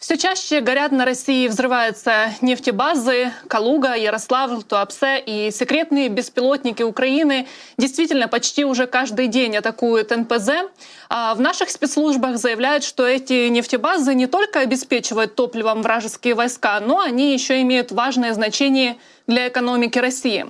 Все 0.00 0.16
чаще 0.16 0.62
горят 0.62 0.92
на 0.92 1.04
России, 1.04 1.46
взрываются 1.46 2.32
нефтебазы, 2.40 3.32
Калуга, 3.48 3.92
Ярославль, 3.92 4.62
Туапсе 4.62 5.18
и 5.18 5.50
секретные 5.50 6.08
беспилотники 6.08 6.82
Украины 6.82 7.46
действительно 7.76 8.26
почти 8.26 8.64
уже 8.64 8.86
каждый 8.86 9.26
день 9.26 9.58
атакуют 9.58 10.08
НПЗ. 10.08 10.70
А 11.10 11.34
в 11.34 11.42
наших 11.42 11.68
спецслужбах 11.68 12.38
заявляют, 12.38 12.82
что 12.82 13.06
эти 13.06 13.48
нефтебазы 13.48 14.14
не 14.14 14.26
только 14.26 14.60
обеспечивают 14.60 15.34
топливом 15.34 15.82
вражеские 15.82 16.34
войска, 16.34 16.80
но 16.80 17.00
они 17.00 17.34
еще 17.34 17.60
имеют 17.60 17.92
важное 17.92 18.32
значение 18.32 18.96
для 19.26 19.48
экономики 19.48 19.98
России. 19.98 20.46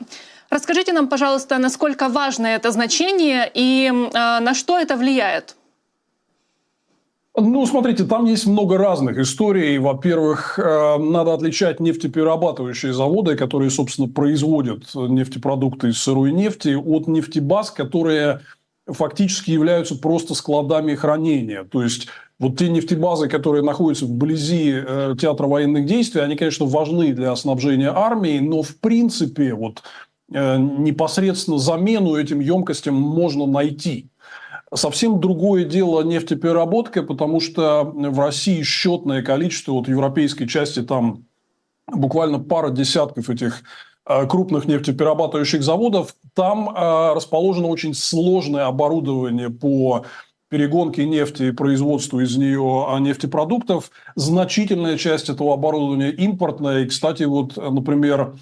Расскажите 0.48 0.92
нам, 0.92 1.08
пожалуйста, 1.08 1.58
насколько 1.58 2.08
важно 2.08 2.46
это 2.46 2.70
значение 2.70 3.50
и 3.52 3.88
э, 3.88 4.38
на 4.38 4.54
что 4.54 4.78
это 4.78 4.96
влияет? 4.96 5.56
Ну, 7.36 7.64
смотрите, 7.64 8.04
там 8.04 8.24
есть 8.24 8.46
много 8.46 8.76
разных 8.76 9.16
историй. 9.18 9.78
Во-первых, 9.78 10.58
э, 10.58 10.98
надо 10.98 11.32
отличать 11.32 11.78
нефтеперерабатывающие 11.78 12.92
заводы, 12.92 13.36
которые, 13.36 13.70
собственно, 13.70 14.08
производят 14.08 14.92
нефтепродукты 14.94 15.90
из 15.90 15.98
сырой 15.98 16.32
нефти, 16.32 16.74
от 16.74 17.06
нефтебаз, 17.06 17.70
которые 17.70 18.40
фактически 18.86 19.52
являются 19.52 19.96
просто 19.96 20.34
складами 20.34 20.96
хранения. 20.96 21.62
То 21.62 21.84
есть, 21.84 22.08
вот 22.40 22.58
те 22.58 22.68
нефтебазы, 22.68 23.28
которые 23.28 23.62
находятся 23.62 24.06
вблизи 24.06 24.72
э, 24.74 25.14
театра 25.20 25.46
военных 25.46 25.86
действий, 25.86 26.22
они, 26.22 26.34
конечно, 26.34 26.66
важны 26.66 27.12
для 27.12 27.36
снабжения 27.36 27.92
армии, 27.94 28.40
но 28.40 28.62
в 28.62 28.76
принципе 28.76 29.54
вот 29.54 29.82
э, 30.32 30.56
непосредственно 30.58 31.58
замену 31.58 32.16
этим 32.16 32.40
емкостям 32.40 32.96
можно 32.96 33.46
найти. 33.46 34.08
Совсем 34.72 35.20
другое 35.20 35.64
дело 35.64 36.02
нефтепереработка, 36.02 37.02
потому 37.02 37.40
что 37.40 37.82
в 37.84 38.20
России 38.20 38.62
счетное 38.62 39.20
количество, 39.20 39.72
вот 39.72 39.88
европейской 39.88 40.46
части 40.46 40.82
там 40.82 41.24
буквально 41.88 42.38
пара 42.38 42.70
десятков 42.70 43.30
этих 43.30 43.62
э, 44.06 44.26
крупных 44.28 44.66
нефтеперерабатывающих 44.66 45.64
заводов, 45.64 46.14
там 46.34 46.68
э, 46.68 47.14
расположено 47.14 47.66
очень 47.66 47.94
сложное 47.94 48.66
оборудование 48.66 49.50
по 49.50 50.04
перегонке 50.50 51.04
нефти 51.04 51.44
и 51.44 51.50
производству 51.52 52.20
из 52.20 52.36
нее 52.36 52.86
а, 52.88 52.98
нефтепродуктов. 53.00 53.90
Значительная 54.14 54.96
часть 54.98 55.28
этого 55.28 55.54
оборудования 55.54 56.10
импортная. 56.10 56.84
И, 56.84 56.86
кстати, 56.86 57.24
вот, 57.24 57.56
например, 57.56 58.34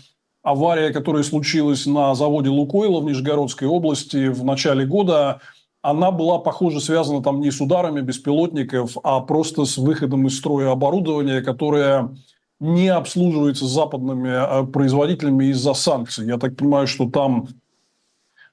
авария, 0.42 0.90
которая 0.90 1.22
случилась 1.22 1.84
на 1.86 2.14
заводе 2.14 2.48
«Лукойла» 2.48 3.00
в 3.00 3.04
Нижегородской 3.04 3.68
области 3.68 4.28
в 4.28 4.44
начале 4.44 4.84
года– 4.84 5.40
она 5.82 6.10
была, 6.10 6.38
похоже, 6.38 6.80
связана 6.80 7.22
там 7.22 7.40
не 7.40 7.50
с 7.50 7.60
ударами 7.60 8.00
беспилотников, 8.00 8.96
а 9.04 9.20
просто 9.20 9.64
с 9.64 9.78
выходом 9.78 10.26
из 10.26 10.36
строя 10.38 10.72
оборудования, 10.72 11.40
которое 11.40 12.16
не 12.60 12.88
обслуживается 12.88 13.66
западными 13.66 14.30
а, 14.30 14.64
производителями 14.64 15.46
из-за 15.46 15.74
санкций. 15.74 16.26
Я 16.26 16.38
так 16.38 16.56
понимаю, 16.56 16.88
что 16.88 17.08
там 17.08 17.48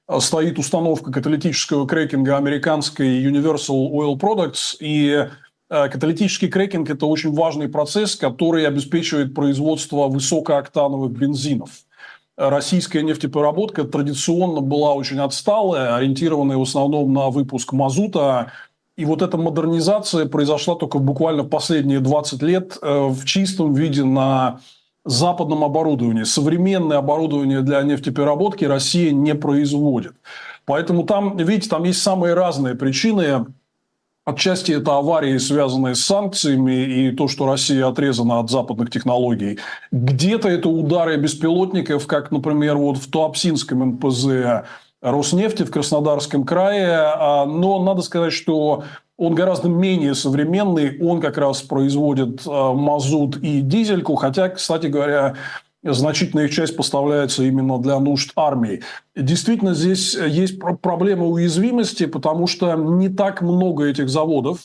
а, 0.06 0.20
стоит 0.20 0.58
установка 0.58 1.10
каталитического 1.10 1.88
крекинга 1.88 2.36
американской 2.36 3.24
Universal 3.24 3.90
Oil 3.90 4.16
Products, 4.16 4.76
и 4.78 5.28
а, 5.68 5.88
каталитический 5.88 6.48
крекинг– 6.48 6.88
это 6.90 7.06
очень 7.06 7.34
важный 7.34 7.68
процесс, 7.68 8.14
который 8.14 8.64
обеспечивает 8.64 9.34
производство 9.34 10.06
высокооктановых 10.06 11.10
бензинов– 11.10 11.70
российская 12.36 13.02
нефтепереработка 13.02 13.84
традиционно 13.84 14.60
была 14.60 14.94
очень 14.94 15.18
отсталая, 15.20 15.96
ориентированная 15.96 16.56
в 16.56 16.62
основном 16.62 17.12
на 17.12 17.30
выпуск 17.30 17.72
мазута. 17.72 18.52
И 18.96 19.04
вот 19.04 19.22
эта 19.22 19.36
модернизация 19.36 20.26
произошла 20.26 20.74
только 20.74 20.98
буквально 20.98 21.44
последние 21.44 22.00
20 22.00 22.42
лет 22.42 22.78
э, 22.80 23.08
в 23.08 23.24
чистом 23.24 23.74
виде 23.74 24.04
на 24.04 24.60
западном 25.04 25.64
оборудовании. 25.64 26.24
Современное 26.24 26.98
оборудование 26.98 27.60
для 27.60 27.82
нефтепереработки 27.82 28.64
Россия 28.64 29.12
не 29.12 29.34
производит. 29.34 30.14
Поэтому 30.64 31.04
там, 31.04 31.36
видите, 31.36 31.68
там 31.68 31.84
есть 31.84 32.02
самые 32.02 32.34
разные 32.34 32.74
причины 32.74 33.46
Отчасти 34.26 34.72
это 34.72 34.96
аварии, 34.96 35.38
связанные 35.38 35.94
с 35.94 36.04
санкциями 36.04 36.72
и 36.72 37.12
то, 37.12 37.28
что 37.28 37.46
Россия 37.46 37.86
отрезана 37.86 38.40
от 38.40 38.50
западных 38.50 38.90
технологий. 38.90 39.60
Где-то 39.92 40.48
это 40.48 40.68
удары 40.68 41.16
беспилотников, 41.16 42.08
как, 42.08 42.32
например, 42.32 42.76
вот 42.76 42.98
в 42.98 43.08
Туапсинском 43.08 43.88
НПЗ 43.90 44.64
Роснефти 45.00 45.62
в 45.62 45.70
Краснодарском 45.70 46.42
крае. 46.42 46.98
А, 46.98 47.46
но 47.46 47.80
надо 47.84 48.02
сказать, 48.02 48.32
что 48.32 48.82
он 49.16 49.36
гораздо 49.36 49.68
менее 49.68 50.16
современный. 50.16 51.00
Он 51.00 51.20
как 51.20 51.38
раз 51.38 51.62
производит 51.62 52.42
а, 52.48 52.72
мазут 52.72 53.36
и 53.36 53.60
дизельку. 53.60 54.16
Хотя, 54.16 54.48
кстати 54.48 54.88
говоря, 54.88 55.36
значительная 55.92 56.46
их 56.46 56.52
часть 56.52 56.76
поставляется 56.76 57.42
именно 57.42 57.78
для 57.78 57.98
нужд 57.98 58.32
армии. 58.36 58.82
Действительно, 59.14 59.74
здесь 59.74 60.14
есть 60.14 60.58
проблема 60.82 61.26
уязвимости, 61.26 62.06
потому 62.06 62.46
что 62.46 62.74
не 62.74 63.08
так 63.08 63.42
много 63.42 63.84
этих 63.84 64.08
заводов, 64.08 64.60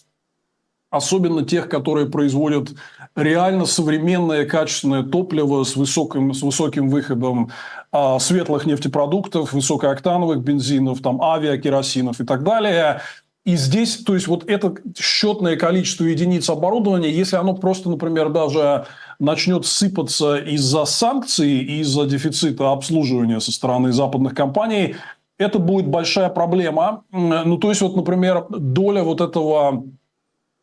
особенно 0.91 1.45
тех, 1.45 1.69
которые 1.69 2.07
производят 2.07 2.69
реально 3.15 3.65
современное 3.65 4.45
качественное 4.45 5.03
топливо 5.03 5.63
с 5.63 5.75
высоким, 5.75 6.33
с 6.33 6.41
высоким 6.41 6.89
выходом 6.89 7.49
а, 7.91 8.19
светлых 8.19 8.65
нефтепродуктов, 8.65 9.53
высокооктановых 9.53 10.41
бензинов, 10.41 11.01
там, 11.01 11.21
авиакеросинов 11.21 12.19
и 12.19 12.25
так 12.25 12.43
далее. 12.43 13.01
И 13.43 13.55
здесь, 13.55 13.97
то 13.97 14.13
есть, 14.13 14.27
вот 14.27 14.47
это 14.47 14.75
счетное 14.99 15.55
количество 15.55 16.03
единиц 16.03 16.47
оборудования, 16.49 17.09
если 17.09 17.37
оно 17.37 17.53
просто, 17.53 17.89
например, 17.89 18.29
даже 18.29 18.85
начнет 19.21 19.65
сыпаться 19.65 20.37
из-за 20.37 20.85
санкций 20.85 21.59
и 21.59 21.79
из-за 21.81 22.05
дефицита 22.05 22.71
обслуживания 22.71 23.39
со 23.39 23.51
стороны 23.51 23.91
западных 23.91 24.33
компаний, 24.33 24.95
это 25.37 25.59
будет 25.59 25.87
большая 25.87 26.29
проблема. 26.29 27.03
Ну, 27.11 27.57
то 27.57 27.69
есть, 27.69 27.81
вот, 27.81 27.95
например, 27.95 28.45
доля 28.49 29.03
вот 29.03 29.21
этого 29.21 29.85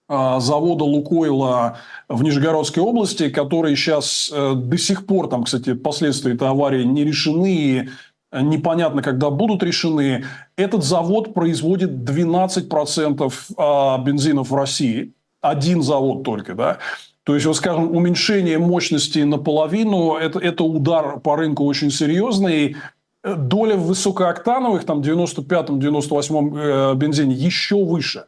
а, 0.09 0.41
завода 0.41 0.85
Лукойла 0.85 1.79
в 2.09 2.23
Нижегородской 2.23 2.83
области, 2.83 3.29
который 3.29 3.77
сейчас 3.77 4.31
э, 4.33 4.55
до 4.55 4.79
сих 4.79 5.07
пор, 5.07 5.29
там, 5.29 5.45
кстати, 5.45 5.75
последствия 5.75 6.35
этой 6.35 6.49
аварии 6.49 6.83
не 6.83 7.05
решены, 7.05 7.47
и 7.47 7.89
непонятно, 8.33 9.03
когда 9.03 9.31
будут 9.31 9.63
решены. 9.63 10.25
Этот 10.57 10.83
завод 10.83 11.33
производит 11.33 11.91
12% 11.91 13.33
а, 13.57 13.99
бензинов 13.99 14.51
в 14.51 14.55
России. 14.55 15.13
Один 15.41 15.83
завод 15.83 16.25
только, 16.25 16.55
да. 16.55 16.79
То 17.29 17.35
есть, 17.35 17.45
вот, 17.45 17.57
скажем, 17.57 17.95
уменьшение 17.95 18.59
мощности 18.59 19.19
наполовину 19.19 20.15
это,– 20.17 20.39
это 20.41 20.65
удар 20.65 21.21
по 21.21 21.37
рынку 21.37 21.67
очень 21.67 21.91
серьезный. 21.91 22.77
Доля 23.23 23.77
в 23.77 23.89
высокооктановых, 23.89 24.87
там, 24.87 25.03
95-98 25.03 26.59
э, 26.59 26.95
бензине 26.95 27.35
еще 27.35 27.85
выше. 27.85 28.25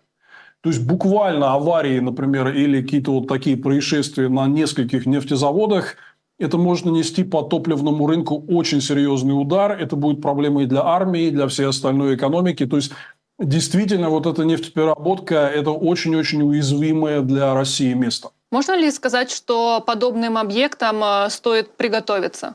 То 0.60 0.69
есть, 0.69 0.87
буквально 0.87 1.55
аварии, 1.55 1.99
например, 1.99 2.49
или 2.49 2.83
какие-то 2.83 3.12
вот 3.12 3.27
такие 3.27 3.56
происшествия 3.56 4.28
на 4.28 4.47
нескольких 4.47 5.06
нефтезаводах– 5.06 5.97
это 6.39 6.59
может 6.59 6.84
нанести 6.84 7.25
по 7.25 7.41
топливному 7.41 8.06
рынку 8.06 8.44
очень 8.49 8.83
серьезный 8.83 9.33
удар. 9.33 9.72
Это 9.72 9.97
будет 9.97 10.21
проблемой 10.21 10.66
для 10.66 10.83
армии, 10.83 11.31
для 11.31 11.47
всей 11.49 11.66
остальной 11.66 12.16
экономики. 12.16 12.66
То 12.66 12.77
есть, 12.77 12.93
действительно, 13.41 14.11
вот 14.11 14.27
эта 14.27 14.45
нефтепереработка– 14.45 15.34
это 15.55 15.71
очень-очень 15.71 16.43
уязвимое 16.43 17.23
для 17.23 17.55
России 17.55 17.93
место. 17.95 18.31
Можно 18.51 18.77
ли 18.77 18.91
сказать, 18.91 19.31
что 19.31 19.81
подобным 19.81 20.37
объектам 20.37 21.03
э, 21.03 21.31
стоит 21.31 21.77
приготовиться? 21.77 22.55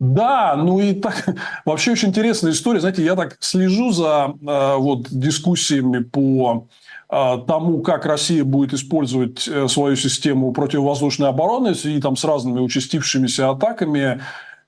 Да, 0.00 0.54
ну 0.56 0.80
и 0.80 0.94
так, 0.94 1.28
вообще 1.64 1.92
очень 1.92 2.08
интересная 2.08 2.52
история. 2.52 2.80
Знаете, 2.80 3.04
я 3.04 3.16
так 3.16 3.36
слежу 3.40 3.92
за 3.92 4.34
э, 4.40 4.76
вот, 4.76 5.08
дискуссиями 5.10 6.02
по 6.02 6.66
а, 7.08 7.38
тому, 7.38 7.82
как 7.82 8.06
Россия 8.06 8.44
будет 8.44 8.72
использовать 8.72 9.46
э, 9.46 9.68
свою 9.68 9.96
систему 9.96 10.52
противовоздушной 10.52 11.28
обороны 11.28 11.74
связи 11.74 12.00
там, 12.00 12.16
с 12.16 12.24
разными 12.24 12.60
участившимися 12.60 13.50
атаками. 13.50 14.20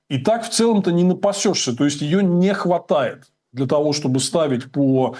И 0.09 0.17
так 0.17 0.45
в 0.45 0.49
целом-то 0.49 0.91
не 0.91 1.03
напасешься. 1.03 1.75
То 1.75 1.85
есть, 1.85 2.01
ее 2.01 2.23
не 2.23 2.53
хватает 2.53 3.23
для 3.53 3.65
того, 3.65 3.93
чтобы 3.93 4.19
ставить 4.19 4.71
по 4.71 5.15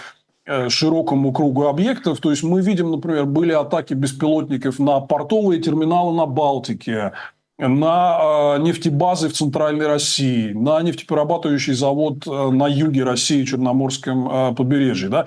э, 0.46 0.70
широкому 0.70 1.32
кругу 1.32 1.68
объектов. 1.68 2.20
То 2.20 2.32
есть, 2.32 2.44
мы 2.44 2.62
видим, 2.62 2.92
например, 2.92 3.26
были 3.26 3.52
атаки 3.52 3.94
беспилотников 3.94 4.80
на 4.80 5.00
портовые 5.00 5.62
терминалы 5.62 6.16
на 6.16 6.26
Балтике, 6.26 7.14
на 7.58 8.56
э, 8.58 8.62
нефтебазы 8.62 9.30
в 9.30 9.34
Центральной 9.34 9.88
России, 9.88 10.54
на 10.54 10.82
нефтеперерабатывающий 10.82 11.74
завод 11.74 12.26
на 12.26 12.68
юге 12.68 13.04
России, 13.04 13.44
Черноморском 13.44 14.56
побережье. 14.56 15.10
Да? 15.10 15.26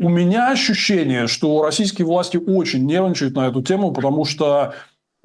У 0.00 0.08
меня 0.08 0.52
ощущение, 0.52 1.26
что 1.26 1.64
российские 1.64 2.06
власти 2.06 2.36
очень 2.36 2.86
нервничают 2.86 3.34
на 3.34 3.48
эту 3.48 3.62
тему, 3.62 3.90
потому 3.90 4.24
что 4.24 4.74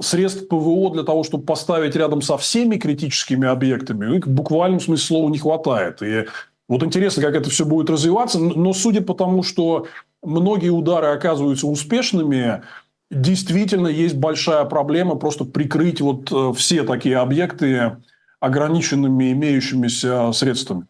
средств 0.01 0.47
ПВО 0.47 0.89
для 0.91 1.03
того, 1.03 1.23
чтобы 1.23 1.45
поставить 1.45 1.95
рядом 1.95 2.23
со 2.23 2.37
всеми 2.37 2.77
критическими 2.77 3.47
объектами, 3.47 4.17
их 4.17 4.25
в 4.25 4.31
буквальном 4.31 4.79
смысле 4.79 5.05
слова 5.05 5.29
не 5.29 5.37
хватает. 5.37 6.01
И 6.01 6.25
вот 6.73 6.81
интересно, 6.81 7.21
как 7.21 7.35
это 7.35 7.51
все 7.51 7.65
будет 7.65 7.87
развиваться. 7.91 8.39
Но 8.39 8.73
судя 8.73 9.01
по 9.01 9.13
тому, 9.13 9.43
что 9.43 9.85
многие 10.23 10.69
удары 10.69 11.07
оказываются 11.07 11.67
успешными, 11.67 12.63
действительно 13.11 13.87
есть 13.87 14.15
большая 14.15 14.65
проблема 14.65 15.15
просто 15.15 15.45
прикрыть 15.45 16.01
вот 16.01 16.31
э, 16.31 16.53
все 16.57 16.81
такие 16.81 17.17
объекты 17.17 17.97
ограниченными 18.39 19.31
имеющимися 19.33 20.31
средствами. 20.31 20.87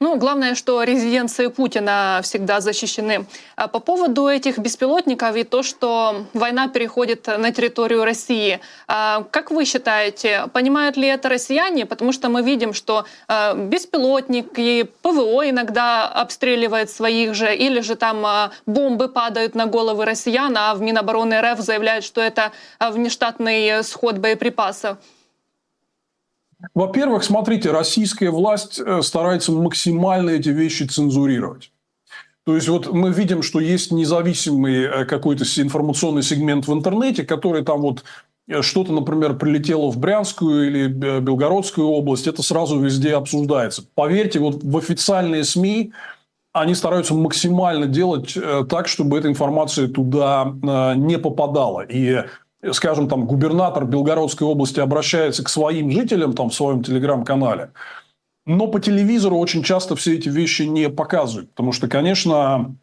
Ну, 0.00 0.16
главное, 0.16 0.54
что 0.54 0.84
резиденции 0.84 1.48
Путина 1.48 2.20
всегда 2.22 2.60
защищены. 2.60 3.26
А 3.56 3.66
по 3.66 3.80
поводу 3.80 4.28
этих 4.28 4.56
беспилотников 4.58 5.34
и 5.34 5.42
то, 5.42 5.64
что 5.64 6.24
война 6.34 6.68
переходит 6.68 7.26
на 7.26 7.50
территорию 7.50 8.04
России. 8.04 8.60
А 8.86 9.24
как 9.32 9.50
вы 9.50 9.64
считаете, 9.64 10.44
понимают 10.52 10.96
ли 10.96 11.08
это 11.08 11.28
россияне? 11.28 11.84
Потому 11.84 12.12
что 12.12 12.28
мы 12.28 12.42
видим, 12.42 12.74
что 12.74 13.06
а, 13.26 13.54
беспилотники, 13.54 14.84
ПВО 15.02 15.50
иногда 15.50 16.06
обстреливает 16.06 16.90
своих 16.90 17.34
же, 17.34 17.52
или 17.52 17.80
же 17.80 17.96
там 17.96 18.24
а, 18.24 18.52
бомбы 18.66 19.08
падают 19.08 19.56
на 19.56 19.66
головы 19.66 20.04
россиян, 20.04 20.56
а 20.56 20.76
в 20.76 20.80
Минобороны 20.80 21.40
РФ 21.40 21.58
заявляют, 21.58 22.04
что 22.04 22.20
это 22.20 22.52
внештатный 22.78 23.82
сход 23.82 24.18
боеприпасов. 24.18 24.98
Во-первых, 26.74 27.22
смотрите, 27.22 27.70
российская 27.70 28.30
власть 28.30 28.80
э, 28.84 29.00
старается 29.02 29.52
максимально 29.52 30.30
эти 30.30 30.48
вещи 30.48 30.84
цензурировать. 30.84 31.72
То 32.44 32.54
есть 32.54 32.68
вот 32.68 32.92
мы 32.92 33.12
видим, 33.12 33.42
что 33.42 33.60
есть 33.60 33.92
независимый 33.92 34.82
э, 34.82 35.04
какой-то 35.04 35.44
информационный 35.60 36.22
сегмент 36.22 36.66
в 36.66 36.72
интернете, 36.72 37.22
который 37.24 37.62
там 37.62 37.82
вот 37.82 38.02
э, 38.48 38.62
что-то, 38.62 38.92
например, 38.92 39.36
прилетело 39.36 39.92
в 39.92 39.98
Брянскую 39.98 40.66
или 40.66 40.88
Белгородскую 40.88 41.86
область, 41.86 42.26
это 42.26 42.42
сразу 42.42 42.80
везде 42.80 43.14
обсуждается. 43.14 43.84
Поверьте, 43.94 44.40
вот 44.40 44.64
в 44.64 44.76
официальные 44.76 45.44
СМИ 45.44 45.92
они 46.52 46.74
стараются 46.74 47.14
максимально 47.14 47.86
делать 47.86 48.36
так, 48.68 48.88
чтобы 48.88 49.18
эта 49.18 49.28
информация 49.28 49.86
туда 49.86 50.54
не 50.96 51.18
попадала. 51.18 51.82
И 51.82 52.24
скажем, 52.72 53.08
там 53.08 53.26
губернатор 53.26 53.84
Белгородской 53.84 54.46
области 54.46 54.80
обращается 54.80 55.44
к 55.44 55.48
своим 55.48 55.90
жителям 55.90 56.34
там, 56.34 56.50
в 56.50 56.54
своем 56.54 56.82
телеграм-канале, 56.82 57.70
но 58.46 58.66
по 58.66 58.80
телевизору 58.80 59.36
очень 59.36 59.62
часто 59.62 59.94
все 59.94 60.14
эти 60.14 60.28
вещи 60.28 60.62
не 60.62 60.88
показывают. 60.88 61.50
Потому 61.50 61.72
что, 61.72 61.86
конечно, 61.86 62.74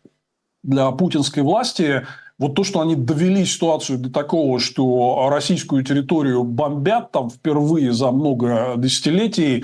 для 0.64 0.92
путинской 0.92 1.44
власти 1.44 2.06
вот 2.38 2.56
то, 2.56 2.64
что 2.64 2.82
они 2.82 2.96
довели 2.96 3.46
ситуацию 3.46 3.98
до 3.98 4.12
такого, 4.12 4.60
что 4.60 5.28
российскую 5.30 5.84
территорию 5.84 6.44
бомбят 6.44 7.12
там 7.12 7.30
впервые 7.30 7.94
за 7.94 8.12
много 8.12 8.74
десятилетий, 8.78 9.64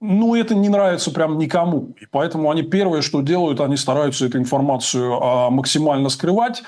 ну, 0.00 0.34
это 0.34 0.54
не 0.54 0.68
нравится 0.68 1.10
прям 1.10 1.38
никому. 1.38 1.94
И 2.00 2.06
поэтому 2.10 2.50
они 2.50 2.62
первое, 2.62 3.02
что 3.02 3.20
делают, 3.20 3.60
они 3.60 3.76
стараются 3.76 4.26
эту 4.26 4.38
информацию 4.38 5.12
а, 5.22 5.50
максимально 5.50 6.08
скрывать. 6.08 6.62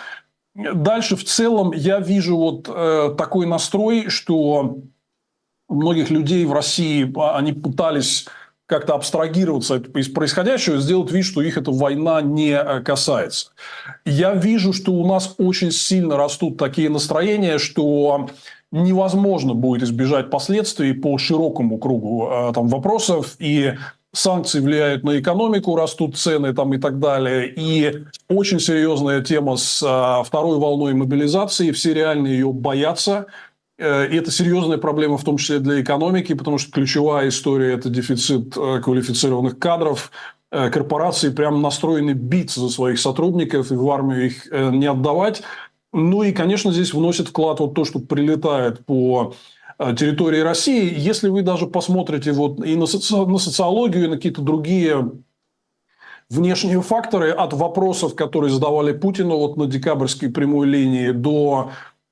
Дальше 0.54 1.16
в 1.16 1.24
целом 1.24 1.72
я 1.72 1.98
вижу 1.98 2.36
вот 2.36 2.68
э, 2.68 3.14
такой 3.18 3.46
настрой, 3.46 4.08
что 4.08 4.78
многих 5.68 6.10
людей 6.10 6.44
в 6.44 6.52
России 6.52 7.12
а, 7.16 7.36
они 7.36 7.52
пытались 7.52 8.26
как-то 8.66 8.94
абстрагироваться 8.94 9.76
из 9.76 10.08
происходящего, 10.08 10.78
сделать 10.78 11.10
вид, 11.10 11.24
что 11.24 11.42
их 11.42 11.58
эта 11.58 11.70
война 11.70 12.22
не 12.22 12.52
э, 12.52 12.80
касается. 12.82 13.48
Я 14.04 14.34
вижу, 14.34 14.72
что 14.72 14.92
у 14.92 15.06
нас 15.06 15.34
очень 15.38 15.70
сильно 15.70 16.16
растут 16.16 16.56
такие 16.56 16.88
настроения, 16.88 17.58
что 17.58 18.30
невозможно 18.70 19.54
будет 19.54 19.82
избежать 19.82 20.30
последствий 20.30 20.94
по 20.94 21.18
широкому 21.18 21.78
кругу 21.78 22.28
э, 22.30 22.52
там, 22.54 22.68
вопросов. 22.68 23.34
И 23.38 23.74
санкции 24.14 24.60
влияют 24.60 25.04
на 25.04 25.18
экономику, 25.18 25.76
растут 25.76 26.16
цены 26.16 26.54
там 26.54 26.72
и 26.74 26.78
так 26.78 26.98
далее. 26.98 27.52
И 27.54 28.04
очень 28.28 28.60
серьезная 28.60 29.22
тема 29.22 29.56
с 29.56 29.82
а, 29.84 30.22
второй 30.22 30.58
волной 30.58 30.94
мобилизации. 30.94 31.72
Все 31.72 31.92
реально 31.92 32.28
ее 32.28 32.52
боятся. 32.52 33.26
Э, 33.78 34.08
и 34.08 34.16
это 34.16 34.30
серьезная 34.30 34.78
проблема, 34.78 35.18
в 35.18 35.24
том 35.24 35.36
числе 35.36 35.58
для 35.58 35.80
экономики, 35.80 36.34
потому 36.34 36.58
что 36.58 36.70
ключевая 36.70 37.28
история– 37.28 37.72
это 37.74 37.88
дефицит 37.88 38.56
э, 38.56 38.80
квалифицированных 38.80 39.58
кадров. 39.58 40.10
Э, 40.50 40.70
корпорации 40.70 41.30
прям 41.30 41.60
настроены 41.62 42.12
биться 42.12 42.60
за 42.60 42.68
своих 42.68 42.98
сотрудников 42.98 43.72
и 43.72 43.74
в 43.74 43.90
армию 43.90 44.26
их 44.26 44.50
не 44.50 44.86
отдавать. 44.86 45.42
Ну 45.92 46.22
и, 46.22 46.32
конечно, 46.32 46.72
здесь 46.72 46.92
вносит 46.92 47.28
вклад 47.28 47.60
вот 47.60 47.74
то, 47.74 47.84
что 47.84 48.00
прилетает 48.00 48.84
по 48.84 49.34
территории 49.78 50.40
России. 50.40 50.92
Если 50.96 51.28
вы 51.28 51.42
даже 51.42 51.66
посмотрите 51.66 52.32
вот 52.32 52.64
и 52.64 52.76
на, 52.76 52.86
соци... 52.86 53.14
на 53.16 53.38
социологию, 53.38 54.04
и 54.04 54.08
на 54.08 54.16
какие-то 54.16 54.42
другие 54.42 55.12
внешние 56.30 56.80
факторы 56.80 57.30
от 57.30 57.52
вопросов, 57.52 58.14
которые 58.14 58.50
задавали 58.50 58.92
Путину 58.92 59.36
вот 59.38 59.56
на 59.56 59.66
декабрьской 59.66 60.30
прямой 60.30 60.66
линии 60.66 61.10
до 61.10 61.70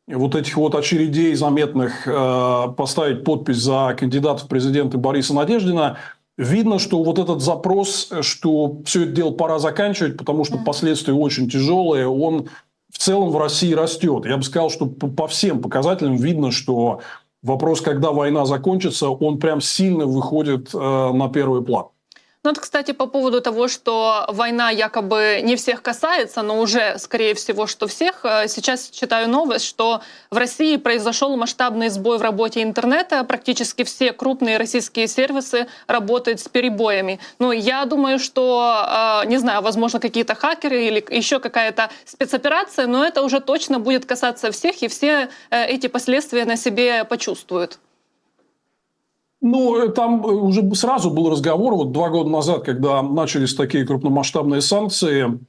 вот 0.09 0.35
этих 0.35 0.57
вот 0.57 0.75
очередей 0.75 1.35
заметных 1.35 2.07
э, 2.07 2.65
поставить 2.77 3.25
подпись 3.25 3.59
за 3.59 3.97
кандидата 3.99 4.45
в 4.45 4.49
президенты 4.49 4.99
Бориса 4.99 5.35
Надеждина, 5.35 5.97
видно, 6.37 6.79
что 6.79 7.03
вот 7.03 7.19
этот 7.19 7.41
запрос, 7.41 8.11
что 8.21 8.83
все 8.85 9.05
это 9.05 9.13
дело 9.13 9.31
пора 9.31 9.59
заканчивать, 9.59 10.17
потому 10.17 10.45
что 10.45 10.59
последствия 10.59 11.15
очень 11.15 11.49
тяжелые, 11.49 12.09
он 12.09 12.49
в 12.91 12.99
целом 12.99 13.31
в 13.31 13.39
России 13.39 13.73
растет. 13.73 14.27
Я 14.27 14.37
бы 14.37 14.43
сказал, 14.43 14.71
что 14.71 14.87
по 14.87 15.27
всем 15.29 15.63
показателям 15.63 16.17
видно, 16.17 16.51
что 16.51 17.01
вопрос, 17.43 17.81
когда 17.81 18.13
война 18.13 18.47
закончится, 18.47 19.09
он 19.09 19.39
прям 19.39 19.61
сильно 19.61 20.07
выходит 20.07 20.75
э, 20.75 20.79
на 20.79 21.29
первый 21.29 21.63
план. 21.63 21.87
Ну, 22.45 22.51
вот, 22.51 22.59
кстати, 22.59 22.91
по 22.91 23.07
поводу 23.07 23.41
того, 23.41 23.69
что 23.69 24.25
война 24.27 24.71
якобы 24.71 25.43
не 25.45 25.55
всех 25.55 25.81
касается, 25.81 26.43
но 26.43 26.59
уже, 26.59 26.99
скорее 26.99 27.35
всего, 27.35 27.69
что 27.69 27.87
всех. 27.87 28.25
Э, 28.25 28.49
сейчас 28.49 28.91
читаю 28.91 29.29
новость, 29.29 29.65
что 29.65 30.01
в 30.29 30.37
России 30.37 30.77
произошел 30.77 31.37
масштабный 31.37 31.89
сбой 31.89 32.19
в 32.19 32.23
работе 32.23 32.65
интернета. 32.65 33.23
Практически 33.23 33.85
все 33.85 34.13
крупные 34.13 34.57
российские 34.57 35.07
сервисы 35.07 35.69
работают 35.87 36.41
с 36.41 36.49
перебоями. 36.49 37.21
Ну, 37.39 37.53
я 37.53 37.85
думаю, 37.85 38.19
что, 38.19 39.23
э, 39.23 39.29
не 39.29 39.39
знаю, 39.39 39.63
возможно, 39.63 40.01
какие-то 40.01 40.35
хакеры 40.35 40.85
или 40.85 41.05
еще 41.11 41.39
какая-то 41.39 41.91
спецоперация, 42.05 42.89
но 42.89 43.05
это 43.05 43.23
уже 43.23 43.39
точно 43.39 43.79
будет 43.79 44.05
касаться 44.05 44.51
всех, 44.51 44.83
и 44.83 44.89
все 44.89 45.29
э, 45.51 45.67
эти 45.67 45.87
последствия 45.87 46.45
на 46.45 46.57
себе 46.57 47.05
почувствуют. 47.05 47.79
Ну, 49.43 49.77
э, 49.77 49.89
там 49.91 50.25
э, 50.25 50.29
уже 50.29 50.75
сразу 50.75 51.11
был 51.11 51.29
разговор, 51.29 51.75
вот 51.75 51.93
два 51.93 52.09
года 52.09 52.31
назад, 52.31 52.65
когда 52.65 53.03
начались 53.03 53.55
такие 53.55 53.85
крупномасштабные 53.85 54.61
санкции, 54.61 55.41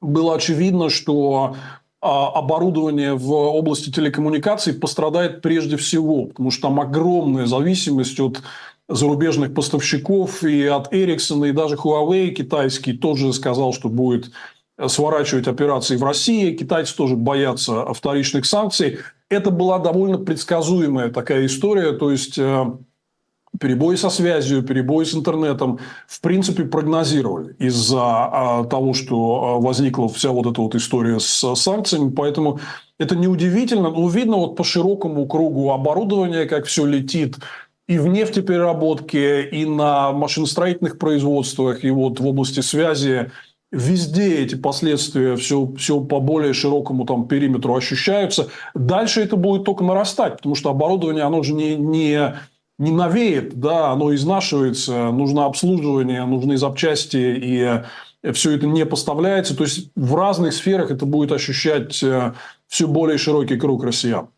было 0.00 0.34
очевидно, 0.34 0.88
что 0.88 1.54
а, 2.00 2.28
оборудование 2.28 3.14
в 3.14 3.32
области 3.32 3.90
телекоммуникаций 3.90 4.74
пострадает 4.74 5.42
прежде 5.42 5.76
всего, 5.76 6.26
потому 6.26 6.50
что 6.50 6.62
там 6.68 6.80
огромная 6.80 7.46
зависимость 7.46 8.18
от 8.20 8.42
зарубежных 8.88 9.52
поставщиков 9.54 10.42
и 10.42 10.64
от 10.66 10.92
Ericsson, 10.92 11.48
и 11.48 11.52
даже 11.52 11.76
Huawei 11.76 12.30
китайский 12.30 12.92
тоже 12.92 13.32
сказал, 13.32 13.72
что 13.72 13.88
будет 13.88 14.30
сворачивать 14.86 15.48
операции 15.48 15.96
в 15.96 16.04
России. 16.04 16.54
Китайцы 16.54 16.94
тоже 16.94 17.16
боятся 17.16 17.92
вторичных 17.92 18.46
санкций. 18.46 18.98
Это 19.28 19.50
была 19.50 19.78
довольно 19.78 20.18
предсказуемая 20.18 21.10
такая 21.10 21.46
история. 21.46 21.92
То 21.92 22.10
есть, 22.10 22.38
э, 22.38 22.66
перебои 23.60 23.96
со 23.96 24.10
связью, 24.10 24.62
перебои 24.62 25.04
с 25.04 25.14
интернетом, 25.14 25.78
в 26.06 26.20
принципе, 26.20 26.64
прогнозировали 26.64 27.54
из-за 27.58 28.00
а, 28.00 28.64
того, 28.64 28.94
что 28.94 29.16
а, 29.16 29.60
возникла 29.60 30.08
вся 30.08 30.30
вот 30.30 30.46
эта 30.46 30.60
вот 30.60 30.74
история 30.74 31.20
с 31.20 31.54
санкциями. 31.54 32.10
Поэтому 32.10 32.60
это 32.98 33.16
неудивительно. 33.16 33.90
Но 33.90 34.08
видно 34.08 34.36
вот 34.36 34.56
по 34.56 34.64
широкому 34.64 35.26
кругу 35.26 35.70
оборудования, 35.70 36.46
как 36.46 36.66
все 36.66 36.84
летит 36.86 37.36
и 37.88 37.98
в 37.98 38.08
нефтепереработке, 38.08 39.48
и 39.48 39.64
на 39.64 40.12
машиностроительных 40.12 40.98
производствах, 40.98 41.84
и 41.84 41.90
вот 41.90 42.18
в 42.20 42.26
области 42.26 42.60
связи. 42.60 43.30
Везде 43.72 44.42
эти 44.42 44.54
последствия 44.54 45.36
все, 45.36 45.72
все 45.76 46.00
по 46.00 46.20
более 46.20 46.52
широкому 46.52 47.04
там, 47.04 47.28
периметру 47.28 47.74
ощущаются. 47.76 48.48
Дальше 48.74 49.22
это 49.22 49.36
будет 49.36 49.64
только 49.64 49.84
нарастать, 49.84 50.36
потому 50.36 50.54
что 50.54 50.70
оборудование, 50.70 51.24
оно 51.24 51.42
же 51.42 51.52
не, 51.52 51.74
не 51.74 52.34
не 52.78 52.90
новеет, 52.90 53.58
да, 53.58 53.90
оно 53.90 54.14
изнашивается, 54.14 55.10
нужно 55.10 55.46
обслуживание, 55.46 56.24
нужны 56.24 56.56
запчасти, 56.56 57.16
и 57.16 58.32
все 58.32 58.52
это 58.52 58.66
не 58.66 58.84
поставляется. 58.84 59.56
То 59.56 59.64
есть 59.64 59.90
в 59.94 60.14
разных 60.14 60.52
сферах 60.52 60.90
это 60.90 61.06
будет 61.06 61.32
ощущать 61.32 62.02
э, 62.02 62.34
все 62.66 62.86
более 62.86 63.18
широкий 63.18 63.56
круг 63.56 63.84
россиян. 63.84 64.28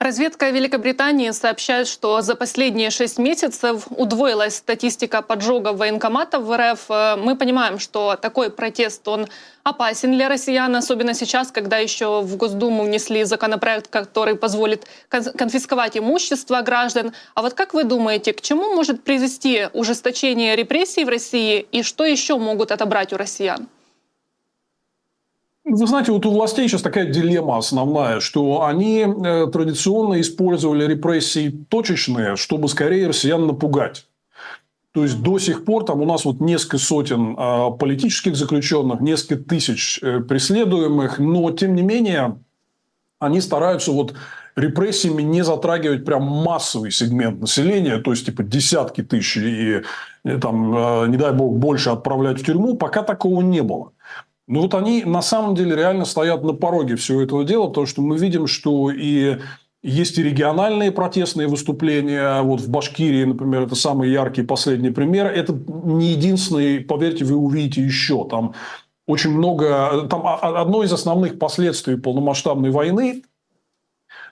Разведка 0.00 0.50
Великобритании 0.50 1.32
сообщает, 1.32 1.88
что 1.88 2.20
за 2.20 2.36
последние 2.36 2.90
шесть 2.90 3.18
месяцев 3.18 3.88
удвоилась 3.90 4.58
статистика 4.58 5.22
поджогов 5.22 5.76
военкоматов 5.76 6.44
в 6.44 6.56
РФ. 6.56 6.84
Э, 6.88 7.16
мы 7.16 7.34
понимаем, 7.34 7.80
что 7.80 8.14
такой 8.14 8.50
протест, 8.50 9.08
он 9.08 9.26
опасен 9.64 10.12
для 10.12 10.28
россиян, 10.28 10.76
особенно 10.76 11.14
сейчас, 11.14 11.50
когда 11.50 11.78
еще 11.78 12.20
в 12.20 12.36
Госдуму 12.36 12.84
внесли 12.84 13.24
законопроект, 13.24 13.88
который 13.88 14.36
позволит 14.36 14.86
конфисковать 15.08 15.98
имущество 15.98 16.62
граждан. 16.62 17.12
А 17.34 17.42
вот 17.42 17.54
как 17.54 17.74
вы 17.74 17.82
думаете, 17.82 18.32
к 18.32 18.40
чему 18.40 18.76
может 18.76 19.02
привести 19.02 19.66
ужесточение 19.72 20.54
репрессий 20.54 21.04
в 21.04 21.08
России 21.08 21.66
и 21.72 21.82
что 21.82 22.04
еще 22.04 22.38
могут 22.38 22.70
отобрать 22.70 23.12
у 23.12 23.16
россиян? 23.16 23.68
Вы 25.70 25.86
знаете, 25.86 26.12
вот 26.12 26.24
у 26.24 26.30
властей 26.30 26.66
сейчас 26.66 26.80
такая 26.80 27.06
дилемма 27.06 27.58
основная, 27.58 28.20
что 28.20 28.64
они 28.64 29.00
э, 29.00 29.46
традиционно 29.52 30.18
использовали 30.20 30.86
репрессии 30.86 31.50
точечные, 31.68 32.36
чтобы 32.36 32.68
скорее 32.68 33.08
россиян 33.08 33.46
напугать. 33.46 34.06
То 34.92 35.02
есть 35.02 35.22
до 35.22 35.38
сих 35.38 35.66
пор 35.66 35.84
там 35.84 36.00
у 36.00 36.06
нас 36.06 36.24
вот 36.24 36.40
несколько 36.40 36.78
сотен 36.78 37.36
э, 37.38 37.78
политических 37.78 38.34
заключенных, 38.34 39.00
несколько 39.00 39.36
тысяч 39.36 40.00
э, 40.02 40.20
преследуемых, 40.20 41.18
но 41.18 41.50
тем 41.50 41.74
не 41.74 41.82
менее 41.82 42.38
они 43.18 43.42
стараются 43.42 43.92
вот 43.92 44.14
репрессиями 44.56 45.22
не 45.22 45.42
затрагивать 45.42 46.06
прям 46.06 46.22
массовый 46.22 46.90
сегмент 46.90 47.40
населения, 47.40 47.98
то 47.98 48.10
есть 48.12 48.24
типа 48.24 48.42
десятки 48.42 49.02
тысяч 49.02 49.36
и, 49.36 49.82
и 50.24 50.38
там, 50.38 51.04
э, 51.04 51.08
не 51.08 51.18
дай 51.18 51.32
бог, 51.32 51.58
больше 51.58 51.90
отправлять 51.90 52.40
в 52.40 52.44
тюрьму, 52.44 52.74
пока 52.74 53.02
такого 53.02 53.42
не 53.42 53.62
было. 53.62 53.92
Ну 54.48 54.62
вот 54.62 54.74
они 54.74 55.04
на 55.04 55.20
самом 55.20 55.54
деле 55.54 55.76
реально 55.76 56.06
стоят 56.06 56.42
на 56.42 56.54
пороге 56.54 56.96
всего 56.96 57.20
этого 57.20 57.44
дела, 57.44 57.68
потому 57.68 57.86
что 57.86 58.00
мы 58.00 58.16
видим, 58.16 58.46
что 58.46 58.90
и 58.90 59.36
есть 59.82 60.18
и 60.18 60.22
региональные 60.22 60.90
протестные 60.90 61.46
выступления. 61.46 62.40
Вот 62.42 62.60
в 62.60 62.68
Башкирии, 62.68 63.24
например, 63.24 63.62
это 63.62 63.74
самый 63.74 64.10
яркий 64.10 64.42
последний 64.42 64.90
пример. 64.90 65.26
Это 65.26 65.52
не 65.52 66.12
единственный, 66.12 66.80
поверьте, 66.80 67.26
вы 67.26 67.36
увидите 67.36 67.82
еще. 67.82 68.26
Там 68.28 68.54
очень 69.06 69.30
много... 69.30 70.08
Там 70.08 70.22
одно 70.26 70.82
из 70.82 70.92
основных 70.92 71.38
последствий 71.38 71.96
полномасштабной 71.96 72.70
войны 72.70 73.22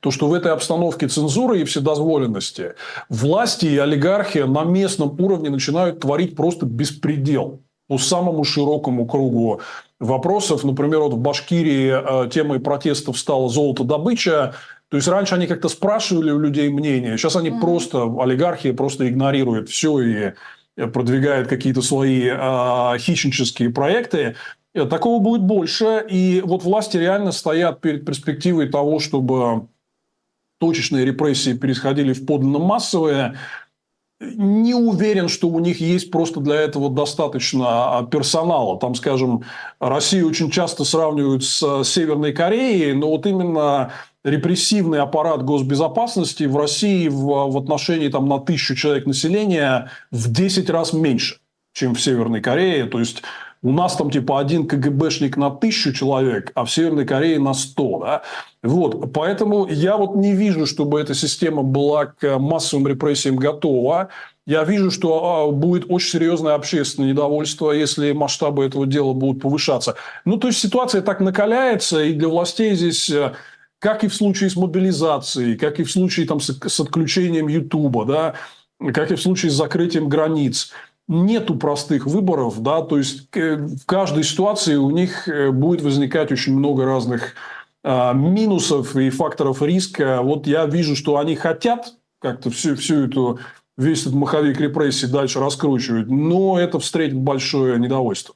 то, 0.00 0.10
что 0.10 0.28
в 0.28 0.34
этой 0.34 0.52
обстановке 0.52 1.08
цензуры 1.08 1.60
и 1.60 1.64
вседозволенности 1.64 2.74
власти 3.08 3.66
и 3.66 3.78
олигархи 3.78 4.38
на 4.38 4.64
местном 4.64 5.18
уровне 5.20 5.50
начинают 5.50 6.00
творить 6.00 6.36
просто 6.36 6.66
беспредел 6.66 7.60
по 7.88 7.98
самому 7.98 8.44
широкому 8.44 9.06
кругу 9.06 9.60
вопросов. 10.00 10.64
Например, 10.64 11.00
вот 11.00 11.14
в 11.14 11.18
Башкирии 11.18 12.26
э, 12.26 12.28
темой 12.30 12.60
протестов 12.60 13.18
стала 13.18 13.48
золотодобыча. 13.48 14.54
То 14.88 14.96
есть 14.96 15.08
раньше 15.08 15.34
они 15.34 15.46
как-то 15.46 15.68
спрашивали 15.68 16.30
у 16.30 16.38
людей 16.38 16.68
мнение, 16.68 17.16
сейчас 17.16 17.34
они 17.36 17.50
mm-hmm. 17.50 17.60
просто, 17.60 18.02
олигархи 18.20 18.70
просто 18.72 19.08
игнорируют 19.08 19.68
все 19.68 19.98
и 20.00 20.32
продвигают 20.76 21.48
какие-то 21.48 21.82
свои 21.82 22.28
э, 22.28 22.98
хищнические 22.98 23.70
проекты. 23.70 24.36
Такого 24.74 25.22
будет 25.22 25.42
больше. 25.42 26.04
И 26.08 26.42
вот 26.44 26.62
власти 26.62 26.98
реально 26.98 27.32
стоят 27.32 27.80
перед 27.80 28.04
перспективой 28.04 28.68
того, 28.68 29.00
чтобы 29.00 29.68
точечные 30.58 31.04
репрессии 31.04 31.54
переходили 31.54 32.12
в 32.12 32.26
подлинно 32.26 32.58
массовые 32.58 33.38
не 34.20 34.74
уверен, 34.74 35.28
что 35.28 35.48
у 35.48 35.60
них 35.60 35.80
есть 35.80 36.10
просто 36.10 36.40
для 36.40 36.56
этого 36.56 36.90
достаточно 36.90 37.98
а, 37.98 38.02
персонала. 38.04 38.78
Там, 38.78 38.94
скажем, 38.94 39.44
Россию 39.78 40.28
очень 40.28 40.50
часто 40.50 40.84
сравнивают 40.84 41.44
с 41.44 41.84
Северной 41.84 42.32
Кореей, 42.32 42.94
но 42.94 43.10
вот 43.10 43.26
именно 43.26 43.92
репрессивный 44.24 45.00
аппарат 45.00 45.44
госбезопасности 45.44 46.44
в 46.44 46.56
России 46.56 47.08
в, 47.08 47.50
в 47.50 47.58
отношении 47.58 48.08
там, 48.08 48.28
на 48.28 48.40
тысячу 48.40 48.74
человек 48.74 49.06
населения 49.06 49.90
в 50.10 50.32
10 50.32 50.70
раз 50.70 50.92
меньше, 50.92 51.38
чем 51.74 51.94
в 51.94 52.00
Северной 52.00 52.40
Корее. 52.40 52.86
То 52.86 52.98
есть 52.98 53.22
у 53.66 53.72
нас 53.72 53.96
там 53.96 54.12
типа 54.12 54.38
один 54.38 54.68
КГБшник 54.68 55.36
на 55.36 55.50
тысячу 55.50 55.92
человек, 55.92 56.52
а 56.54 56.64
в 56.64 56.70
Северной 56.70 57.04
Корее 57.04 57.40
на 57.40 57.52
сто. 57.52 57.98
Да? 57.98 58.22
Вот. 58.62 59.12
Поэтому 59.12 59.66
я 59.66 59.96
вот 59.96 60.14
не 60.14 60.34
вижу, 60.36 60.66
чтобы 60.66 61.00
эта 61.00 61.14
система 61.14 61.64
была 61.64 62.06
к 62.06 62.38
массовым 62.38 62.86
репрессиям 62.86 63.34
готова. 63.34 64.10
Я 64.46 64.62
вижу, 64.62 64.92
что 64.92 65.48
а, 65.48 65.50
будет 65.50 65.86
очень 65.88 66.10
серьезное 66.10 66.54
общественное 66.54 67.08
недовольство, 67.08 67.72
если 67.72 68.12
масштабы 68.12 68.64
этого 68.64 68.86
дела 68.86 69.14
будут 69.14 69.42
повышаться. 69.42 69.96
Ну, 70.24 70.36
то 70.36 70.46
есть 70.46 70.60
ситуация 70.60 71.02
так 71.02 71.18
накаляется, 71.18 72.04
и 72.04 72.12
для 72.12 72.28
властей 72.28 72.72
здесь 72.76 73.10
э, 73.10 73.32
как 73.80 74.04
и 74.04 74.08
в 74.08 74.14
случае 74.14 74.48
с 74.48 74.54
мобилизацией, 74.54 75.56
как 75.56 75.80
и 75.80 75.82
в 75.82 75.90
случае 75.90 76.28
там, 76.28 76.38
с 76.38 76.80
отключением 76.80 77.48
Ютуба, 77.48 78.04
да, 78.04 78.34
как 78.92 79.10
и 79.10 79.16
в 79.16 79.20
случае 79.20 79.50
с 79.50 79.54
закрытием 79.54 80.08
границ– 80.08 80.70
нету 81.08 81.54
простых 81.54 82.06
выборов, 82.06 82.60
да, 82.62 82.82
то 82.82 82.98
есть 82.98 83.28
э, 83.34 83.56
в 83.56 83.86
каждой 83.86 84.24
ситуации 84.24 84.74
у 84.74 84.90
них 84.90 85.28
э, 85.28 85.50
будет 85.50 85.82
возникать 85.82 86.32
очень 86.32 86.56
много 86.56 86.84
разных 86.84 87.34
а, 87.88 88.12
минусов 88.12 88.96
и 88.96 89.10
факторов 89.10 89.62
риска. 89.62 90.20
Вот 90.20 90.48
я 90.48 90.66
вижу, 90.66 90.96
что 90.96 91.18
они 91.18 91.36
хотят 91.36 91.94
как-то 92.20 92.50
всю, 92.50 92.74
всю 92.74 93.04
эту 93.04 93.38
весь 93.76 94.02
этот 94.02 94.14
маховик 94.14 94.60
репрессий 94.60 95.06
дальше 95.06 95.38
раскручивать, 95.38 96.08
но 96.08 96.58
это 96.58 96.80
встретит 96.80 97.16
большое 97.16 97.78
недовольство. 97.78 98.34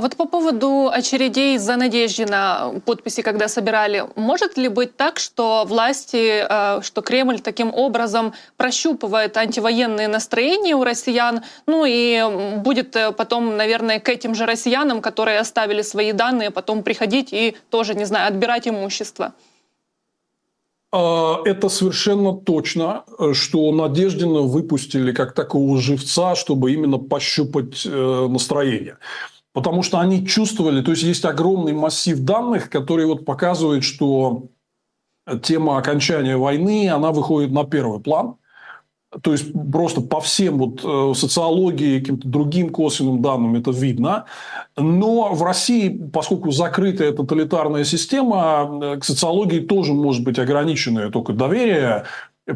А 0.00 0.02
вот 0.02 0.16
по 0.16 0.24
поводу 0.24 0.88
очередей 0.90 1.58
за 1.58 1.76
Надеждина, 1.76 2.80
подписи, 2.86 3.20
когда 3.20 3.48
собирали, 3.48 4.06
может 4.16 4.56
ли 4.56 4.68
быть 4.68 4.96
так, 4.96 5.18
что 5.18 5.66
власти, 5.68 6.46
э, 6.48 6.80
что 6.80 7.02
Кремль 7.02 7.40
таким 7.40 7.74
образом 7.74 8.32
прощупывает 8.56 9.36
антивоенные 9.36 10.08
настроения 10.08 10.74
у 10.74 10.84
россиян, 10.84 11.42
ну 11.66 11.84
и 11.86 12.56
будет 12.64 12.96
э, 12.96 13.12
потом, 13.12 13.58
наверное, 13.58 14.00
к 14.00 14.08
этим 14.08 14.34
же 14.34 14.46
россиянам, 14.46 15.02
которые 15.02 15.38
оставили 15.38 15.82
свои 15.82 16.12
данные, 16.12 16.50
потом 16.50 16.82
приходить 16.82 17.34
и 17.34 17.54
тоже, 17.68 17.94
не 17.94 18.06
знаю, 18.06 18.28
отбирать 18.28 18.66
имущество? 18.66 19.34
А, 20.92 21.42
это 21.44 21.68
совершенно 21.68 22.32
точно, 22.32 23.04
что 23.34 23.70
Надеждина 23.70 24.40
выпустили 24.40 25.12
как 25.12 25.34
такого 25.34 25.78
живца, 25.78 26.36
чтобы 26.36 26.72
именно 26.72 26.96
пощупать 26.96 27.84
э, 27.84 28.26
настроение. 28.30 28.96
Потому 29.52 29.82
что 29.82 29.98
они 29.98 30.26
чувствовали, 30.26 30.80
то 30.80 30.92
есть 30.92 31.02
есть 31.02 31.24
огромный 31.24 31.72
массив 31.72 32.18
данных, 32.20 32.70
который 32.70 33.06
вот 33.06 33.24
показывает, 33.24 33.82
что 33.82 34.48
тема 35.42 35.78
окончания 35.78 36.36
войны, 36.36 36.88
она 36.88 37.10
выходит 37.12 37.50
на 37.50 37.64
первый 37.64 38.00
план. 38.00 38.36
То 39.22 39.32
есть 39.32 39.52
просто 39.72 40.02
по 40.02 40.20
всем 40.20 40.58
вот 40.58 40.84
э, 40.84 41.14
социологии, 41.18 41.98
каким-то 41.98 42.28
другим 42.28 42.70
косвенным 42.70 43.20
данным 43.20 43.56
это 43.56 43.72
видно. 43.72 44.26
Но 44.76 45.34
в 45.34 45.42
России, 45.42 45.88
поскольку 46.12 46.52
закрытая 46.52 47.10
тоталитарная 47.10 47.82
система, 47.82 48.70
э, 48.80 49.00
к 49.00 49.04
социологии 49.04 49.58
тоже 49.58 49.94
может 49.94 50.22
быть 50.22 50.38
ограниченное 50.38 51.10
только 51.10 51.32
доверие. 51.32 52.04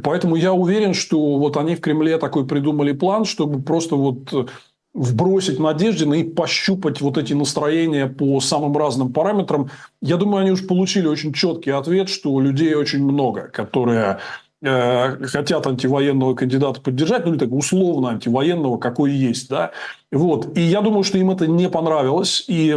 Поэтому 0.05 0.37
я 0.37 0.53
уверен, 0.53 0.95
что 0.95 1.39
вот 1.39 1.57
они 1.57 1.75
в 1.75 1.81
Кремле 1.81 2.19
такой 2.19 2.47
придумали 2.47 2.93
план, 2.93 3.25
чтобы 3.25 3.61
просто 3.61 3.97
вот 3.97 4.49
вбросить 4.95 5.59
Надеждина 5.59 6.15
и 6.15 6.25
пощупать 6.25 7.01
вот 7.01 7.19
эти 7.19 7.33
настроения 7.33 8.07
по 8.07 8.41
самым 8.41 8.77
разным 8.77 9.13
параметрам. 9.13 9.69
Я 10.01 10.17
думаю, 10.17 10.43
они 10.43 10.53
уже 10.53 10.65
получили 10.65 11.09
очень 11.09 11.33
четкий 11.33 11.73
ответ, 11.73 12.09
что 12.09 12.41
людей 12.41 12.75
очень 12.75 13.03
много, 13.03 13.49
которые 13.49 14.21
э, 14.63 15.25
хотят 15.27 15.67
антивоенного 15.67 16.35
кандидата 16.35 16.81
поддержать, 16.81 17.27
ну, 17.27 17.33
или 17.33 17.39
так 17.41 17.53
условно 17.53 18.11
антивоенного, 18.11 18.79
какой 18.79 19.11
есть. 19.11 19.51
Да? 19.51 19.73
Вот. 20.13 20.57
И 20.57 20.61
я 20.61 20.81
думаю, 20.81 21.03
что 21.03 21.19
им 21.19 21.33
это 21.33 21.49
не 21.49 21.69
понравилось. 21.69 22.45
И, 22.47 22.77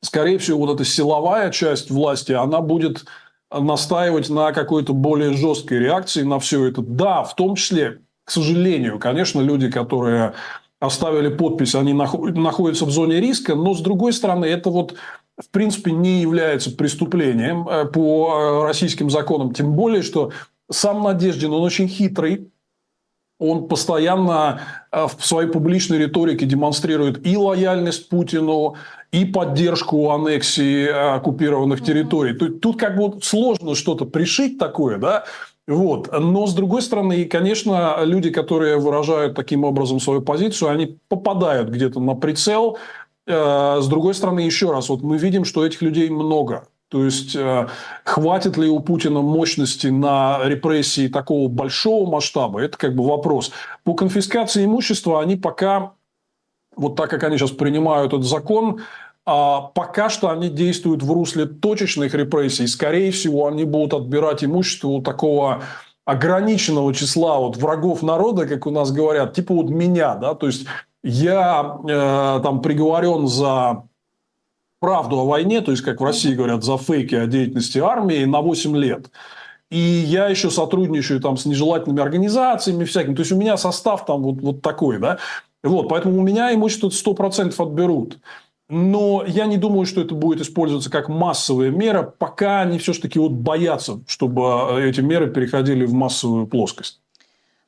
скорее 0.00 0.38
всего, 0.38 0.60
вот 0.60 0.74
эта 0.74 0.86
силовая 0.86 1.50
часть 1.50 1.90
власти, 1.90 2.32
она 2.32 2.62
будет 2.62 3.04
настаивать 3.50 4.30
на 4.30 4.52
какой-то 4.52 4.94
более 4.94 5.34
жесткой 5.34 5.80
реакции 5.80 6.22
на 6.22 6.38
все 6.38 6.64
это. 6.66 6.80
Да, 6.80 7.22
в 7.22 7.36
том 7.36 7.54
числе, 7.54 8.00
к 8.24 8.30
сожалению, 8.30 8.98
конечно, 8.98 9.40
люди, 9.40 9.70
которые 9.70 10.32
оставили 10.80 11.28
подпись, 11.28 11.74
они 11.74 11.92
находятся 11.92 12.84
в 12.84 12.90
зоне 12.90 13.20
риска, 13.20 13.54
но 13.54 13.74
с 13.74 13.80
другой 13.80 14.12
стороны, 14.12 14.46
это 14.46 14.70
вот 14.70 14.94
в 15.40 15.50
принципе 15.50 15.92
не 15.92 16.20
является 16.20 16.70
преступлением 16.70 17.68
э, 17.68 17.84
по 17.86 18.62
э, 18.62 18.66
российским 18.66 19.10
законам, 19.10 19.54
тем 19.54 19.72
более, 19.72 20.02
что 20.02 20.32
сам 20.70 21.02
Надеждин, 21.02 21.52
он 21.52 21.62
очень 21.62 21.88
хитрый, 21.88 22.50
он 23.38 23.68
постоянно 23.68 24.60
э, 24.90 25.06
в 25.06 25.24
своей 25.24 25.48
публичной 25.48 25.98
риторике 25.98 26.46
демонстрирует 26.46 27.26
и 27.26 27.36
лояльность 27.36 28.08
Путину, 28.08 28.76
и 29.10 29.24
поддержку 29.24 30.10
аннексии 30.10 30.86
оккупированных 30.86 31.82
территорий. 31.82 32.34
Тут, 32.34 32.60
тут 32.60 32.78
как 32.78 32.96
бы 32.96 33.20
сложно 33.22 33.74
что-то 33.74 34.04
пришить 34.04 34.58
такое, 34.58 34.98
да, 34.98 35.24
вот. 35.68 36.10
Но, 36.10 36.46
с 36.46 36.54
другой 36.54 36.80
стороны, 36.80 37.26
конечно, 37.26 37.98
люди, 38.02 38.30
которые 38.30 38.78
выражают 38.78 39.34
таким 39.34 39.64
образом 39.64 40.00
свою 40.00 40.22
позицию, 40.22 40.70
они 40.70 40.98
попадают 41.08 41.68
где-то 41.68 42.00
на 42.00 42.14
прицел. 42.14 42.78
Э, 43.26 43.78
с 43.78 43.86
другой 43.86 44.14
стороны, 44.14 44.40
еще 44.40 44.72
раз, 44.72 44.88
вот 44.88 45.02
мы 45.02 45.18
видим, 45.18 45.44
что 45.44 45.66
этих 45.66 45.82
людей 45.82 46.08
много. 46.08 46.68
То 46.88 47.04
есть, 47.04 47.36
э, 47.36 47.68
хватит 48.02 48.56
ли 48.56 48.70
у 48.70 48.80
Путина 48.80 49.20
мощности 49.20 49.88
на 49.88 50.40
репрессии 50.42 51.06
такого 51.06 51.48
большого 51.48 52.10
масштаба, 52.10 52.60
это 52.62 52.78
как 52.78 52.94
бы 52.94 53.06
вопрос. 53.06 53.50
По 53.84 53.92
конфискации 53.92 54.64
имущества 54.64 55.20
они 55.20 55.36
пока, 55.36 55.92
вот 56.76 56.96
так 56.96 57.10
как 57.10 57.24
они 57.24 57.36
сейчас 57.36 57.50
принимают 57.50 58.14
этот 58.14 58.24
закон, 58.24 58.80
пока 59.28 60.08
что 60.08 60.30
они 60.30 60.48
действуют 60.48 61.02
в 61.02 61.12
русле 61.12 61.46
точечных 61.46 62.14
репрессий. 62.14 62.66
Скорее 62.66 63.10
всего, 63.10 63.46
они 63.46 63.64
будут 63.64 63.94
отбирать 63.94 64.42
имущество 64.42 64.88
у 64.88 65.02
такого 65.02 65.62
ограниченного 66.04 66.94
числа 66.94 67.38
вот 67.38 67.58
врагов 67.58 68.02
народа, 68.02 68.46
как 68.46 68.66
у 68.66 68.70
нас 68.70 68.90
говорят, 68.90 69.34
типа 69.34 69.52
вот 69.52 69.68
меня, 69.68 70.14
да, 70.14 70.34
то 70.34 70.46
есть 70.46 70.64
я 71.02 71.76
э, 71.86 72.40
там 72.42 72.62
приговорен 72.62 73.28
за 73.28 73.82
правду 74.80 75.18
о 75.18 75.26
войне, 75.26 75.60
то 75.60 75.70
есть, 75.70 75.82
как 75.82 76.00
в 76.00 76.04
России 76.04 76.34
говорят, 76.34 76.64
за 76.64 76.78
фейки 76.78 77.14
о 77.14 77.26
деятельности 77.26 77.78
армии 77.78 78.24
на 78.24 78.40
8 78.40 78.76
лет. 78.76 79.10
И 79.70 79.78
я 79.78 80.28
еще 80.28 80.50
сотрудничаю 80.50 81.20
там 81.20 81.36
с 81.36 81.44
нежелательными 81.44 82.00
организациями 82.00 82.84
всякими. 82.84 83.14
То 83.14 83.20
есть, 83.20 83.32
у 83.32 83.36
меня 83.36 83.56
состав 83.56 84.06
там 84.06 84.22
вот, 84.22 84.40
вот 84.40 84.62
такой, 84.62 84.98
да. 84.98 85.18
Вот, 85.62 85.88
поэтому 85.88 86.18
у 86.18 86.22
меня 86.22 86.54
имущество 86.54 86.88
100% 86.88 87.54
отберут. 87.58 88.18
Но 88.68 89.24
я 89.26 89.46
не 89.46 89.56
думаю, 89.56 89.86
что 89.86 90.02
это 90.02 90.14
будет 90.14 90.40
использоваться 90.42 90.90
как 90.90 91.08
массовая 91.08 91.70
мера, 91.70 92.02
пока 92.02 92.60
они 92.60 92.78
все-таки 92.78 93.18
вот 93.18 93.32
боятся, 93.32 94.00
чтобы 94.06 94.42
эти 94.82 95.00
меры 95.00 95.30
переходили 95.30 95.86
в 95.86 95.94
массовую 95.94 96.46
плоскость. 96.46 97.00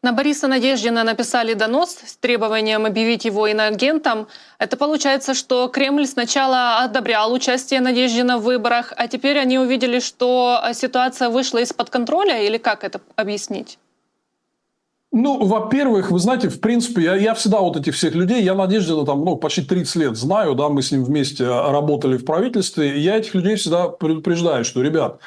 На 0.02 0.12
Бориса 0.12 0.48
Надеждина 0.48 1.04
написали 1.04 1.52
донос 1.52 1.98
с 2.06 2.16
требованием 2.16 2.86
объявить 2.86 3.26
его 3.26 3.46
иноагентом. 3.46 4.28
Это 4.58 4.78
получается, 4.78 5.34
что 5.34 5.68
Кремль 5.68 6.06
сначала 6.06 6.78
одобрял 6.78 7.30
участие 7.32 7.80
Надеждина 7.80 8.38
в 8.38 8.44
выборах, 8.44 8.94
а 8.96 9.08
теперь 9.08 9.38
они 9.38 9.58
увидели, 9.58 10.00
что 10.00 10.58
ситуация 10.72 11.28
вышла 11.28 11.58
из-под 11.58 11.90
контроля, 11.90 12.42
или 12.42 12.56
как 12.56 12.82
это 12.82 13.02
объяснить? 13.14 13.78
Ну, 15.12 15.44
во-первых, 15.44 16.12
вы 16.12 16.20
знаете, 16.20 16.48
в 16.48 16.60
принципе, 16.60 17.02
я, 17.02 17.16
я 17.16 17.34
всегда 17.34 17.60
вот 17.60 17.76
этих 17.76 17.94
всех 17.94 18.14
людей, 18.14 18.44
я 18.44 18.54
Надеждина 18.54 19.04
там, 19.04 19.24
ну, 19.24 19.36
почти 19.36 19.62
30 19.62 19.96
лет 19.96 20.16
знаю, 20.16 20.54
да, 20.54 20.68
мы 20.68 20.82
с 20.82 20.92
ним 20.92 21.02
вместе 21.02 21.48
работали 21.48 22.16
в 22.16 22.24
правительстве, 22.24 22.96
и 22.96 23.00
я 23.00 23.16
этих 23.16 23.34
людей 23.34 23.56
всегда 23.56 23.88
предупреждаю, 23.88 24.64
что, 24.64 24.82
ребят, 24.82 25.18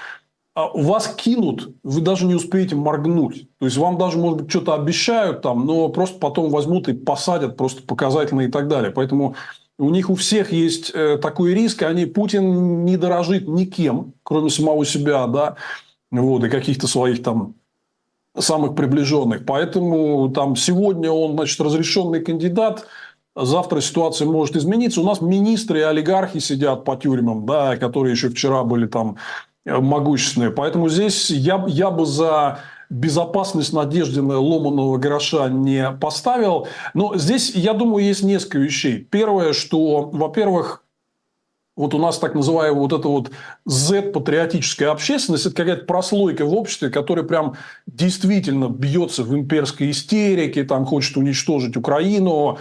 а 0.55 0.67
вас 0.67 1.07
кинут, 1.07 1.75
вы 1.83 1.99
даже 1.99 2.25
не 2.25 2.35
успеете 2.35 2.75
моргнуть. 2.75 3.49
То 3.59 3.65
есть, 3.65 3.75
вам 3.75 3.97
даже, 3.97 4.17
может 4.17 4.43
быть, 4.43 4.49
что-то 4.49 4.73
обещают 4.73 5.41
там, 5.41 5.65
но 5.65 5.89
просто 5.89 6.17
потом 6.17 6.49
возьмут 6.49 6.87
и 6.87 6.93
посадят 6.93 7.57
просто 7.57 7.83
показательно 7.83 8.41
и 8.41 8.51
так 8.51 8.69
далее. 8.69 8.91
Поэтому 8.91 9.35
у 9.77 9.89
них 9.89 10.09
у 10.09 10.15
всех 10.15 10.53
есть 10.53 10.91
э, 10.93 11.17
такой 11.17 11.53
риск, 11.53 11.81
они, 11.81 12.05
Путин 12.05 12.85
не 12.85 12.95
дорожит 12.95 13.49
никем, 13.49 14.13
кроме 14.23 14.49
самого 14.49 14.85
себя, 14.85 15.27
да, 15.27 15.57
вот, 16.09 16.45
и 16.45 16.49
каких-то 16.49 16.87
своих 16.87 17.21
там 17.21 17.55
самых 18.37 18.75
приближенных. 18.75 19.45
Поэтому 19.45 20.29
там 20.29 20.55
сегодня 20.55 21.11
он, 21.11 21.33
значит, 21.33 21.59
разрешенный 21.61 22.21
кандидат, 22.21 22.85
Завтра 23.35 23.81
ситуация 23.81 24.27
может 24.27 24.55
измениться. 24.55 25.01
У 25.01 25.03
нас 25.03 25.19
министры 25.19 25.79
и 25.79 25.81
олигархи 25.81 26.37
сидят 26.37 26.85
по 26.85 26.95
тюрьмам, 26.95 27.47
да, 27.47 27.77
которые 27.77 28.11
еще 28.11 28.29
вчера 28.29 28.63
были 28.63 28.85
там 28.85 29.17
Э, 29.65 29.79
могущественные. 29.79 30.51
Поэтому 30.51 30.89
здесь 30.89 31.29
я, 31.29 31.63
я 31.67 31.89
бы 31.89 32.05
за 32.05 32.59
безопасность 32.89 33.71
Надеждина 33.71 34.37
ломаного 34.37 34.97
гроша 34.97 35.47
не 35.47 35.89
поставил. 35.91 36.67
Но 36.93 37.15
здесь, 37.15 37.55
я 37.55 37.73
думаю, 37.73 38.05
есть 38.05 38.23
несколько 38.23 38.59
вещей. 38.59 38.99
Первое, 38.99 39.53
что, 39.53 40.09
во-первых, 40.11 40.82
вот 41.75 41.93
у 41.93 41.97
нас 41.97 42.19
так 42.19 42.35
называемая 42.35 42.79
вот 42.79 42.93
эта 42.93 43.07
вот 43.07 43.31
Z-патриотическая 43.65 44.91
общественность, 44.91 45.45
это 45.45 45.55
какая-то 45.55 45.85
прослойка 45.85 46.45
в 46.45 46.53
обществе, 46.53 46.89
которая 46.89 47.25
прям 47.25 47.55
действительно 47.87 48.69
бьется 48.69 49.23
в 49.23 49.35
имперской 49.35 49.91
истерике, 49.91 50.63
там 50.63 50.85
хочет 50.85 51.17
уничтожить 51.17 51.75
Украину. 51.75 52.59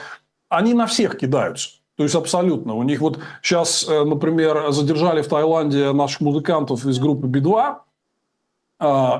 Они 0.49 0.75
на 0.75 0.87
всех 0.87 1.19
кидаются. 1.19 1.71
То 1.97 2.05
есть 2.05 2.15
абсолютно. 2.15 2.75
У 2.75 2.83
них 2.83 3.01
вот 3.01 3.19
сейчас, 3.43 3.87
э, 3.89 4.05
например, 4.05 4.73
задержали 4.73 5.21
в 5.21 5.29
Таиланде 5.29 5.93
наших 5.93 6.23
музыкантов 6.23 6.87
из 6.87 6.99
группы 6.99 7.27
Би-2, 7.27 7.61
а, 7.61 7.83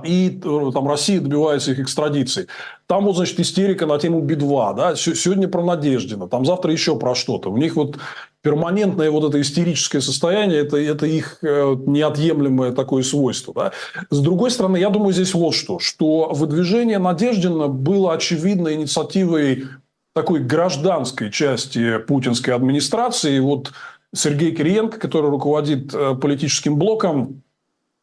и 0.05 0.41
э, 0.43 0.71
там 0.73 0.89
Россия 0.89 1.21
добивается 1.21 1.71
их 1.71 1.79
экстрадиции. 1.79 2.49
Там 2.87 3.05
вот, 3.05 3.17
значит, 3.17 3.39
истерика 3.39 3.87
на 3.87 3.99
тему 3.99 4.21
Би-2, 4.21 4.77
да, 4.77 4.97
сегодня 4.97 5.49
про 5.49 5.63
Надеждина, 5.63 6.29
там 6.29 6.45
завтра 6.45 6.73
еще 6.73 6.99
про 6.99 7.15
что-то. 7.15 7.51
У 7.51 7.57
них 7.57 7.77
вот 7.77 7.97
перманентное 8.43 9.11
вот 9.11 9.29
это 9.29 9.41
истерическое 9.41 10.01
состояние, 10.01 10.63
это, 10.63 10.77
это 10.77 11.07
их 11.07 11.39
э, 11.43 11.77
неотъемлемое 11.87 12.73
такое 12.73 13.05
свойство. 13.05 13.55
Да. 13.55 13.73
С 14.11 14.19
другой 14.19 14.51
стороны, 14.51 14.79
я 14.79 14.91
думаю, 14.91 15.13
здесь 15.13 15.33
вот 15.33 15.55
что, 15.55 15.79
что 15.79 16.31
выдвижение 16.33 16.99
Надеждина 16.99 17.69
было 17.69 18.15
очевидной 18.15 18.75
инициативой 18.75 19.69
такой 20.13 20.41
гражданской 20.41 21.31
части 21.31 21.99
путинской 21.99 22.53
администрации. 22.53 23.39
Вот 23.39 23.73
Сергей 24.15 24.55
Кириенко, 24.55 24.99
который 24.99 25.31
руководит 25.31 25.95
э, 25.95 26.15
политическим 26.21 26.77
блоком, 26.77 27.43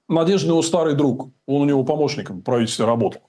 Надежда 0.10 0.50
его 0.50 0.62
старый 0.62 0.96
друг. 0.96 1.30
Он 1.48 1.62
у 1.62 1.66
него 1.66 1.84
помощником 1.84 2.40
в 2.40 2.44
правительстве 2.44 2.86
работал. 2.86 3.22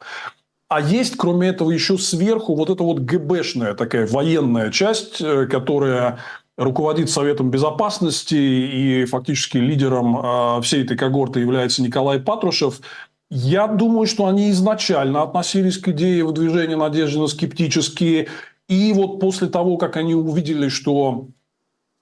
А 0.68 0.80
есть, 0.80 1.16
кроме 1.16 1.48
этого, 1.48 1.70
еще 1.70 1.98
сверху 1.98 2.54
вот 2.54 2.70
эта 2.70 2.82
вот 2.82 3.00
ГБшная 3.00 3.74
такая 3.74 4.06
военная 4.06 4.70
часть, 4.70 5.20
э, 5.20 5.46
которая 5.46 6.18
руководит 6.56 7.10
Советом 7.10 7.50
Безопасности 7.50 8.34
и 8.34 9.04
фактически 9.04 9.58
лидером 9.58 10.16
э, 10.16 10.62
всей 10.62 10.84
этой 10.84 10.96
когорты 10.96 11.40
является 11.40 11.82
Николай 11.82 12.20
Патрушев. 12.20 12.80
Я 13.30 13.66
думаю, 13.66 14.06
что 14.06 14.26
они 14.26 14.50
изначально 14.50 15.22
относились 15.22 15.78
к 15.78 15.88
идее 15.88 16.24
выдвижения 16.24 16.76
Надеждина 16.76 17.26
скептически 17.26 18.28
и 18.68 18.92
вот 18.92 19.18
после 19.18 19.48
того, 19.48 19.76
как 19.76 19.96
они 19.96 20.14
увидели, 20.14 20.68
что 20.68 21.26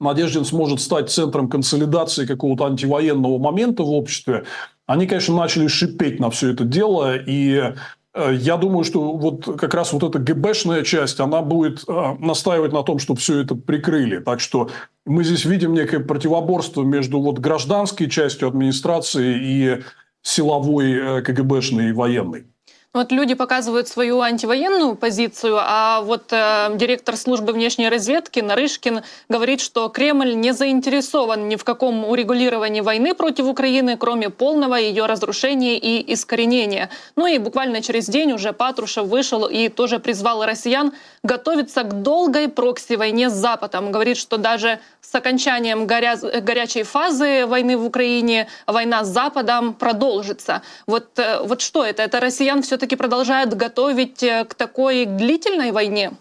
Надеждин 0.00 0.44
сможет 0.44 0.80
стать 0.80 1.11
центром 1.11 1.48
консолидации 1.48 2.26
какого-то 2.26 2.66
антивоенного 2.66 3.38
момента 3.38 3.82
в 3.82 3.90
обществе, 3.90 4.44
они, 4.88 5.06
конечно, 5.06 5.37
начали 5.37 5.66
шипеть 5.66 6.18
на 6.18 6.30
все 6.30 6.52
это 6.52 6.64
дело. 6.64 7.14
И 7.14 7.74
э, 8.14 8.34
я 8.34 8.56
думаю, 8.56 8.84
что 8.84 9.12
вот 9.12 9.44
как 9.58 9.74
раз 9.74 9.92
вот 9.92 10.02
эта 10.02 10.18
ГБшная 10.18 10.82
часть, 10.82 11.20
она 11.20 11.42
будет 11.42 11.84
э, 11.87 12.16
настаивать 12.18 12.72
на 12.72 12.82
том, 12.82 12.98
чтобы 12.98 13.20
все 13.20 13.42
это 13.42 13.54
прикрыли. 13.54 14.18
Так 14.18 14.40
что 14.40 14.70
мы 15.04 15.24
здесь 15.24 15.44
видим 15.44 15.74
некое 15.74 16.00
противоборство 16.00 16.82
между 16.84 17.20
вот 17.20 17.38
гражданской 17.38 18.08
частью 18.08 18.48
администрации 18.48 19.37
и 19.38 19.82
силовой 20.22 20.92
э, 20.92 21.22
КГБшной 21.22 21.90
и 21.90 21.92
военной. 21.92 22.46
Вот 22.94 23.12
люди 23.12 23.35
показывают 23.35 23.87
свою 23.87 24.22
антивоенную 24.22 24.96
позицию, 24.96 25.59
а 25.61 26.01
вот 26.01 26.33
э, 26.33 26.70
директор 26.77 27.18
службы 27.18 27.53
внешней 27.53 27.90
разведки 27.90 28.40
Нарышкин 28.40 29.03
говорит, 29.29 29.61
что 29.61 29.90
Кремль 29.90 30.35
не 30.35 30.55
заинтересован 30.55 31.48
ни 31.51 31.57
в 31.57 31.64
каком 31.64 32.07
урегулировании 32.07 32.81
войны 32.81 33.14
против 33.14 33.44
Украины, 33.44 33.98
кроме 33.98 34.31
полного 34.31 34.77
ее 34.77 35.05
разрушения 35.05 35.77
и 35.77 36.14
искоренения. 36.14 36.88
Ну 37.14 37.27
и 37.27 37.37
буквально 37.37 37.83
через 37.83 38.07
день 38.07 38.33
уже 38.33 38.55
Патрушев 38.55 39.05
вышел 39.05 39.44
и 39.44 39.68
тоже 39.68 39.98
призвал 39.98 40.46
россиян 40.46 40.94
готовиться 41.22 41.83
к 41.83 42.01
долгой 42.03 42.48
прокси-войне 42.48 43.29
с 43.29 43.35
Западом. 43.35 43.92
Говорит, 43.92 44.16
что 44.16 44.38
даже 44.38 44.81
с 45.03 45.14
окончанием 45.14 45.87
горя... 45.87 46.16
горячей 46.16 46.85
фазы 46.85 47.44
войны 47.44 47.77
в 47.77 47.85
Украине 47.85 48.48
война 48.66 49.05
с 49.05 49.09
Западом 49.09 49.74
продолжится. 49.74 50.62
Вот, 50.87 51.18
э, 51.18 51.42
вот 51.42 51.61
что 51.61 51.85
это? 51.85 52.03
Это 52.03 52.18
россиян 52.18 52.62
все-таки 52.78 52.94
продолжают 52.94 53.54
готовить 53.54 54.22
э, 54.22 54.44
к 54.44 54.54
такой 54.54 55.04
длительной 55.04 55.72
войне? 55.72 56.12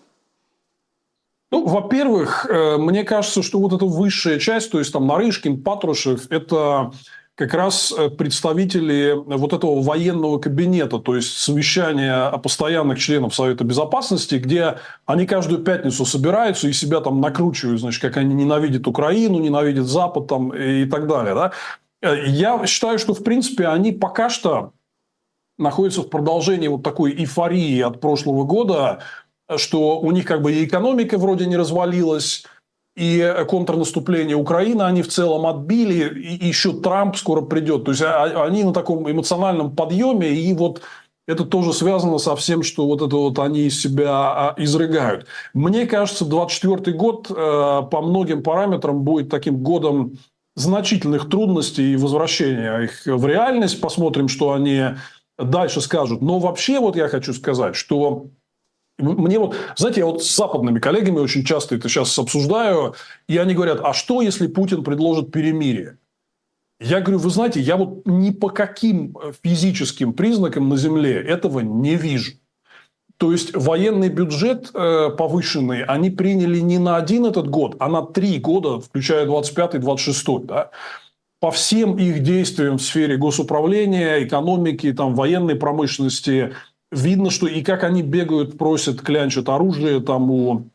Ну, 1.51 1.67
во-первых, 1.67 2.47
э, 2.49 2.77
мне 2.77 3.03
кажется, 3.03 3.43
что 3.43 3.59
вот 3.59 3.73
эта 3.73 3.85
высшая 3.85 4.39
часть, 4.39 4.71
то 4.71 4.79
есть 4.79 4.91
там 4.91 5.05
Нарышкин, 5.05 5.61
Патрушев, 5.61 6.31
это 6.31 6.91
как 7.35 7.53
раз 7.53 7.93
э, 7.95 8.09
представители 8.09 9.13
вот 9.13 9.53
этого 9.53 9.83
военного 9.83 10.39
кабинета, 10.39 10.97
то 10.97 11.15
есть 11.15 11.37
совещания 11.37 12.31
постоянных 12.39 12.97
членов 12.97 13.35
Совета 13.35 13.63
Безопасности, 13.63 14.35
где 14.35 14.79
они 15.05 15.27
каждую 15.27 15.61
пятницу 15.61 16.05
собираются 16.05 16.67
и 16.67 16.73
себя 16.73 17.01
там 17.01 17.21
накручивают, 17.21 17.81
значит, 17.81 18.01
как 18.01 18.17
они 18.17 18.33
ненавидят 18.33 18.87
Украину, 18.87 19.37
ненавидят 19.37 19.85
Запад 19.85 20.25
там, 20.27 20.51
и 20.55 20.85
так 20.85 21.07
далее. 21.07 21.35
Да? 21.35 21.51
Я 22.01 22.65
считаю, 22.65 22.97
что, 22.97 23.13
в 23.13 23.23
принципе, 23.23 23.67
они 23.67 23.91
пока 23.91 24.29
что 24.29 24.71
находятся 25.57 26.01
в 26.01 26.09
продолжении 26.09 26.67
вот 26.67 26.83
такой 26.83 27.13
эйфории 27.13 27.81
от 27.81 27.99
прошлого 27.99 28.43
года, 28.43 28.99
что 29.55 29.99
у 29.99 30.11
них 30.11 30.25
как 30.25 30.41
бы 30.41 30.53
и 30.53 30.65
экономика 30.65 31.17
вроде 31.17 31.45
не 31.45 31.57
развалилась, 31.57 32.45
и 32.97 33.35
контрнаступление 33.47 34.35
Украины 34.35 34.81
они 34.81 35.03
в 35.03 35.07
целом 35.07 35.45
отбили, 35.45 36.19
и 36.19 36.47
еще 36.47 36.73
Трамп 36.73 37.15
скоро 37.15 37.41
придет. 37.41 37.85
То 37.85 37.91
есть 37.91 38.01
а, 38.01 38.23
а, 38.23 38.45
они 38.45 38.63
на 38.63 38.73
таком 38.73 39.09
эмоциональном 39.09 39.75
подъеме, 39.75 40.29
и 40.29 40.51
вот 40.55 40.81
это 41.27 41.45
тоже 41.45 41.73
связано 41.73 42.17
со 42.17 42.35
всем, 42.35 42.63
что 42.63 42.87
вот 42.87 43.03
это 43.03 43.15
вот 43.15 43.37
они 43.37 43.67
из 43.67 43.79
себя 43.79 44.11
а, 44.11 44.55
изрыгают. 44.57 45.27
Мне 45.53 45.85
кажется, 45.85 46.25
2024 46.25 46.97
год 46.97 47.29
э, 47.29 47.33
по 47.33 48.01
многим 48.01 48.41
параметрам 48.41 48.99
будет 49.03 49.29
таким 49.29 49.57
годом 49.57 50.17
значительных 50.55 51.29
трудностей 51.29 51.93
и 51.93 51.97
возвращения 51.97 52.79
их 52.79 53.05
в 53.05 53.27
реальность. 53.27 53.79
Посмотрим, 53.79 54.27
что 54.27 54.53
они 54.53 54.81
дальше 55.37 55.81
скажут. 55.81 56.21
Но 56.21 56.39
вообще 56.39 56.79
вот 56.79 56.95
я 56.95 57.07
хочу 57.07 57.33
сказать, 57.33 57.75
что 57.75 58.27
мне 58.99 59.37
вот, 59.37 59.55
знаете, 59.75 60.01
я 60.01 60.07
вот 60.07 60.23
с 60.23 60.35
западными 60.35 60.79
коллегами 60.79 61.19
очень 61.19 61.43
часто 61.45 61.75
это 61.75 61.87
сейчас 61.87 62.17
обсуждаю, 62.17 62.95
и 63.27 63.37
они 63.37 63.53
говорят, 63.53 63.79
а 63.83 63.93
что, 63.93 64.21
если 64.21 64.47
Путин 64.47 64.83
предложит 64.83 65.31
перемирие? 65.31 65.97
Я 66.79 67.01
говорю, 67.01 67.19
вы 67.19 67.29
знаете, 67.29 67.59
я 67.59 67.75
вот 67.75 68.01
ни 68.05 68.31
по 68.31 68.49
каким 68.49 69.15
физическим 69.43 70.13
признакам 70.13 70.69
на 70.69 70.77
Земле 70.77 71.13
этого 71.13 71.59
не 71.59 71.95
вижу. 71.95 72.33
То 73.17 73.31
есть 73.31 73.55
военный 73.55 74.09
бюджет 74.09 74.69
э, 74.73 75.09
повышенный 75.17 75.83
они 75.83 76.11
приняли 76.11 76.59
не 76.59 76.77
на 76.77 76.97
один 76.97 77.25
этот 77.25 77.49
год, 77.49 77.75
а 77.79 77.87
на 77.87 78.03
три 78.03 78.37
года, 78.37 78.79
включая 78.79 79.25
25-26. 79.25 80.45
Да? 80.45 80.69
По 81.39 81.51
всем 81.51 81.97
их 81.97 82.23
действиям 82.23 82.77
в 82.77 82.81
сфере 82.81 83.17
госуправления, 83.17 84.23
экономики, 84.23 84.91
там, 84.91 85.13
военной 85.13 85.55
промышленности 85.55 86.53
видно, 86.91 87.29
что 87.29 87.47
и 87.47 87.61
как 87.61 87.83
они 87.83 88.01
бегают, 88.01 88.57
просят, 88.57 89.01
клянчат 89.01 89.49
оружие 89.49 89.99
там 89.99 90.31
у 90.31 90.69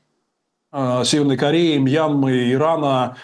э, 0.72 1.02
Северной 1.04 1.36
Кореи, 1.36 1.78
Мьянмы, 1.78 2.52
Ирана, 2.52 3.16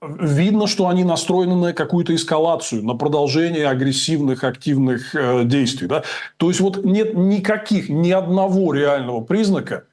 видно, 0.00 0.66
что 0.66 0.88
они 0.88 1.04
настроены 1.04 1.56
на 1.56 1.72
какую-то 1.72 2.14
эскалацию, 2.14 2.84
на 2.84 2.94
продолжение 2.94 3.68
агрессивных, 3.68 4.44
активных 4.44 5.14
э, 5.14 5.44
действий. 5.44 5.88
Да? 5.88 6.04
То 6.36 6.48
есть, 6.48 6.60
вот 6.60 6.84
нет 6.84 7.14
никаких, 7.14 7.88
ни 7.88 8.10
одного 8.10 8.72
реального 8.72 9.22
признака, 9.22 9.84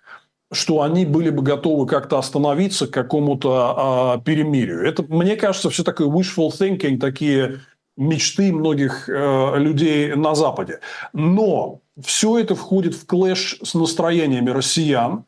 что 0.53 0.81
они 0.81 1.05
были 1.05 1.29
бы 1.29 1.43
готовы 1.43 1.87
как-то 1.87 2.17
остановиться 2.17 2.87
к 2.87 2.91
какому-то 2.91 4.17
э, 4.17 4.23
перемирию. 4.23 4.85
Это, 4.85 5.03
мне 5.03 5.35
кажется, 5.35 5.69
все 5.69 5.83
такое 5.83 6.07
wishful 6.07 6.49
thinking, 6.49 6.97
такие 6.97 7.59
мечты 7.97 8.51
многих 8.51 9.09
э, 9.09 9.53
людей 9.57 10.15
на 10.15 10.35
Западе. 10.35 10.79
Но 11.13 11.81
все 12.01 12.39
это 12.39 12.55
входит 12.55 12.95
в 12.95 13.05
клэш 13.05 13.59
с 13.63 13.73
настроениями 13.73 14.49
россиян, 14.49 15.25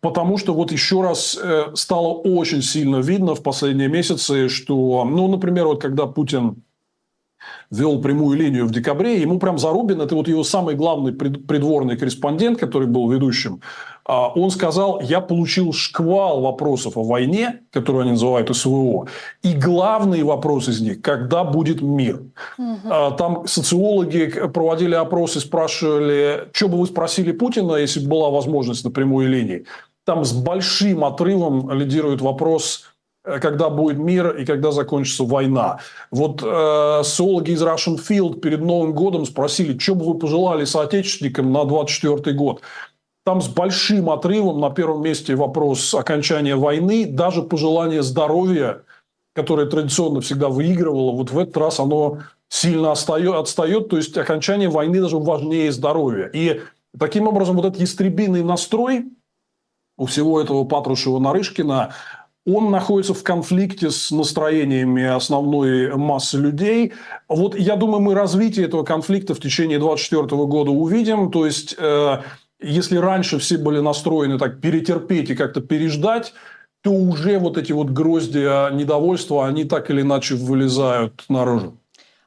Потому 0.00 0.38
что 0.38 0.54
вот 0.54 0.72
еще 0.72 1.02
раз 1.02 1.38
э, 1.40 1.72
стало 1.74 2.14
очень 2.14 2.62
сильно 2.62 2.96
видно 2.96 3.34
в 3.34 3.42
последние 3.42 3.88
месяцы, 3.88 4.48
что, 4.48 5.04
ну, 5.04 5.28
например, 5.28 5.66
вот 5.66 5.82
когда 5.82 6.06
Путин 6.06 6.62
вел 7.70 8.00
прямую 8.00 8.36
линию 8.36 8.66
в 8.66 8.72
декабре, 8.72 9.20
ему 9.20 9.38
прям 9.38 9.58
Зарубин, 9.58 10.00
это 10.00 10.14
вот 10.14 10.28
его 10.28 10.42
самый 10.42 10.74
главный 10.74 11.12
придворный 11.12 11.96
корреспондент, 11.96 12.58
который 12.58 12.88
был 12.88 13.08
ведущим, 13.10 13.60
а, 14.04 14.28
он 14.28 14.50
сказал, 14.50 15.00
я 15.00 15.20
получил 15.20 15.72
шквал 15.72 16.40
вопросов 16.40 16.96
о 16.96 17.04
войне, 17.04 17.60
которую 17.70 18.02
они 18.02 18.10
называют 18.12 18.54
СВО, 18.54 19.06
и 19.42 19.52
главный 19.52 20.22
вопрос 20.24 20.68
из 20.68 20.80
них, 20.80 21.00
когда 21.00 21.44
будет 21.44 21.80
мир. 21.80 22.22
Угу. 22.58 23.16
Там 23.16 23.46
социологи 23.46 24.48
проводили 24.52 24.94
опросы, 24.94 25.38
спрашивали, 25.40 26.48
что 26.52 26.68
бы 26.68 26.78
вы 26.78 26.86
спросили 26.86 27.30
Путина, 27.30 27.76
если 27.76 28.00
бы 28.00 28.08
была 28.08 28.30
возможность 28.30 28.84
на 28.84 28.90
прямой 28.90 29.26
линии 29.26 29.64
там 30.04 30.24
с 30.24 30.32
большим 30.32 31.04
отрывом 31.04 31.70
лидирует 31.70 32.20
вопрос, 32.20 32.84
когда 33.38 33.70
будет 33.70 33.98
мир 33.98 34.36
и 34.36 34.44
когда 34.44 34.72
закончится 34.72 35.24
война. 35.24 35.78
Вот 36.10 36.42
э, 36.42 37.02
социологи 37.04 37.52
из 37.52 37.62
Russian 37.62 37.98
Field 37.98 38.40
перед 38.40 38.60
Новым 38.60 38.92
годом 38.92 39.26
спросили, 39.26 39.78
что 39.78 39.94
бы 39.94 40.06
вы 40.06 40.18
пожелали 40.18 40.64
соотечественникам 40.64 41.52
на 41.52 41.64
24 41.64 42.36
год. 42.36 42.62
Там 43.24 43.42
с 43.42 43.48
большим 43.48 44.10
отрывом 44.10 44.60
на 44.60 44.70
первом 44.70 45.02
месте 45.02 45.36
вопрос 45.36 45.94
окончания 45.94 46.56
войны, 46.56 47.06
даже 47.06 47.42
пожелание 47.42 48.02
здоровья, 48.02 48.82
которое 49.34 49.66
традиционно 49.66 50.20
всегда 50.20 50.48
выигрывало, 50.48 51.12
вот 51.12 51.30
в 51.30 51.38
этот 51.38 51.56
раз 51.56 51.78
оно 51.80 52.20
сильно 52.48 52.92
отстает, 52.92 53.34
отстает, 53.34 53.88
то 53.88 53.96
есть 53.96 54.16
окончание 54.16 54.68
войны 54.68 55.00
даже 55.00 55.18
важнее 55.18 55.70
здоровья. 55.70 56.30
И 56.32 56.60
таким 56.98 57.28
образом 57.28 57.56
вот 57.56 57.66
этот 57.66 57.80
ястребиный 57.80 58.42
настрой, 58.42 59.04
у 59.96 60.06
всего 60.06 60.40
этого 60.40 60.64
Патрушева-Нарышкина, 60.64 61.92
он 62.46 62.70
находится 62.70 63.14
в 63.14 63.22
конфликте 63.22 63.90
с 63.90 64.10
настроениями 64.10 65.04
основной 65.04 65.94
массы 65.96 66.38
людей. 66.38 66.92
Вот 67.28 67.58
я 67.58 67.76
думаю, 67.76 68.00
мы 68.00 68.14
развитие 68.14 68.66
этого 68.66 68.82
конфликта 68.82 69.34
в 69.34 69.40
течение 69.40 69.78
2024 69.78 70.46
года 70.46 70.70
увидим. 70.70 71.30
То 71.30 71.44
есть, 71.44 71.74
э, 71.78 72.18
если 72.62 72.96
раньше 72.96 73.38
все 73.38 73.58
были 73.58 73.80
настроены 73.80 74.38
так 74.38 74.60
перетерпеть 74.60 75.30
и 75.30 75.34
как-то 75.34 75.60
переждать, 75.60 76.32
то 76.82 76.92
уже 76.92 77.38
вот 77.38 77.58
эти 77.58 77.72
вот 77.72 77.90
грозди 77.90 78.74
недовольства, 78.74 79.46
они 79.46 79.64
так 79.64 79.90
или 79.90 80.00
иначе 80.00 80.34
вылезают 80.34 81.24
наружу. 81.28 81.76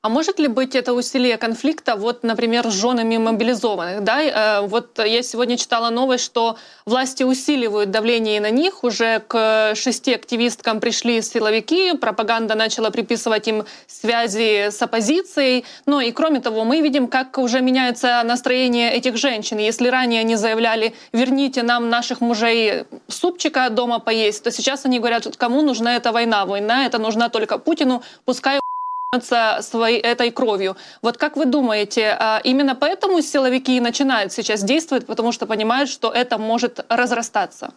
А 0.06 0.10
может 0.10 0.38
ли 0.38 0.50
быть 0.50 0.76
это 0.76 0.92
усилие 0.92 1.38
конфликта, 1.38 1.96
вот, 1.96 2.24
например, 2.24 2.70
с 2.70 2.74
женами 2.74 3.16
мобилизованных? 3.16 4.04
Да? 4.04 4.22
Э, 4.22 4.68
вот 4.68 5.00
я 5.00 5.24
сегодня 5.24 5.56
читала 5.56 5.92
новость, 5.92 6.26
что 6.26 6.58
власти 6.86 7.24
усиливают 7.24 7.89
давление 7.89 8.42
на 8.42 8.50
них. 8.50 8.84
Уже 8.84 9.22
к 9.26 9.74
шести 9.76 10.13
активисткам 10.13 10.82
пришли 10.82 11.22
силовики, 11.22 11.94
пропаганда 11.94 12.56
начала 12.56 12.89
приписывать 12.89 13.48
им 13.48 13.63
связи 13.88 14.72
с 14.72 14.82
оппозицией. 14.82 15.63
Ну 15.86 16.02
и 16.02 16.12
кроме 16.12 16.42
того, 16.42 16.66
мы 16.66 16.82
видим, 16.82 17.08
как 17.08 17.38
уже 17.38 17.62
меняется 17.62 18.22
настроение 18.26 18.92
этих 18.92 19.16
женщин. 19.16 19.58
Если 19.58 19.88
ранее 19.88 20.20
они 20.20 20.36
заявляли, 20.36 20.96
верните 21.13 21.63
нам 21.63 21.89
наших 21.89 22.20
мужей 22.20 22.84
супчика 23.08 23.70
дома 23.70 24.00
поесть, 24.00 24.44
то 24.44 24.52
сейчас 24.52 24.84
они 24.86 25.00
говорят, 25.00 25.26
кому 25.38 25.62
нужна 25.62 25.96
эта 25.96 26.12
война? 26.12 26.46
Война 26.46 26.88
это 26.88 26.98
нужна 26.98 27.30
только 27.30 27.58
Путину, 27.58 28.04
пускай 28.26 28.62
своей 29.21 29.99
этой 29.99 30.32
кровью. 30.32 30.76
Вот 31.02 31.17
как 31.17 31.38
вы 31.38 31.45
думаете, 31.45 32.15
а, 32.19 32.41
именно 32.43 32.76
поэтому 32.76 33.21
силовики 33.21 33.80
начинают 33.80 34.34
сейчас 34.34 34.63
действовать, 34.63 35.06
потому 35.06 35.32
что 35.32 35.45
понимают, 35.45 35.89
что 35.89 36.12
это 36.12 36.38
может 36.38 36.86
разрастаться? 36.89 37.73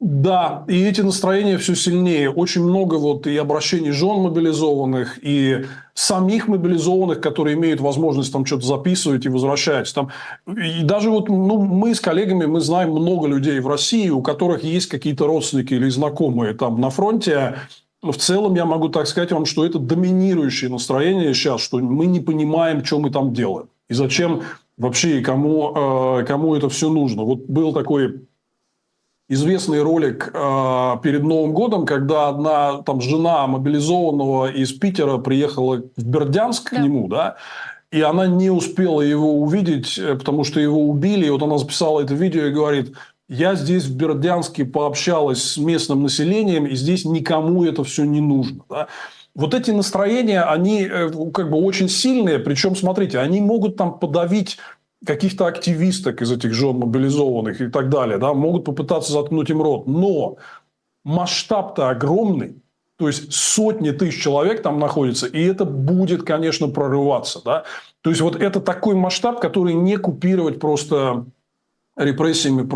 Да, 0.00 0.64
и 0.66 0.82
эти 0.82 1.02
настроения 1.02 1.58
все 1.58 1.74
сильнее. 1.74 2.30
Очень 2.30 2.62
много 2.62 2.94
вот 2.94 3.26
и 3.26 3.36
обращений 3.36 3.90
жен 3.90 4.20
мобилизованных, 4.20 5.18
и 5.22 5.66
самих 5.92 6.48
мобилизованных, 6.48 7.20
которые 7.20 7.54
имеют 7.54 7.82
возможность 7.82 8.32
там 8.32 8.46
что-то 8.46 8.64
записывать 8.64 9.26
и 9.26 9.28
возвращать. 9.28 9.94
Там, 9.94 10.08
и 10.46 10.82
даже 10.84 11.10
вот 11.10 11.28
ну, 11.28 11.60
мы 11.60 11.94
с 11.94 12.00
коллегами, 12.00 12.46
мы 12.46 12.60
знаем 12.60 12.92
много 12.92 13.28
людей 13.28 13.60
в 13.60 13.68
России, 13.68 14.08
у 14.08 14.22
которых 14.22 14.64
есть 14.64 14.86
какие-то 14.86 15.26
родственники 15.26 15.74
или 15.74 15.90
знакомые 15.90 16.54
там 16.54 16.80
на 16.80 16.88
фронте, 16.88 17.56
в 18.02 18.16
целом 18.16 18.54
я 18.54 18.64
могу 18.64 18.88
так 18.88 19.06
сказать 19.06 19.32
вам, 19.32 19.44
что 19.44 19.64
это 19.64 19.78
доминирующее 19.78 20.70
настроение 20.70 21.34
сейчас, 21.34 21.60
что 21.60 21.78
мы 21.78 22.06
не 22.06 22.20
понимаем, 22.20 22.84
что 22.84 22.98
мы 22.98 23.10
там 23.10 23.34
делаем. 23.34 23.68
И 23.88 23.94
зачем 23.94 24.42
вообще 24.78 25.18
и 25.18 25.22
кому, 25.22 26.20
э, 26.20 26.24
кому 26.24 26.54
это 26.54 26.68
все 26.68 26.88
нужно. 26.88 27.22
Вот 27.22 27.40
был 27.46 27.74
такой 27.74 28.22
известный 29.28 29.82
ролик 29.82 30.30
э, 30.32 30.96
перед 31.02 31.22
Новым 31.22 31.52
годом, 31.52 31.84
когда 31.84 32.28
одна 32.28 32.82
там 32.82 33.00
жена 33.00 33.46
мобилизованного 33.46 34.50
из 34.50 34.72
Питера 34.72 35.18
приехала 35.18 35.82
в 35.96 36.04
Бердянск 36.04 36.70
да. 36.70 36.78
к 36.78 36.82
нему, 36.82 37.08
да, 37.08 37.36
и 37.92 38.00
она 38.00 38.26
не 38.26 38.50
успела 38.50 39.02
его 39.02 39.40
увидеть, 39.40 39.98
э, 39.98 40.14
потому 40.14 40.44
что 40.44 40.60
его 40.60 40.88
убили. 40.88 41.26
И 41.26 41.30
вот 41.30 41.42
она 41.42 41.58
записала 41.58 42.00
это 42.00 42.14
видео 42.14 42.46
и 42.46 42.52
говорит, 42.52 42.94
я 43.30 43.54
здесь 43.54 43.84
в 43.84 43.94
Бердянске 43.94 44.64
пообщалась 44.64 45.52
с 45.52 45.56
местным 45.56 46.02
населением, 46.02 46.66
и 46.66 46.74
здесь 46.74 47.04
никому 47.04 47.64
это 47.64 47.84
все 47.84 48.02
не 48.04 48.20
нужно. 48.20 48.64
Да? 48.68 48.88
Вот 49.36 49.54
эти 49.54 49.70
настроения, 49.70 50.42
они 50.42 50.82
э, 50.82 51.08
как 51.32 51.48
бы 51.48 51.58
очень 51.58 51.88
сильные. 51.88 52.40
Причем, 52.40 52.74
смотрите, 52.74 53.20
они 53.20 53.40
могут 53.40 53.76
там 53.76 54.00
подавить 54.00 54.58
каких-то 55.06 55.46
активисток 55.46 56.22
из 56.22 56.32
этих 56.32 56.52
жен 56.52 56.78
мобилизованных 56.78 57.60
и 57.60 57.68
так 57.68 57.88
далее. 57.88 58.18
Да? 58.18 58.34
Могут 58.34 58.64
попытаться 58.64 59.12
заткнуть 59.12 59.48
им 59.48 59.62
рот. 59.62 59.86
Но 59.86 60.36
масштаб-то 61.04 61.88
огромный. 61.88 62.56
То 62.98 63.06
есть 63.06 63.32
сотни 63.32 63.92
тысяч 63.92 64.20
человек 64.20 64.60
там 64.60 64.80
находится, 64.80 65.26
и 65.28 65.42
это 65.42 65.64
будет, 65.64 66.24
конечно, 66.24 66.66
прорываться. 66.66 67.40
Да? 67.44 67.62
То 68.00 68.10
есть 68.10 68.22
вот 68.22 68.34
это 68.34 68.60
такой 68.60 68.96
масштаб, 68.96 69.40
который 69.40 69.72
не 69.72 69.96
купировать 69.96 70.58
просто 70.58 71.26
репрессиями 72.04 72.68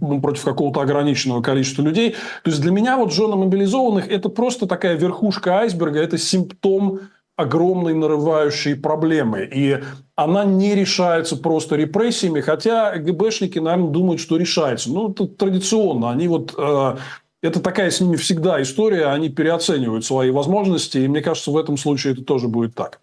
ну, 0.00 0.20
против 0.20 0.44
какого-то 0.44 0.80
ограниченного 0.80 1.42
количества 1.42 1.82
людей. 1.82 2.16
То 2.42 2.50
есть 2.50 2.60
для 2.60 2.72
меня 2.72 2.96
вот 2.96 3.12
жены 3.12 3.36
мобилизованных 3.36 4.08
это 4.08 4.28
просто 4.28 4.66
такая 4.66 4.96
верхушка 4.96 5.58
айсберга, 5.58 6.00
это 6.00 6.18
симптом 6.18 7.00
огромной 7.36 7.94
нарывающей 7.94 8.74
проблемы. 8.74 9.48
И 9.52 9.78
она 10.14 10.44
не 10.44 10.74
решается 10.74 11.36
просто 11.36 11.76
репрессиями, 11.76 12.40
хотя 12.40 12.96
ГБшники, 12.96 13.58
наверное, 13.58 13.90
думают, 13.90 14.20
что 14.20 14.36
решается. 14.36 14.90
Ну, 14.90 15.10
это 15.10 15.26
традиционно. 15.26 16.10
Они 16.10 16.28
вот... 16.28 16.54
Э, 16.58 16.96
это 17.42 17.60
такая 17.60 17.90
с 17.90 18.00
ними 18.00 18.16
всегда 18.16 18.60
история, 18.60 19.06
они 19.06 19.28
переоценивают 19.28 20.04
свои 20.04 20.30
возможности, 20.30 20.98
и 20.98 21.06
мне 21.06 21.20
кажется, 21.20 21.50
в 21.50 21.56
этом 21.56 21.76
случае 21.76 22.14
это 22.14 22.24
тоже 22.24 22.48
будет 22.48 22.74
так. 22.74 23.00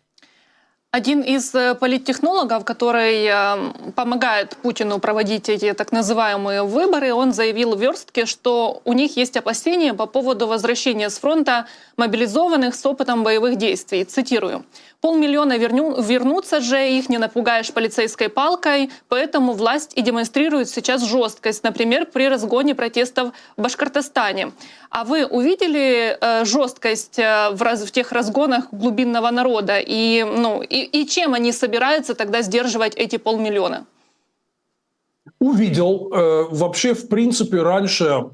Один 0.94 1.22
из 1.22 1.56
э, 1.56 1.74
политтехнологов, 1.74 2.66
который 2.66 3.26
э, 3.26 3.92
помогает 3.96 4.56
Путину 4.58 5.00
проводить 5.00 5.50
эти 5.50 5.74
так 5.74 5.92
называемые 5.92 6.62
выборы, 6.62 7.16
он 7.16 7.34
заявил 7.34 7.76
в 7.76 7.82
верстке, 7.82 8.28
что 8.28 8.80
у 8.86 8.94
них 8.94 9.18
есть 9.18 9.36
опасения 9.36 9.96
по 9.96 10.06
поводу 10.06 10.46
возвращения 10.46 11.10
с 11.10 11.18
фронта 11.18 11.66
мобилизованных 11.98 12.76
с 12.76 12.86
опытом 12.86 13.24
боевых 13.24 13.56
действий. 13.56 14.04
Цитирую. 14.06 14.66
Полмиллиона 15.04 15.58
верню, 15.58 16.02
вернутся 16.02 16.62
же, 16.62 16.78
их 16.98 17.10
не 17.10 17.18
напугаешь 17.18 17.74
полицейской 17.74 18.30
палкой, 18.30 18.90
поэтому 19.10 19.52
власть 19.52 19.92
и 19.98 20.02
демонстрирует 20.02 20.70
сейчас 20.70 21.04
жесткость, 21.04 21.62
например, 21.62 22.06
при 22.06 22.30
разгоне 22.30 22.74
протестов 22.74 23.34
в 23.58 23.62
Башкортостане. 23.62 24.54
А 24.90 25.04
вы 25.04 25.26
увидели 25.26 26.18
э, 26.22 26.46
жесткость 26.46 27.20
э, 27.20 27.50
в, 27.52 27.62
раз, 27.62 27.84
в 27.84 27.92
тех 27.92 28.14
разгонах 28.14 28.70
глубинного 28.72 29.30
народа? 29.30 29.80
И, 29.86 30.24
ну, 30.24 30.62
и, 30.62 30.84
и 30.84 31.06
чем 31.06 31.34
они 31.34 31.52
собираются 31.52 32.16
тогда 32.16 32.42
сдерживать 32.42 32.96
эти 32.96 33.18
полмиллиона? 33.18 33.86
Увидел. 35.38 36.14
Э, 36.14 36.44
вообще, 36.50 36.94
в 36.94 37.10
принципе, 37.10 37.62
раньше 37.62 38.30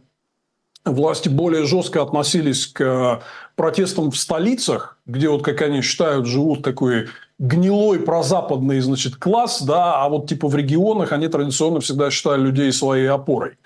власти 0.86 1.30
более 1.30 1.66
жестко 1.66 2.02
относились 2.02 2.68
к 2.68 3.22
протестам 3.56 4.12
в 4.12 4.18
столицах, 4.18 4.98
где 5.06 5.30
вот, 5.30 5.44
как 5.44 5.62
они 5.62 5.82
считают, 5.82 6.26
живут 6.26 6.64
такой 6.64 7.08
гнилой 7.38 8.00
прозападный, 8.00 8.80
значит, 8.80 9.16
класс, 9.16 9.62
да, 9.62 10.04
а 10.04 10.10
вот 10.10 10.28
типа 10.28 10.48
в 10.48 10.56
регионах 10.56 11.12
они 11.12 11.28
традиционно 11.28 11.80
всегда 11.80 12.12
считали 12.12 12.42
людей 12.42 12.72
своей 12.72 13.08
опорой. 13.08 13.58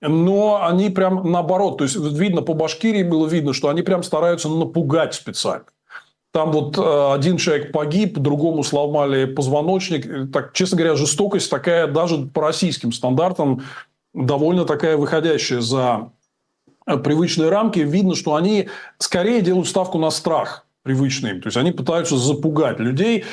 Но 0.00 0.64
они 0.64 0.90
прям 0.90 1.30
наоборот, 1.30 1.78
то 1.78 1.84
есть 1.84 1.96
видно 1.96 2.42
по 2.42 2.54
Башкирии 2.54 3.04
было 3.04 3.26
видно, 3.26 3.52
что 3.52 3.68
они 3.68 3.82
прям 3.82 4.02
стараются 4.02 4.48
напугать 4.48 5.14
специально. 5.14 5.64
Там 6.32 6.50
вот 6.50 6.78
э, 6.78 7.12
один 7.14 7.36
человек 7.36 7.72
погиб, 7.72 8.18
другому 8.18 8.64
сломали 8.64 9.26
позвоночник. 9.26 10.32
Так, 10.32 10.54
честно 10.54 10.78
говоря, 10.78 10.96
жестокость 10.96 11.50
такая 11.50 11.86
даже 11.86 12.16
по 12.18 12.40
российским 12.42 12.90
стандартам 12.90 13.62
довольно 14.14 14.64
такая 14.64 14.96
выходящая 14.96 15.60
за 15.60 16.10
привычные 16.86 17.48
рамки. 17.48 17.80
Видно, 17.80 18.14
что 18.14 18.34
они 18.34 18.68
скорее 18.98 19.40
делают 19.40 19.68
ставку 19.68 19.98
на 19.98 20.10
страх 20.10 20.66
привычный 20.82 21.40
То 21.40 21.46
есть, 21.46 21.56
они 21.56 21.72
пытаются 21.72 22.16
запугать 22.16 22.80
людей. 22.80 23.24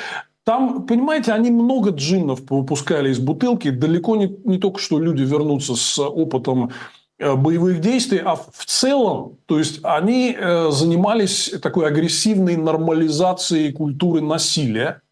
Там, 0.44 0.86
понимаете, 0.86 1.32
они 1.32 1.50
много 1.50 1.90
джиннов 1.90 2.40
выпускали 2.48 3.10
из 3.10 3.18
бутылки. 3.18 3.70
Далеко 3.70 4.16
не, 4.16 4.34
не 4.44 4.58
только 4.58 4.80
что 4.80 4.98
люди 4.98 5.22
вернутся 5.22 5.76
с 5.76 5.98
опытом 5.98 6.70
э, 7.18 7.34
боевых 7.34 7.80
действий, 7.80 8.20
а 8.24 8.36
в 8.36 8.64
целом, 8.64 9.36
то 9.46 9.58
есть 9.58 9.80
они 9.82 10.34
э, 10.36 10.70
занимались 10.70 11.54
такой 11.62 11.86
агрессивной 11.86 12.56
нормализацией 12.56 13.72
культуры 13.72 14.22
насилия. 14.22 15.02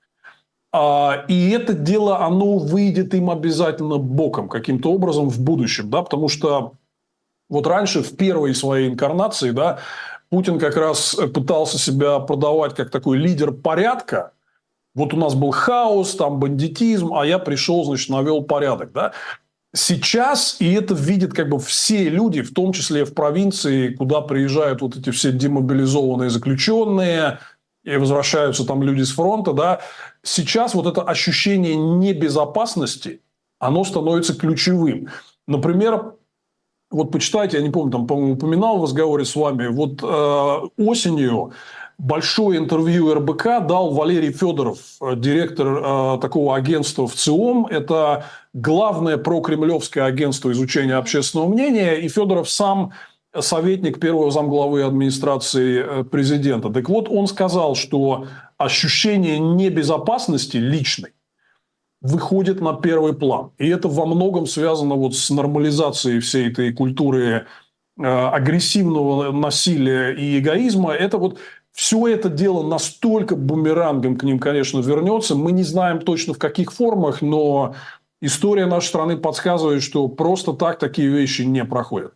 А, 0.73 1.25
и 1.29 1.51
это 1.51 1.73
дело, 1.73 2.25
оно 2.25 2.59
выйдет 2.59 3.15
им 3.15 3.31
обязательно 3.31 3.99
боком 3.99 4.49
каким-то 4.49 4.93
образом 4.93 5.29
в 5.29 5.41
будущем, 5.41 5.91
да, 5.91 6.03
потому 6.03 6.29
что 6.29 6.73
вот 7.49 7.67
раньше 7.67 8.03
в 8.03 8.17
первой 8.17 8.55
своей 8.55 8.89
инкарнации, 8.89 9.51
да, 9.51 9.79
Путин 10.31 10.59
как 10.59 10.77
раз 10.77 11.17
пытался 11.35 11.79
себя 11.79 12.19
продавать 12.19 12.75
как 12.75 12.91
такой 12.91 13.19
лидер 13.19 13.53
порядка. 13.53 14.33
Вот 14.95 15.15
у 15.15 15.17
нас 15.17 15.35
был 15.35 15.53
хаос, 15.53 16.15
там 16.17 16.39
бандитизм, 16.39 17.15
а 17.15 17.25
я 17.25 17.39
пришел, 17.39 17.85
значит, 17.85 18.11
навел 18.11 18.43
порядок. 18.43 18.93
Да? 18.93 19.13
Сейчас, 19.75 20.57
и 20.59 20.73
это 20.73 20.95
видят 20.95 21.33
как 21.33 21.49
бы 21.49 21.59
все 21.59 22.09
люди, 22.09 22.43
в 22.43 22.53
том 22.53 22.73
числе 22.73 23.05
в 23.05 23.15
провинции, 23.15 23.95
куда 23.95 24.21
приезжают 24.21 24.83
вот 24.83 24.97
эти 24.97 25.11
все 25.11 25.31
демобилизованные 25.33 26.31
заключенные, 26.31 27.39
и 27.85 27.97
возвращаются 27.97 28.67
там 28.67 28.83
люди 28.83 29.03
с 29.03 29.13
фронта, 29.13 29.53
да, 29.53 29.81
сейчас 30.23 30.75
вот 30.75 30.87
это 30.87 31.03
ощущение 31.03 31.75
небезопасности, 31.75 33.23
оно 33.59 33.85
становится 33.85 34.35
ключевым. 34.35 35.09
Например, 35.47 36.15
вот 36.91 37.11
почитайте, 37.13 37.59
я 37.59 37.63
не 37.63 37.71
помню, 37.71 37.93
там, 37.93 38.07
по-моему, 38.07 38.35
упоминал 38.35 38.79
в 38.79 38.83
разговоре 38.85 39.25
с 39.25 39.37
вами, 39.37 39.69
вот 39.69 40.03
э, 40.03 40.83
осенью 40.83 41.53
большое 41.99 42.59
интервью 42.59 43.13
РБК 43.13 43.67
дал 43.67 43.93
Валерий 43.93 44.33
Федоров, 44.33 44.79
э, 45.01 45.17
директор 45.17 45.67
э, 45.67 46.19
такого 46.21 46.57
агентства 46.57 47.07
в 47.07 47.15
ЦИОМ. 47.15 47.67
Это 47.67 48.25
главное 48.55 49.19
прокремлевское 49.19 50.05
агентство 50.05 50.51
изучения 50.53 50.95
общественного 50.95 51.49
мнения. 51.49 51.95
И 51.97 52.09
Федоров 52.09 52.49
сам 52.49 52.93
советник 53.39 54.01
первого 54.01 54.31
замглавы 54.31 54.83
администрации 54.83 55.85
э, 55.85 56.05
президента. 56.05 56.71
Так 56.71 56.89
вот, 56.89 57.09
он 57.09 57.27
сказал, 57.27 57.75
что 57.75 58.27
ощущение 58.57 59.39
небезопасности 59.39 60.57
личной 60.57 61.11
выходит 62.01 62.61
на 62.61 62.75
первый 62.75 63.13
план. 63.13 63.51
И 63.59 63.69
это 63.69 63.89
во 63.89 64.07
многом 64.07 64.47
связано 64.47 64.95
вот 64.95 65.15
с 65.17 65.31
нормализацией 65.31 66.21
всей 66.21 66.51
этой 66.51 66.73
культуры 66.73 67.47
э, 67.99 68.03
агрессивного 68.03 69.33
насилия 69.33 70.13
и 70.13 70.39
эгоизма. 70.39 70.93
Это 70.93 71.19
вот 71.19 71.39
все 71.73 72.09
это 72.09 72.29
дело 72.29 72.67
настолько 72.67 73.37
бумерангом 73.37 74.17
к 74.17 74.23
ним, 74.23 74.39
конечно, 74.39 74.81
вернется. 74.81 75.35
Мы 75.35 75.53
не 75.53 75.63
знаем 75.63 76.01
точно 76.01 76.35
в 76.35 76.39
каких 76.39 76.73
формах, 76.73 77.23
но 77.23 77.75
история 78.21 78.67
нашей 78.67 78.89
страны 78.89 79.17
подсказывает, 79.17 79.83
что 79.83 80.09
просто 80.09 80.53
так 80.53 80.79
такие 80.79 81.09
вещи 81.09 81.43
не 81.43 81.65
проходят. 81.65 82.15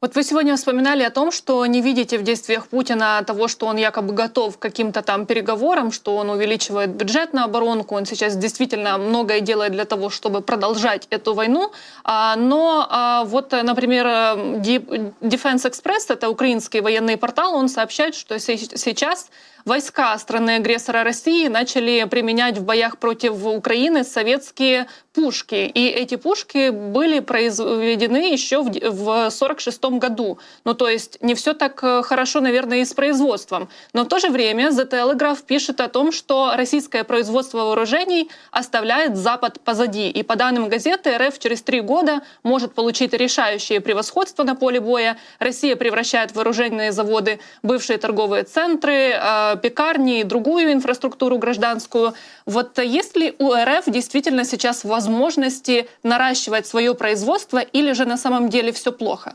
Вот 0.00 0.14
вы 0.14 0.22
сегодня 0.22 0.54
вспоминали 0.54 1.02
о 1.02 1.10
том, 1.10 1.32
что 1.32 1.66
не 1.66 1.82
видите 1.82 2.18
в 2.18 2.22
действиях 2.22 2.68
Путина 2.68 3.20
того, 3.26 3.48
что 3.48 3.66
он 3.66 3.76
якобы 3.78 4.14
готов 4.14 4.56
к 4.56 4.62
каким-то 4.62 5.02
там 5.02 5.26
переговорам, 5.26 5.90
что 5.90 6.14
он 6.14 6.30
увеличивает 6.30 6.90
бюджет 6.90 7.32
на 7.32 7.42
оборонку, 7.42 7.96
он 7.96 8.06
сейчас 8.06 8.36
действительно 8.36 8.96
многое 8.96 9.40
делает 9.40 9.72
для 9.72 9.84
того, 9.84 10.08
чтобы 10.08 10.40
продолжать 10.40 11.08
эту 11.10 11.34
войну. 11.34 11.72
А, 12.04 12.36
но 12.36 12.86
а, 12.88 13.24
вот, 13.24 13.50
например, 13.50 14.06
Defense 14.06 15.68
Express, 15.68 16.04
это 16.10 16.30
украинский 16.30 16.80
военный 16.80 17.16
портал, 17.16 17.56
он 17.56 17.68
сообщает, 17.68 18.14
что 18.14 18.38
сейчас 18.38 19.28
войска 19.64 20.16
страны-агрессора 20.18 21.04
России 21.04 21.48
начали 21.48 22.04
применять 22.04 22.58
в 22.58 22.64
боях 22.64 22.98
против 22.98 23.44
Украины 23.44 24.04
советские 24.04 24.86
пушки. 25.18 25.70
И 25.74 25.88
эти 25.88 26.14
пушки 26.14 26.70
были 26.70 27.18
произведены 27.18 28.32
еще 28.32 28.58
в 28.58 28.68
1946 28.68 29.84
году. 29.98 30.38
Ну, 30.64 30.74
то 30.74 30.88
есть 30.88 31.18
не 31.20 31.34
все 31.34 31.54
так 31.54 31.82
э, 31.82 32.02
хорошо, 32.02 32.40
наверное, 32.40 32.78
и 32.78 32.84
с 32.84 32.94
производством. 32.94 33.68
Но 33.92 34.04
в 34.04 34.08
то 34.08 34.20
же 34.20 34.28
время 34.28 34.68
The 34.68 34.88
Telegraph 34.88 35.44
пишет 35.44 35.80
о 35.80 35.88
том, 35.88 36.12
что 36.12 36.52
российское 36.56 37.02
производство 37.02 37.58
вооружений 37.58 38.30
оставляет 38.52 39.16
Запад 39.16 39.60
позади. 39.60 40.08
И 40.08 40.22
по 40.22 40.36
данным 40.36 40.68
газеты, 40.68 41.18
РФ 41.18 41.36
через 41.38 41.62
три 41.62 41.80
года 41.80 42.20
может 42.44 42.74
получить 42.74 43.12
решающее 43.12 43.80
превосходство 43.80 44.44
на 44.44 44.54
поле 44.54 44.78
боя. 44.78 45.16
Россия 45.40 45.74
превращает 45.74 46.32
вооруженные 46.34 46.92
заводы, 46.92 47.40
бывшие 47.64 47.98
торговые 47.98 48.44
центры, 48.44 49.10
э, 49.14 49.47
пекарни 49.56 50.20
и 50.20 50.24
другую 50.24 50.72
инфраструктуру 50.72 51.38
гражданскую. 51.38 52.14
Вот 52.46 52.78
есть 52.78 53.16
ли 53.16 53.34
у 53.38 53.52
РФ 53.52 53.84
действительно 53.86 54.44
сейчас 54.44 54.84
возможности 54.84 55.88
наращивать 56.02 56.66
свое 56.66 56.94
производство 56.94 57.58
или 57.58 57.92
же 57.92 58.04
на 58.04 58.16
самом 58.16 58.48
деле 58.48 58.72
все 58.72 58.92
плохо? 58.92 59.34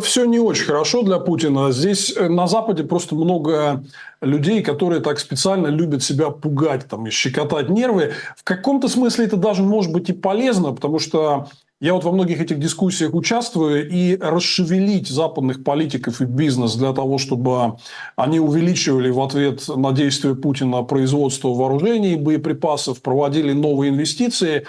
Все 0.00 0.24
не 0.24 0.38
очень 0.38 0.64
хорошо 0.64 1.02
для 1.02 1.18
Путина. 1.18 1.72
Здесь 1.72 2.16
э, 2.16 2.28
на 2.28 2.46
Западе 2.46 2.84
просто 2.84 3.14
много 3.16 3.82
людей, 4.20 4.62
которые 4.62 5.00
так 5.00 5.18
специально 5.18 5.66
любят 5.66 6.02
себя 6.02 6.30
пугать 6.30 6.86
там, 6.88 7.06
и 7.06 7.10
щекотать 7.10 7.68
нервы. 7.68 8.12
В 8.36 8.44
каком-то 8.44 8.88
смысле 8.88 9.26
это 9.26 9.36
даже 9.36 9.62
может 9.62 9.92
быть 9.92 10.08
и 10.08 10.12
полезно, 10.12 10.72
потому 10.72 11.00
что 11.00 11.48
я 11.82 11.94
вот 11.94 12.04
во 12.04 12.12
многих 12.12 12.40
этих 12.40 12.60
дискуссиях 12.60 13.12
участвую, 13.12 13.90
и 13.90 14.16
расшевелить 14.16 15.08
западных 15.08 15.64
политиков 15.64 16.20
и 16.20 16.26
бизнес 16.26 16.76
для 16.76 16.92
того, 16.92 17.18
чтобы 17.18 17.76
они 18.14 18.38
увеличивали 18.38 19.10
в 19.10 19.20
ответ 19.20 19.66
на 19.66 19.90
действия 19.90 20.36
Путина 20.36 20.84
производство 20.84 21.48
вооружений, 21.48 22.14
боеприпасов, 22.14 23.02
проводили 23.02 23.52
новые 23.52 23.90
инвестиции, 23.90 24.64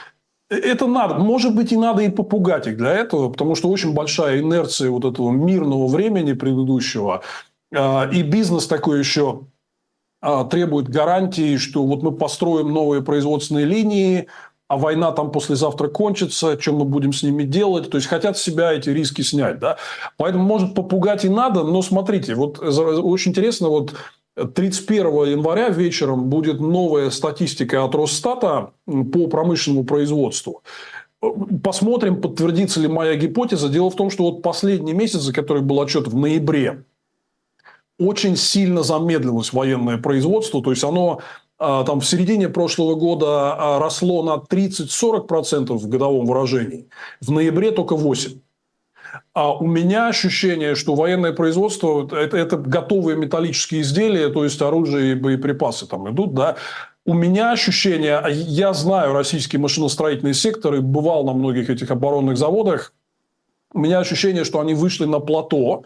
это 0.50 0.88
надо. 0.88 1.20
Может 1.20 1.56
быть, 1.56 1.72
и 1.72 1.78
надо 1.78 2.02
и 2.02 2.10
попугать 2.10 2.66
их 2.66 2.78
для 2.78 2.92
этого, 2.92 3.30
потому 3.30 3.54
что 3.54 3.70
очень 3.70 3.94
большая 3.94 4.40
инерция 4.40 4.90
вот 4.90 5.06
этого 5.06 5.30
мирного 5.30 5.88
времени 5.88 6.34
предыдущего. 6.34 7.22
А, 7.76 8.10
и 8.12 8.24
бизнес 8.24 8.66
такой 8.66 8.98
еще 8.98 9.42
а, 10.20 10.46
требует 10.46 10.90
гарантии, 10.90 11.58
что 11.58 11.84
вот 11.84 12.02
мы 12.02 12.12
построим 12.12 12.74
новые 12.74 13.04
производственные 13.04 13.66
линии, 13.66 14.28
а 14.74 14.78
война 14.78 15.12
там 15.12 15.32
послезавтра 15.32 15.88
кончится, 15.88 16.60
что 16.60 16.74
мы 16.74 16.86
будем 16.86 17.14
с 17.14 17.22
ними 17.22 17.44
делать. 17.44 17.92
То 17.92 17.98
есть, 17.98 18.08
хотят 18.08 18.40
себя 18.40 18.74
эти 18.74 18.90
риски 18.90 19.22
снять. 19.22 19.60
Да? 19.60 19.78
Поэтому, 20.18 20.44
может, 20.44 20.74
попугать 20.74 21.26
и 21.26 21.30
надо. 21.30 21.64
Но 21.64 21.84
смотрите, 21.84 22.34
вот 22.34 22.60
очень 22.60 23.32
интересно, 23.32 23.70
вот 23.70 23.94
31 24.36 25.06
января 25.26 25.70
вечером 25.70 26.28
будет 26.30 26.60
новая 26.60 27.12
статистика 27.12 27.86
от 27.86 27.94
Росстата 27.94 28.72
по 28.88 29.28
промышленному 29.28 29.86
производству. 29.86 30.64
Посмотрим, 31.64 32.20
подтвердится 32.20 32.80
ли 32.80 32.88
моя 32.88 33.16
гипотеза. 33.16 33.70
Дело 33.70 33.92
в 33.92 33.96
том, 33.96 34.10
что 34.10 34.24
вот 34.24 34.42
последний 34.42 34.94
месяц, 34.94 35.20
за 35.20 35.34
который 35.34 35.62
был 35.62 35.80
отчет 35.82 36.08
в 36.08 36.16
ноябре, 36.16 36.84
очень 38.00 38.36
сильно 38.38 38.82
замедлилось 38.82 39.54
военное 39.54 40.00
производство. 40.00 40.64
То 40.64 40.72
есть, 40.72 40.84
оно 40.84 41.22
там 41.58 42.00
в 42.00 42.06
середине 42.06 42.50
прошлого 42.50 42.96
года 42.96 43.54
а, 43.54 43.80
росло 43.80 44.24
на 44.24 44.42
30-40% 44.42 45.74
в 45.74 45.88
годовом 45.88 46.26
выражении. 46.26 46.88
В 47.22 47.32
ноябре 47.32 47.72
только 47.72 47.96
8%. 47.96 48.40
А 49.34 49.54
у 49.54 49.68
меня 49.68 50.08
ощущение, 50.08 50.76
что 50.76 50.96
военное 50.96 51.34
производство 51.34 52.08
это, 52.16 52.38
это 52.38 52.58
готовые 52.58 53.18
металлические 53.18 53.82
изделия, 53.82 54.30
то 54.30 54.44
есть 54.44 54.62
оружие 54.62 55.12
и 55.12 55.16
боеприпасы 55.16 55.88
там 55.88 56.12
идут, 56.12 56.34
да. 56.34 56.56
У 57.06 57.14
меня 57.14 57.52
ощущение, 57.52 58.18
а 58.18 58.30
я 58.30 58.74
знаю 58.74 59.14
российский 59.14 59.58
машиностроительный 59.58 60.34
сектор 60.34 60.76
и 60.76 60.80
бывал 60.80 61.26
на 61.26 61.34
многих 61.34 61.70
этих 61.70 61.92
оборонных 61.92 62.38
заводах, 62.38 62.94
у 63.74 63.80
меня 63.80 64.00
ощущение, 64.00 64.44
что 64.44 64.60
они 64.60 64.76
вышли 64.76 65.06
на 65.06 65.20
плато, 65.20 65.84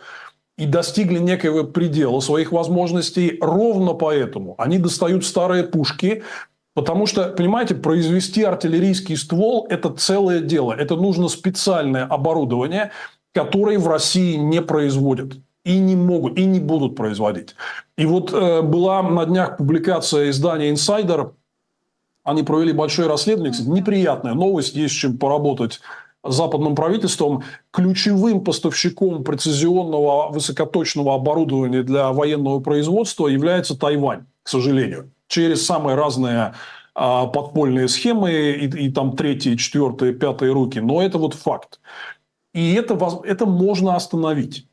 и 0.58 0.66
достигли 0.66 1.20
некоего 1.20 1.64
предела 1.64 2.20
своих 2.20 2.52
возможностей. 2.52 3.38
Ровно 3.42 3.94
поэтому 3.94 4.56
они 4.58 4.80
достают 4.80 5.26
старые 5.26 5.64
пушки, 5.64 6.24
Потому 6.78 7.08
что, 7.08 7.30
понимаете, 7.30 7.74
произвести 7.74 8.44
артиллерийский 8.44 9.18
ствол– 9.18 9.66
это 9.72 9.90
целое 9.90 10.42
дело. 10.42 10.74
Это 10.74 10.96
нужно 10.96 11.28
специальное 11.28 12.06
оборудование, 12.06 12.92
которое 13.34 13.80
в 13.80 13.88
России 13.88 14.36
не 14.36 14.62
производят. 14.62 15.38
И 15.66 15.80
не 15.80 15.96
могут, 15.96 16.38
и 16.38 16.46
не 16.46 16.60
будут 16.60 16.96
производить. 16.96 17.56
И 17.98 18.06
вот 18.06 18.32
э, 18.32 18.62
была 18.62 19.02
на 19.02 19.26
днях 19.26 19.58
публикация 19.58 20.30
издания 20.30 20.70
«Инсайдер». 20.70 21.32
Они 22.24 22.44
провели 22.44 22.74
большое 22.74 23.08
расследование. 23.08 23.54
Кстати, 23.54 23.70
неприятная 23.70 24.36
новость, 24.36 24.76
есть 24.76 24.94
чем 24.94 25.18
поработать 25.18 25.80
западным 26.30 26.76
правительством. 26.76 27.44
Ключевым 27.72 28.44
поставщиком 28.44 29.24
прецизионного 29.24 30.32
высокоточного 30.32 31.16
оборудования 31.16 31.84
для 31.84 32.12
военного 32.12 32.60
производства 32.60 33.28
является 33.28 33.78
Тайвань, 33.78 34.26
к 34.44 34.50
сожалению 34.50 35.12
через 35.28 35.66
самые 35.66 35.96
разные 35.96 36.54
а, 36.96 37.28
подпольные 37.28 37.88
схемы 37.88 38.32
и, 38.32 38.86
и 38.86 38.92
там 38.92 39.16
третьи, 39.16 39.56
четвертые, 39.56 40.14
пятые 40.14 40.52
руки. 40.52 40.80
Но 40.80 41.02
это 41.02 41.18
вот 41.18 41.34
факт. 41.34 41.80
И 42.54 42.74
это, 42.74 42.98
это 43.24 43.46
можно 43.46 43.96
остановить. 43.96 44.68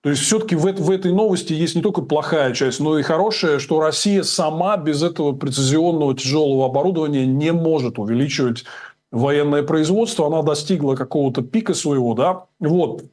То 0.00 0.10
есть, 0.10 0.22
все-таки 0.22 0.54
в, 0.54 0.62
в 0.62 0.90
этой 0.90 1.12
новости 1.12 1.52
есть 1.52 1.74
не 1.74 1.82
только 1.82 2.02
плохая 2.02 2.54
часть, 2.54 2.78
но 2.78 2.98
и 2.98 3.02
хорошая, 3.02 3.58
что 3.58 3.80
Россия 3.80 4.22
сама 4.22 4.76
без 4.76 5.02
этого 5.02 5.32
прецизионного 5.32 6.16
тяжелого 6.16 6.66
оборудования 6.66 7.26
не 7.26 7.52
может 7.52 7.98
увеличивать 7.98 8.64
военное 9.10 9.62
производство. 9.62 10.26
Она 10.26 10.42
достигла 10.42 10.94
какого-то 10.94 11.42
пика 11.42 11.74
своего. 11.74 12.14
Да? 12.14 12.46
Вот. 12.60 13.04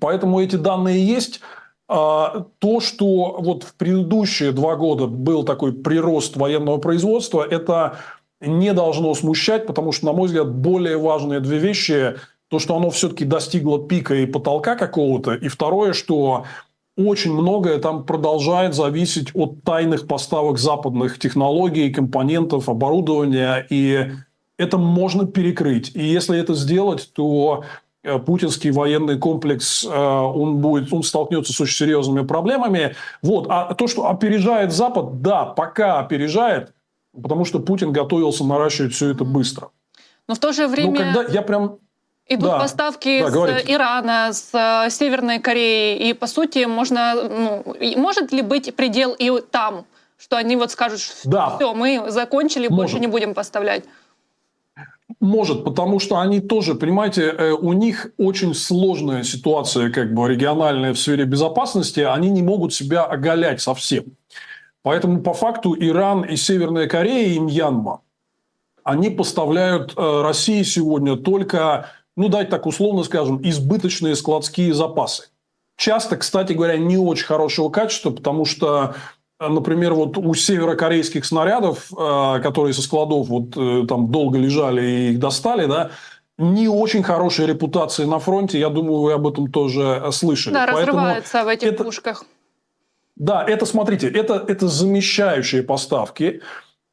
Поэтому 0.00 0.40
эти 0.40 0.56
данные 0.56 1.04
есть. 1.04 1.40
А, 1.88 2.46
то, 2.60 2.80
что 2.80 3.36
вот 3.40 3.64
в 3.64 3.74
предыдущие 3.74 4.52
два 4.52 4.76
года 4.76 5.06
был 5.06 5.42
такой 5.42 5.72
прирост 5.72 6.36
военного 6.36 6.78
производства, 6.78 7.44
это 7.44 7.98
не 8.40 8.72
должно 8.72 9.12
смущать, 9.14 9.66
потому 9.66 9.92
что, 9.92 10.06
на 10.06 10.12
мой 10.12 10.28
взгляд, 10.28 10.54
более 10.54 10.96
важные 10.96 11.40
две 11.40 11.58
вещи. 11.58 12.14
То, 12.48 12.58
что 12.58 12.76
оно 12.76 12.90
все-таки 12.90 13.24
достигло 13.24 13.86
пика 13.86 14.14
и 14.14 14.26
потолка 14.26 14.76
какого-то. 14.76 15.34
И 15.34 15.48
второе, 15.48 15.92
что 15.92 16.44
очень 16.96 17.32
многое 17.32 17.78
там 17.78 18.04
продолжает 18.04 18.74
зависеть 18.74 19.30
от 19.34 19.62
тайных 19.62 20.06
поставок 20.06 20.58
западных 20.58 21.18
технологий, 21.18 21.90
компонентов, 21.90 22.68
оборудования. 22.68 23.66
И 23.70 24.10
это 24.60 24.78
можно 24.78 25.26
перекрыть. 25.26 25.92
И 25.94 26.04
если 26.04 26.38
это 26.38 26.54
сделать, 26.54 27.10
то 27.12 27.64
Э, 28.02 28.18
путинский 28.18 28.70
военный 28.70 29.18
комплекс, 29.18 29.84
э, 29.84 29.88
он, 29.88 30.58
будет, 30.58 30.90
он 30.90 31.02
столкнется 31.02 31.52
с 31.52 31.60
очень 31.60 31.76
серьезными 31.76 32.26
проблемами. 32.26 32.96
Вот. 33.20 33.46
А 33.50 33.74
то, 33.74 33.86
что 33.88 34.08
опережает 34.08 34.72
Запад, 34.72 35.20
да, 35.20 35.44
пока 35.44 35.98
опережает, 35.98 36.72
потому 37.12 37.44
что 37.44 37.58
Путин 37.58 37.92
готовился 37.92 38.42
наращивать 38.44 38.94
все 38.94 39.10
это 39.10 39.24
быстро. 39.24 39.68
Но 40.28 40.34
в 40.34 40.38
то 40.38 40.52
же 40.52 40.66
время... 40.66 40.90
Но 40.90 40.96
когда 40.96 41.32
я 41.32 41.42
прям 41.42 41.78
Идут 42.26 42.48
да, 42.48 42.58
поставки 42.60 43.22
да, 43.22 43.28
с 43.28 43.32
говорите. 43.32 43.74
Ирана, 43.74 44.32
с 44.32 44.54
э, 44.54 44.88
Северной 44.88 45.40
Кореи, 45.40 46.08
и 46.08 46.12
по 46.14 46.28
сути 46.28 46.64
можно, 46.64 47.14
ну, 47.14 47.76
может 47.96 48.32
ли 48.32 48.40
быть 48.40 48.74
предел 48.76 49.16
и 49.18 49.40
там, 49.50 49.84
что 50.16 50.36
они 50.36 50.54
вот 50.54 50.70
скажут, 50.70 51.00
да. 51.24 51.56
все, 51.56 51.74
мы 51.74 52.04
закончили, 52.08 52.68
может. 52.68 52.76
больше 52.76 53.00
не 53.00 53.08
будем 53.08 53.34
поставлять. 53.34 53.84
Может, 55.18 55.64
потому 55.64 55.98
что 55.98 56.20
они 56.20 56.40
тоже, 56.40 56.74
понимаете, 56.74 57.22
э, 57.22 57.52
у 57.52 57.72
них 57.72 58.12
очень 58.16 58.54
сложная 58.54 59.24
ситуация 59.24 59.90
как 59.90 60.14
бы 60.14 60.28
региональная 60.28 60.92
в 60.92 60.98
сфере 60.98 61.24
безопасности, 61.24 62.00
они 62.00 62.30
не 62.30 62.42
могут 62.42 62.72
себя 62.72 63.04
оголять 63.04 63.60
совсем. 63.60 64.04
Поэтому 64.82 65.22
по 65.22 65.34
факту 65.34 65.74
Иран 65.78 66.22
и 66.22 66.36
Северная 66.36 66.86
Корея 66.86 67.34
и 67.34 67.38
Мьянма, 67.38 68.02
они 68.84 69.10
поставляют 69.10 69.94
э, 69.96 70.22
России 70.22 70.62
сегодня 70.62 71.16
только, 71.16 71.90
ну 72.16 72.28
дать 72.28 72.48
так 72.48 72.66
условно 72.66 73.02
скажем, 73.02 73.40
избыточные 73.42 74.16
складские 74.16 74.72
запасы. 74.72 75.24
Часто, 75.76 76.16
кстати 76.16 76.52
говоря, 76.52 76.76
не 76.76 76.98
очень 76.98 77.26
хорошего 77.26 77.70
качества, 77.70 78.10
потому 78.10 78.44
что 78.44 78.94
Например, 79.40 79.94
вот 79.94 80.18
у 80.18 80.34
северокорейских 80.34 81.24
снарядов, 81.24 81.90
э, 81.92 82.40
которые 82.42 82.74
со 82.74 82.82
складов 82.82 83.28
вот 83.28 83.56
э, 83.56 83.86
там 83.88 84.10
долго 84.10 84.36
лежали 84.36 84.82
и 84.82 85.10
их 85.12 85.18
достали, 85.18 85.64
да, 85.64 85.92
не 86.36 86.68
очень 86.68 87.02
хорошая 87.02 87.46
репутация 87.46 88.06
на 88.06 88.18
фронте. 88.18 88.60
Я 88.60 88.68
думаю, 88.68 89.00
вы 89.00 89.12
об 89.12 89.26
этом 89.26 89.50
тоже 89.50 90.04
слышали. 90.12 90.54
Да, 90.54 90.68
Поэтому 90.70 90.98
разрывается 90.98 91.44
в 91.44 91.48
этих 91.48 91.68
это, 91.68 91.84
пушках. 91.84 92.24
Да, 93.16 93.44
это, 93.46 93.64
смотрите, 93.64 94.08
это, 94.08 94.44
это 94.46 94.68
замещающие 94.68 95.62
поставки. 95.62 96.40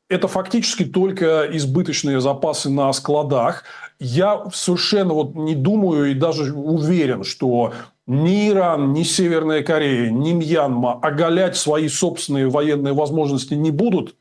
Это 0.09 0.29
фактически 0.29 0.85
только 0.85 1.49
избыточные 1.51 2.21
запасы 2.21 2.69
на 2.69 2.91
складах. 2.93 3.63
Я 3.99 4.45
совершенно 4.53 5.13
вот 5.13 5.35
не 5.35 5.55
думаю 5.55 6.11
и 6.11 6.13
даже 6.13 6.53
уверен, 6.53 7.23
что 7.23 7.73
ни 8.07 8.49
Иран, 8.49 8.93
ни 8.93 9.03
Северная 9.03 9.61
Корея, 9.61 10.09
ни 10.09 10.31
Мьянма 10.31 10.93
оголять 10.93 11.57
свои 11.57 11.89
собственные 11.89 12.47
военные 12.47 12.93
возможности 12.93 13.53
не 13.53 13.69
будут, 13.69 14.15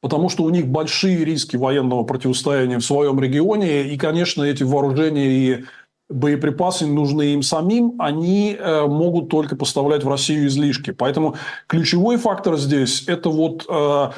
потому 0.00 0.30
что 0.30 0.44
у 0.44 0.50
них 0.50 0.66
большие 0.66 1.24
риски 1.24 1.56
военного 1.56 2.04
противостояния 2.04 2.78
в 2.78 2.84
своем 2.84 3.20
регионе. 3.20 3.84
И, 3.84 3.98
конечно, 3.98 4.42
эти 4.42 4.62
вооружения 4.62 5.26
и 5.26 5.64
боеприпасы 6.08 6.86
нужны 6.86 7.34
им 7.34 7.42
самим, 7.42 7.94
они 7.98 8.56
э, 8.58 8.86
могут 8.86 9.28
только 9.28 9.56
поставлять 9.56 10.04
в 10.04 10.08
Россию 10.08 10.46
излишки. 10.46 10.90
Поэтому 10.90 11.36
ключевой 11.66 12.16
фактор 12.16 12.56
здесь– 12.56 13.04
это 13.06 13.28
вот 13.28 13.66
э, 13.68 14.10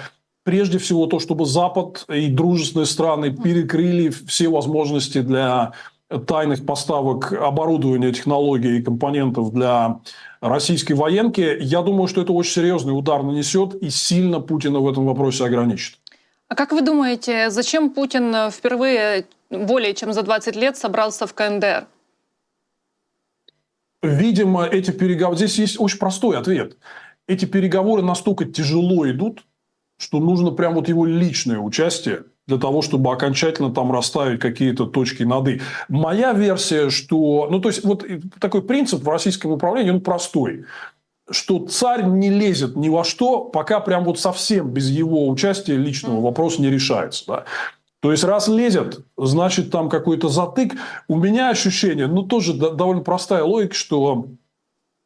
прежде 0.45 0.79
всего 0.79 1.07
то, 1.07 1.19
чтобы 1.19 1.47
Запад 1.47 2.05
и 2.09 2.29
дружественные 2.29 2.87
страны 2.87 3.33
перекрыли 3.33 4.11
все 4.11 4.49
возможности 4.49 5.21
для 5.21 5.73
тайных 6.27 6.67
поставок 6.67 7.33
оборудования, 7.33 8.13
технологий 8.13 8.79
и 8.79 8.83
компонентов 8.83 9.53
для 9.53 10.01
российской 10.41 10.95
военки, 10.95 11.57
я 11.61 11.83
думаю, 11.83 12.09
что 12.09 12.23
это 12.23 12.33
очень 12.33 12.53
серьезный 12.53 12.97
удар 12.97 13.23
нанесет 13.23 13.75
и 13.77 13.91
сильно 13.91 14.41
Путина 14.41 14.81
в 14.81 14.89
этом 14.89 15.07
вопросе 15.07 15.45
ограничит. 15.45 15.99
А 16.49 16.57
как 16.57 16.73
вы 16.73 16.83
думаете, 16.83 17.51
зачем 17.51 17.91
Путин 17.91 18.51
впервые 18.51 19.27
более 19.51 19.95
чем 19.95 20.13
за 20.13 20.23
20 20.23 20.57
лет 20.57 20.77
собрался 20.77 21.27
в 21.27 21.35
КНДР? 21.35 21.87
Видимо, 24.03 24.65
эти 24.65 24.91
переговоры... 24.91 25.37
Здесь 25.37 25.59
есть 25.59 25.81
очень 25.81 25.99
простой 25.99 26.37
ответ. 26.37 26.77
Эти 27.29 27.45
переговоры 27.45 28.03
настолько 28.03 28.47
тяжело 28.47 29.09
идут, 29.09 29.45
что 29.97 30.19
нужно 30.19 30.51
прям 30.51 30.75
вот 30.75 30.89
его 30.89 31.05
личное 31.05 31.59
участие 31.59 32.25
для 32.51 32.59
того, 32.59 32.83
чтобы 32.83 33.13
окончательно 33.13 33.73
там 33.73 33.93
расставить 33.93 34.41
какие-то 34.41 34.87
точки 34.87 35.23
над 35.23 35.49
«и». 35.49 35.61
Моя 35.89 36.33
версия, 36.33 36.91
что... 36.91 37.49
Ну, 37.51 37.61
то 37.61 37.69
есть, 37.69 37.85
вот 37.85 38.05
такой 38.41 38.63
принцип 38.63 39.03
в 39.03 39.09
российском 39.09 39.53
управлении, 39.53 39.91
он 39.91 40.01
простой 40.01 40.65
что 41.33 41.65
царь 41.69 42.03
не 42.07 42.29
лезет 42.29 42.75
ни 42.75 42.89
во 42.89 43.05
что, 43.05 43.45
пока 43.45 43.79
прям 43.79 44.03
вот 44.03 44.19
совсем 44.19 44.71
без 44.71 44.91
его 44.91 45.29
участия 45.29 45.77
личного 45.77 46.21
вопрос 46.21 46.59
не 46.59 46.69
решается. 46.69 47.25
Да? 47.25 47.45
То 48.01 48.11
есть, 48.11 48.25
раз 48.25 48.49
лезет, 48.49 48.99
значит, 49.17 49.71
там 49.71 49.89
какой-то 49.89 50.29
затык. 50.29 50.73
У 51.07 51.15
меня 51.15 51.51
ощущение, 51.51 52.09
ну, 52.09 52.25
тоже 52.25 52.55
довольно 52.55 53.03
простая 53.03 53.45
логика, 53.45 53.75
что 53.75 54.27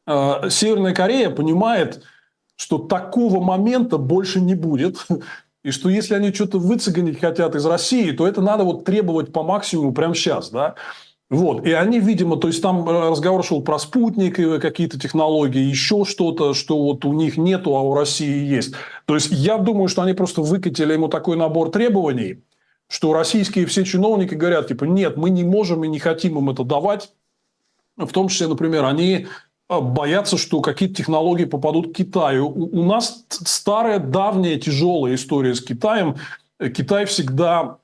э, 0.07 0.49
Северная 0.49 0.95
Корея 0.95 1.29
понимает, 1.29 2.01
что 2.55 2.79
такого 2.79 3.39
момента 3.39 3.99
больше 3.99 4.41
не 4.41 4.55
будет. 4.55 5.05
И 5.65 5.71
что 5.71 5.89
если 5.89 6.13
они 6.13 6.31
что-то 6.31 6.59
выцегонить 6.59 7.19
хотят 7.19 7.55
из 7.55 7.65
России, 7.65 8.11
то 8.11 8.27
это 8.27 8.39
надо 8.39 8.63
вот 8.63 8.85
требовать 8.85 9.33
по 9.33 9.41
максимуму 9.41 9.93
прямо 9.93 10.13
сейчас. 10.13 10.51
Да? 10.51 10.75
Вот. 11.31 11.65
И 11.65 11.71
они, 11.71 11.99
видимо, 11.99 12.37
то 12.37 12.49
есть 12.49 12.61
там 12.61 12.87
э, 12.87 13.09
разговор 13.09 13.43
шел 13.43 13.63
про 13.63 13.79
спутник, 13.79 14.35
какие-то 14.61 14.99
технологии, 14.99 15.63
еще 15.63 16.05
что-то, 16.05 16.53
что 16.53 16.79
вот 16.79 17.03
у 17.03 17.13
них 17.13 17.37
нету, 17.37 17.75
а 17.75 17.81
у 17.81 17.95
России 17.95 18.45
есть. 18.45 18.75
То 19.05 19.15
есть 19.15 19.29
я 19.31 19.57
думаю, 19.57 19.87
что 19.87 20.03
они 20.03 20.13
просто 20.13 20.43
выкатили 20.43 20.93
ему 20.93 21.07
такой 21.07 21.35
набор 21.35 21.71
требований, 21.71 22.43
что 22.87 23.13
российские 23.13 23.65
все 23.65 23.83
чиновники 23.83 24.35
говорят, 24.35 24.67
типа, 24.67 24.83
нет, 24.83 25.17
мы 25.17 25.31
не 25.31 25.43
можем 25.43 25.83
и 25.83 25.87
не 25.87 25.97
хотим 25.97 26.37
им 26.37 26.51
это 26.51 26.63
давать. 26.63 27.11
В 27.97 28.11
том 28.11 28.27
числе, 28.27 28.49
например, 28.49 28.85
они 28.85 29.25
боятся, 29.69 30.37
что 30.37 30.61
какие-то 30.61 30.95
технологии 30.95 31.45
попадут 31.45 31.93
к 31.93 31.97
Китаю. 31.97 32.47
У 32.49 32.83
нас 32.83 33.25
старая, 33.29 33.99
давняя, 33.99 34.59
тяжелая 34.59 35.15
история 35.15 35.55
с 35.55 35.61
Китаем. 35.61 36.15
Китай 36.59 37.05
всегда 37.05 37.77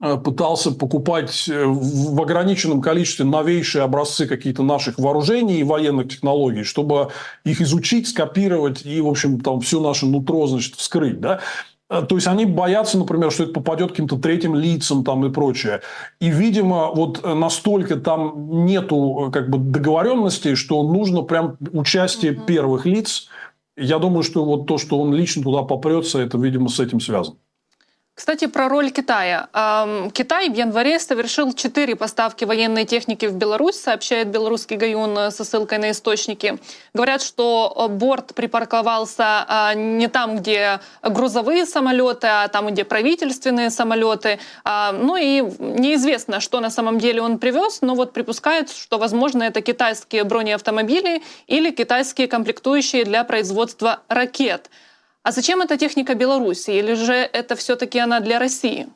а, 0.00 0.16
пытался 0.16 0.72
покупать 0.72 1.48
э, 1.48 1.64
в 1.64 2.20
ограниченном 2.20 2.82
количестве 2.82 3.24
новейшие 3.24 3.82
образцы 3.82 4.26
какие-то 4.26 4.62
наших 4.62 4.98
вооружений 4.98 5.60
и 5.60 5.64
военных 5.64 6.08
технологий, 6.08 6.64
чтобы 6.64 7.10
их 7.44 7.60
изучить, 7.60 8.08
скопировать 8.08 8.84
и, 8.84 9.00
в 9.00 9.08
общем, 9.08 9.40
там 9.40 9.60
всю 9.60 9.80
нашу 9.80 10.06
нутро, 10.06 10.46
значит, 10.46 10.74
вскрыть. 10.74 11.20
Да? 11.20 11.40
Э, 11.90 12.02
то 12.02 12.14
есть 12.14 12.26
они 12.26 12.46
боятся, 12.46 12.98
например, 12.98 13.30
что 13.30 13.44
это 13.44 13.52
попадет 13.52 13.90
каким-то 13.90 14.18
третьим 14.18 14.54
лицам 14.54 15.04
там 15.04 15.24
и 15.26 15.32
прочее. 15.32 15.82
И, 16.20 16.30
видимо, 16.30 16.90
вот 16.92 17.20
э, 17.22 17.34
настолько 17.34 17.96
там 17.96 18.64
нету 18.64 19.26
э, 19.28 19.30
как 19.30 19.50
бы 19.50 19.58
договоренности, 19.58 20.54
что 20.54 20.82
нужно 20.82 21.22
прям 21.22 21.56
участие 21.72 22.32
mm-hmm. 22.32 22.46
первых 22.46 22.86
лиц. 22.86 23.28
Я 23.76 23.98
думаю, 23.98 24.22
что 24.22 24.44
вот 24.44 24.66
то, 24.66 24.78
что 24.78 24.98
он 25.00 25.12
лично 25.14 25.42
туда 25.42 25.62
попрется, 25.62 26.20
это, 26.20 26.38
видимо, 26.38 26.68
с 26.68 26.80
этим 26.80 27.00
связано. 27.00 27.36
Кстати, 28.14 28.46
про 28.46 28.68
роль 28.68 28.92
Китая. 28.92 29.48
Китай 30.12 30.48
в 30.48 30.54
январе 30.54 31.00
совершил 31.00 31.52
четыре 31.52 31.96
поставки 31.96 32.44
военной 32.44 32.84
техники 32.84 33.26
в 33.26 33.34
Беларусь, 33.34 33.74
сообщает 33.74 34.28
белорусский 34.28 34.76
Гаюн 34.76 35.32
со 35.32 35.42
ссылкой 35.42 35.78
на 35.78 35.90
источники. 35.90 36.56
Говорят, 36.94 37.22
что 37.22 37.88
борт 37.90 38.32
припарковался 38.36 39.44
а, 39.48 39.74
не 39.74 40.06
там, 40.06 40.36
где 40.36 40.78
грузовые 41.02 41.66
самолеты, 41.66 42.28
а 42.28 42.46
там, 42.46 42.68
где 42.68 42.84
правительственные 42.84 43.70
самолеты. 43.70 44.38
А, 44.62 44.92
ну 44.92 45.16
и 45.16 45.40
неизвестно, 45.58 46.38
что 46.38 46.60
на 46.60 46.70
самом 46.70 47.00
деле 47.00 47.20
он 47.20 47.40
привез, 47.40 47.80
но 47.80 47.96
вот 47.96 48.12
припускают, 48.12 48.70
что, 48.70 48.98
возможно, 48.98 49.42
это 49.42 49.60
китайские 49.60 50.22
бронеавтомобили 50.22 51.20
или 51.48 51.72
китайские 51.72 52.28
комплектующие 52.28 53.04
для 53.04 53.24
производства 53.24 54.02
ракет. 54.06 54.70
А 55.24 55.32
зачем 55.32 55.62
эта 55.62 55.78
техника 55.78 56.14
Беларуси? 56.14 56.70
Или 56.70 56.94
же 56.94 57.14
это 57.14 57.56
все-таки 57.56 57.98
она 57.98 58.20
для 58.20 58.38
России? 58.38 58.86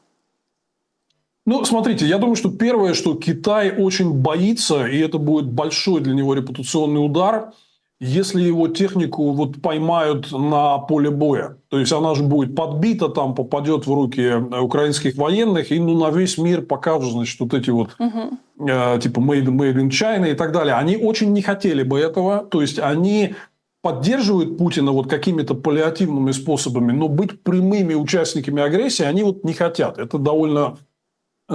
Ну, 1.47 1.64
смотрите, 1.64 2.07
я 2.07 2.18
думаю, 2.18 2.37
что 2.37 2.51
первое, 2.51 2.93
что 2.93 3.14
Китай 3.14 3.70
очень 3.70 4.12
боится, 4.12 4.87
и 4.87 4.99
это 4.99 5.16
будет 5.16 5.51
большой 5.51 6.03
для 6.03 6.12
него 6.12 6.35
репутационный 6.35 7.03
удар, 7.03 7.53
если 7.99 8.43
его 8.43 8.68
технику 8.68 9.33
вот 9.33 9.62
поймают 9.62 10.31
на 10.31 10.76
поле 10.76 11.11
боя. 11.11 11.57
То 11.70 11.79
есть, 11.79 11.93
она 11.93 12.14
же 12.14 12.22
будет 12.22 12.55
подбита, 12.55 13.09
там 13.09 13.35
попадет 13.35 13.87
в 13.87 13.95
руки 13.95 14.35
украинских 14.35 15.16
военных, 15.16 15.72
и 15.72 15.81
ну, 15.81 15.99
на 15.99 16.11
весь 16.11 16.37
мир 16.37 16.61
покажут, 16.61 17.12
значит, 17.12 17.41
вот 17.41 17.55
эти 17.55 17.70
вот 17.70 17.97
угу. 17.99 18.68
э, 18.68 19.01
типа 19.01 19.20
made, 19.20 19.47
made 19.47 19.76
in 19.76 19.89
China 19.89 20.31
и 20.31 20.35
так 20.35 20.53
далее. 20.53 20.74
Они 20.74 20.99
очень 20.99 21.33
не 21.33 21.41
хотели 21.41 21.83
бы 21.83 21.99
этого. 21.99 22.45
То 22.45 22.61
есть, 22.61 22.79
они 22.79 23.35
поддерживают 23.83 24.59
Путина 24.59 24.93
вот 24.93 25.09
какими-то 25.09 25.55
паллиативными 25.55 26.33
способами, 26.33 26.93
но 26.93 27.09
быть 27.09 27.43
прямыми 27.43 27.95
участниками 27.95 28.62
агрессии 28.62 29.05
они 29.05 29.22
вот 29.22 29.45
не 29.45 29.53
хотят. 29.53 29.99
Это 29.99 30.18
довольно 30.18 30.76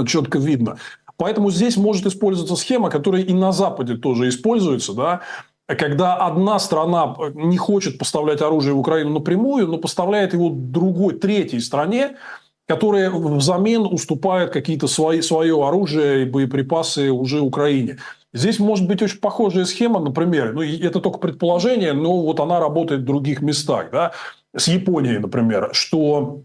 четко 0.07 0.39
видно. 0.39 0.77
Поэтому 1.17 1.51
здесь 1.51 1.77
может 1.77 2.05
использоваться 2.05 2.55
схема, 2.55 2.89
которая 2.89 3.21
и 3.21 3.33
на 3.33 3.51
Западе 3.51 3.95
тоже 3.97 4.29
используется, 4.29 4.93
да, 4.93 5.21
когда 5.67 6.15
одна 6.15 6.59
страна 6.59 7.15
не 7.33 7.57
хочет 7.57 7.97
поставлять 7.97 8.41
оружие 8.41 8.73
в 8.73 8.79
Украину 8.79 9.11
напрямую, 9.13 9.67
но 9.67 9.77
поставляет 9.77 10.33
его 10.33 10.49
другой, 10.49 11.15
третьей 11.15 11.59
стране, 11.59 12.17
которая 12.67 13.09
взамен 13.11 13.81
уступает 13.81 14.51
какие-то 14.51 14.87
свои, 14.87 15.21
свое 15.21 15.65
оружие 15.65 16.23
и 16.23 16.29
боеприпасы 16.29 17.11
уже 17.11 17.41
Украине. 17.41 17.97
Здесь 18.33 18.59
может 18.59 18.87
быть 18.87 19.01
очень 19.01 19.19
похожая 19.19 19.65
схема, 19.65 19.99
например, 19.99 20.53
ну, 20.53 20.63
это 20.63 20.99
только 20.99 21.19
предположение, 21.19 21.93
но 21.93 22.19
вот 22.19 22.39
она 22.39 22.59
работает 22.59 23.01
в 23.01 23.05
других 23.05 23.41
местах, 23.41 23.91
да, 23.91 24.11
с 24.55 24.67
Японией, 24.67 25.19
например, 25.19 25.69
что, 25.73 26.41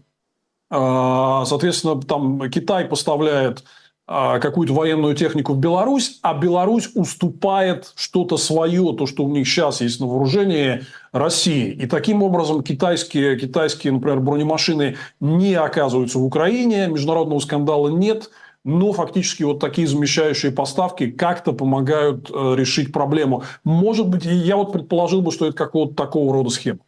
а, 0.69 1.45
соответственно, 1.45 1.99
там 1.99 2.47
Китай 2.51 2.85
поставляет 2.85 3.63
а, 4.05 4.37
какую-то 4.37 4.73
военную 4.73 5.15
технику 5.15 5.53
в 5.53 5.59
Беларусь, 5.59 6.19
а 6.21 6.35
Беларусь 6.35 6.91
уступает 6.93 7.91
что-то 7.95 8.37
свое, 8.37 8.95
то, 8.95 9.07
что 9.07 9.23
у 9.23 9.29
них 9.31 9.47
сейчас 9.47 9.81
есть 9.81 9.99
на 9.99 10.05
вооружении 10.05 10.83
России. 11.11 11.71
И 11.71 11.87
таким 11.87 12.21
образом 12.21 12.61
китайские, 12.61 13.35
китайские, 13.39 13.93
например, 13.93 14.19
бронемашины 14.19 14.97
не 15.19 15.55
оказываются 15.55 16.19
в 16.19 16.23
Украине, 16.23 16.85
международного 16.87 17.39
скандала 17.39 17.89
нет– 17.89 18.29
но 18.63 18.91
фактически 18.93 19.43
вот 19.43 19.59
такие 19.59 19.87
замещающие 19.87 20.51
поставки 20.51 21.09
как-то 21.09 21.53
помогают 21.53 22.29
э, 22.29 22.55
решить 22.55 22.91
проблему. 22.91 23.43
Может 23.63 24.07
быть, 24.07 24.25
я 24.25 24.57
вот 24.57 24.73
предположил 24.73 25.21
бы, 25.21 25.31
что 25.31 25.47
это 25.47 25.55
какого-то 25.55 25.95
такого 25.95 26.33
рода 26.33 26.49
схема. 26.49 26.79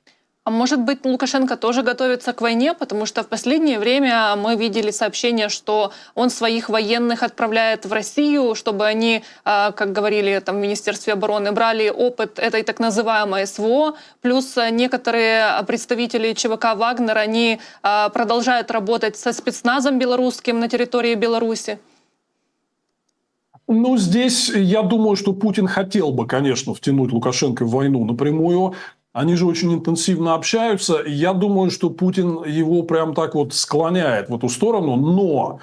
А 0.44 0.50
может 0.50 0.80
быть, 0.80 1.06
Лукашенко 1.06 1.56
тоже 1.56 1.84
готовится 1.84 2.34
к 2.34 2.42
войне, 2.42 2.74
потому 2.74 3.06
что 3.06 3.22
в 3.22 3.28
последнее 3.28 3.78
время 3.78 4.36
мы 4.36 4.56
видели 4.56 4.90
сообщение, 4.90 5.50
что 5.50 5.92
он 6.16 6.32
своих 6.32 6.68
военных 6.68 7.22
отправляет 7.22 7.86
в 7.86 7.94
Россию, 7.94 8.56
чтобы 8.56 8.88
они, 8.88 9.22
а, 9.46 9.72
как 9.72 9.92
говорили 9.92 10.40
там 10.40 10.56
в 10.56 10.60
Министерстве 10.60 11.14
обороны, 11.14 11.52
брали 11.52 11.90
опыт 11.90 12.40
этой 12.40 12.64
так 12.64 12.80
называемой 12.80 13.46
СВО, 13.46 13.94
плюс 14.22 14.58
некоторые 14.72 15.64
представители 15.68 16.34
ЧВК 16.34 16.76
«Вагнер», 16.76 17.20
они 17.20 17.60
а, 17.84 18.10
продолжают 18.10 18.72
работать 18.72 19.18
со 19.18 19.34
спецназом 19.34 20.00
белорусским 20.00 20.60
на 20.60 20.68
территории 20.68 21.14
Беларуси. 21.14 21.78
Ну, 23.68 23.96
здесь 23.96 24.50
я 24.50 24.82
думаю, 24.82 25.16
что 25.16 25.34
Путин 25.34 25.68
хотел 25.68 26.12
бы, 26.12 26.26
конечно, 26.26 26.74
втянуть 26.74 27.14
Лукашенко 27.14 27.64
в 27.64 27.70
войну 27.70 28.04
напрямую. 28.06 28.74
Они 29.14 29.36
же 29.36 29.46
очень 29.46 29.74
интенсивно 29.74 30.36
общаются. 30.36 31.00
И 31.00 31.12
я 31.12 31.34
думаю, 31.34 31.70
что 31.70 31.90
Путин 31.90 32.44
его 32.46 32.84
прям 32.84 33.14
так 33.14 33.36
вот 33.36 33.54
склоняет 33.54 34.30
в 34.30 34.36
эту 34.36 34.48
сторону. 34.48 34.96
Но 34.96 35.60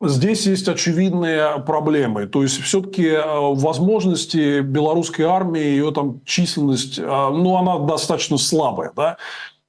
здесь 0.00 0.46
есть 0.46 0.68
очевидные 0.68 1.58
проблемы. 1.60 2.26
То 2.26 2.42
есть, 2.42 2.60
все-таки 2.60 3.06
э, 3.06 3.22
возможности 3.24 4.60
белорусской 4.60 5.24
армии, 5.24 5.60
ее 5.60 5.90
там 5.90 6.20
численность, 6.24 6.98
э, 6.98 7.02
ну, 7.02 7.56
она 7.56 7.80
достаточно 7.80 8.38
слабая. 8.38 8.92
Да? 8.94 9.16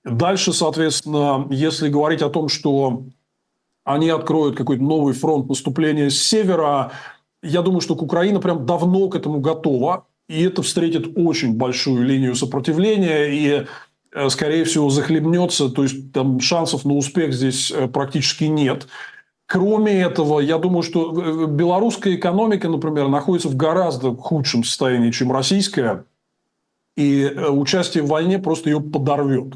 Дальше, 0.03 0.53
соответственно, 0.53 1.47
если 1.49 1.89
говорить 1.89 2.21
о 2.21 2.29
том, 2.29 2.47
что 2.47 3.03
они 3.83 4.09
откроют 4.09 4.55
какой-то 4.55 4.83
новый 4.83 5.13
фронт 5.13 5.49
наступления 5.49 6.09
с 6.09 6.17
севера, 6.17 6.91
я 7.41 7.61
думаю, 7.61 7.81
что 7.81 7.95
Украина 7.95 8.39
прям 8.39 8.65
давно 8.65 9.07
к 9.09 9.15
этому 9.15 9.39
готова. 9.39 10.05
И 10.27 10.43
это 10.43 10.61
встретит 10.63 11.11
очень 11.15 11.53
большую 11.53 12.03
линию 12.03 12.35
сопротивления 12.35 13.25
и, 13.25 13.65
э, 14.11 14.29
скорее 14.29 14.63
всего, 14.63 14.89
захлебнется. 14.89 15.69
То 15.69 15.83
есть, 15.83 16.11
там 16.11 16.39
шансов 16.39 16.83
на 16.83 16.93
успех 16.93 17.33
здесь 17.33 17.71
э, 17.71 17.87
практически 17.87 18.45
нет. 18.45 18.87
Кроме 19.45 20.01
этого, 20.01 20.39
я 20.39 20.57
думаю, 20.57 20.81
что 20.81 21.11
э, 21.11 21.45
белорусская 21.45 22.15
экономика, 22.15 22.67
например, 22.67 23.07
находится 23.07 23.49
в 23.49 23.55
гораздо 23.55 24.15
худшем 24.15 24.63
состоянии, 24.63 25.11
чем 25.11 25.31
российская. 25.31 26.05
И 26.97 27.25
участие 27.49 28.03
в 28.03 28.07
войне 28.07 28.39
просто 28.39 28.69
ее 28.69 28.81
подорвет. 28.81 29.53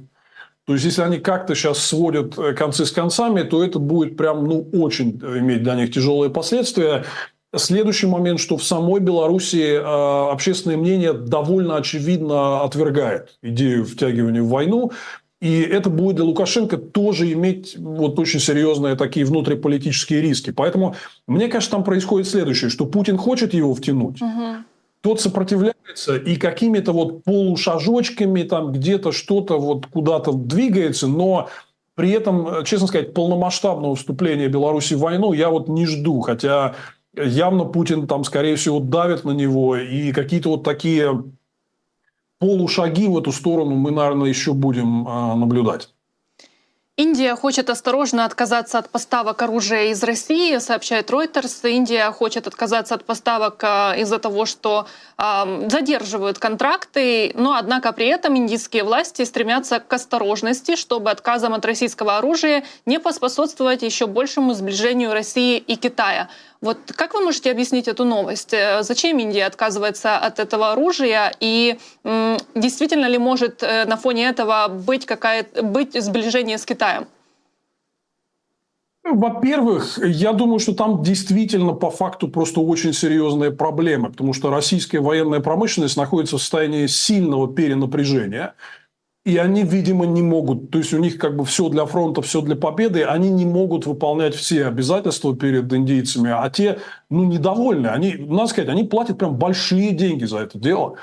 То 0.65 0.73
есть, 0.73 0.85
если 0.85 1.01
они 1.01 1.17
как-то 1.17 1.55
сейчас 1.55 1.79
сводят 1.79 2.35
концы 2.55 2.85
с 2.85 2.91
концами, 2.91 3.41
то 3.41 3.63
это 3.63 3.79
будет 3.79 4.17
прям, 4.17 4.45
ну, 4.45 4.69
очень 4.71 5.19
иметь 5.19 5.63
для 5.63 5.73
них 5.73 5.91
тяжелые 5.91 6.29
последствия. 6.29 7.05
Следующий 7.55 8.05
момент, 8.05 8.39
что 8.39 8.57
в 8.57 8.63
самой 8.63 8.99
Беларуси 8.99 9.73
э, 9.73 10.31
общественное 10.31 10.77
мнение 10.77 11.13
довольно 11.13 11.77
очевидно 11.77 12.61
отвергает 12.61 13.37
идею 13.41 13.85
втягивания 13.85 14.43
в 14.43 14.49
войну. 14.49 14.91
И 15.41 15.61
это 15.61 15.89
будет 15.89 16.17
для 16.17 16.25
Лукашенко 16.25 16.77
тоже 16.77 17.31
иметь 17.31 17.75
вот 17.77 18.19
очень 18.19 18.39
серьезные 18.39 18.95
такие 18.95 19.25
внутриполитические 19.25 20.21
риски. 20.21 20.51
Поэтому 20.51 20.95
мне 21.27 21.47
кажется, 21.47 21.71
там 21.71 21.83
происходит 21.83 22.27
следующее, 22.27 22.69
что 22.69 22.85
Путин 22.85 23.17
хочет 23.17 23.53
его 23.53 23.73
втянуть, 23.73 24.21
угу. 24.21 24.57
тот 25.01 25.21
сопротивляется 25.21 26.17
и 26.17 26.35
какими-то 26.35 26.91
вот 26.91 27.23
полушажочками 27.23 28.43
там 28.43 28.73
где-то 28.73 29.11
что-то 29.11 29.57
вот 29.57 29.87
куда-то 29.87 30.33
двигается, 30.33 31.07
но 31.07 31.49
при 31.95 32.11
этом, 32.11 32.63
честно 32.63 32.87
сказать, 32.87 33.13
полномасштабного 33.13 33.95
вступления 33.95 34.49
Беларуси 34.49 34.93
в 34.93 34.99
войну 34.99 35.33
я 35.33 35.49
вот 35.49 35.67
не 35.67 35.85
жду. 35.85 36.19
Хотя 36.21 36.75
явно 37.23 37.65
Путин 37.65 38.07
там, 38.07 38.23
скорее 38.23 38.55
всего, 38.55 38.79
давит 38.79 39.23
на 39.25 39.31
него, 39.31 39.77
и 39.77 40.11
какие-то 40.11 40.49
вот 40.49 40.63
такие 40.63 41.23
полушаги 42.39 43.07
в 43.07 43.17
эту 43.17 43.31
сторону 43.31 43.75
мы, 43.75 43.91
наверное, 43.91 44.29
еще 44.29 44.53
будем 44.53 45.07
а, 45.07 45.35
наблюдать. 45.35 45.89
Индия 46.99 47.33
хочет 47.37 47.69
осторожно 47.69 48.25
отказаться 48.25 48.77
от 48.77 48.89
поставок 48.89 49.41
оружия 49.41 49.91
из 49.91 50.03
России, 50.03 50.57
сообщает 50.57 51.09
Reuters. 51.09 51.69
Индия 51.69 52.11
хочет 52.11 52.45
отказаться 52.45 52.93
от 52.93 53.05
поставок 53.05 53.63
а, 53.63 53.95
из-за 53.97 54.19
того, 54.19 54.45
что 54.45 54.85
э, 55.17 55.69
задерживают 55.69 56.39
контракты, 56.39 57.31
но 57.35 57.53
однако 57.53 57.93
при 57.93 58.07
этом 58.07 58.35
индийские 58.35 58.83
власти 58.83 59.23
стремятся 59.23 59.79
к 59.79 59.93
осторожности, 59.93 60.75
чтобы 60.75 61.09
отказом 61.09 61.53
от 61.53 61.63
российского 61.63 62.17
оружия 62.17 62.65
не 62.85 62.99
поспособствовать 62.99 63.81
еще 63.81 64.05
большему 64.05 64.53
сближению 64.53 65.13
России 65.13 65.57
и 65.57 65.77
Китая. 65.77 66.27
Вот 66.61 66.77
как 66.93 67.13
вы 67.13 67.21
можете 67.21 67.51
объяснить 67.51 67.87
эту 67.87 68.03
новость? 68.03 68.53
Э, 68.53 68.83
зачем 68.83 69.17
Индия 69.17 69.45
отказывается 69.45 70.17
от 70.17 70.39
этого 70.39 70.73
оружия? 70.73 71.31
И 71.39 71.77
действительно 72.55 73.07
ли 73.07 73.17
может 73.17 73.63
э, 73.63 73.85
на 73.85 73.95
фоне 73.95 74.27
этого 74.27 74.67
быть, 74.67 75.05
какая 75.05 75.45
быть 75.61 75.93
сближение 76.03 76.57
с 76.57 76.65
Китаем? 76.65 77.07
Во-первых, 79.03 79.99
я 80.03 80.33
думаю, 80.33 80.59
что 80.59 80.73
там 80.73 81.01
действительно 81.01 81.73
по 81.73 81.89
факту 81.89 82.27
просто 82.27 82.59
очень 82.59 82.93
серьезные 82.93 83.51
проблемы, 83.51 84.09
потому 84.09 84.33
что 84.33 84.51
российская 84.51 84.99
военная 84.99 85.39
промышленность 85.39 85.97
находится 85.97 86.37
в 86.37 86.41
состоянии 86.41 86.85
сильного 86.87 87.47
перенапряжения. 87.47 88.53
И 89.25 89.37
они, 89.37 89.63
видимо, 89.63 90.05
не 90.05 90.21
могут, 90.21 90.71
то 90.71 90.77
есть 90.77 90.93
у 90.93 90.97
них 90.97 91.17
как 91.17 91.35
бы 91.35 91.43
все 91.43 91.67
для 91.67 91.85
фронта, 91.85 92.21
все 92.21 92.41
для 92.41 92.55
победы, 92.55 93.03
они 93.03 93.29
не 93.29 93.45
могут 93.45 93.85
выполнять 93.85 94.33
все 94.33 94.65
обязательства 94.65 95.35
перед 95.35 95.71
индейцами, 95.73 96.31
а 96.31 96.49
те, 96.49 96.79
ну, 97.09 97.25
недовольны. 97.25 97.87
Они, 97.87 98.15
надо 98.17 98.47
сказать, 98.47 98.69
они 98.69 98.85
платят 98.85 99.17
прям 99.17 99.35
большие 99.35 99.91
деньги 99.91 100.23
за 100.23 100.39
это 100.39 100.57
дело. 100.57 100.95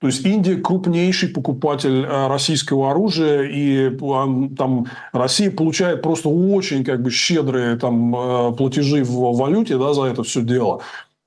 То 0.00 0.06
есть 0.06 0.24
Индия 0.24 0.56
крупнейший 0.56 1.28
покупатель 1.28 2.04
э, 2.04 2.26
российского 2.26 2.90
оружия, 2.90 3.42
и 3.42 3.90
там 4.56 4.86
Россия 5.12 5.50
получает 5.50 6.00
просто 6.00 6.30
очень 6.30 6.84
как 6.84 7.02
бы 7.02 7.10
щедрые 7.10 7.76
там 7.76 8.16
э, 8.16 8.52
платежи 8.56 9.04
в 9.04 9.36
валюте 9.36 9.76
да, 9.76 9.92
за 9.92 10.04
это 10.04 10.22
все 10.22 10.40
дело. 10.40 10.80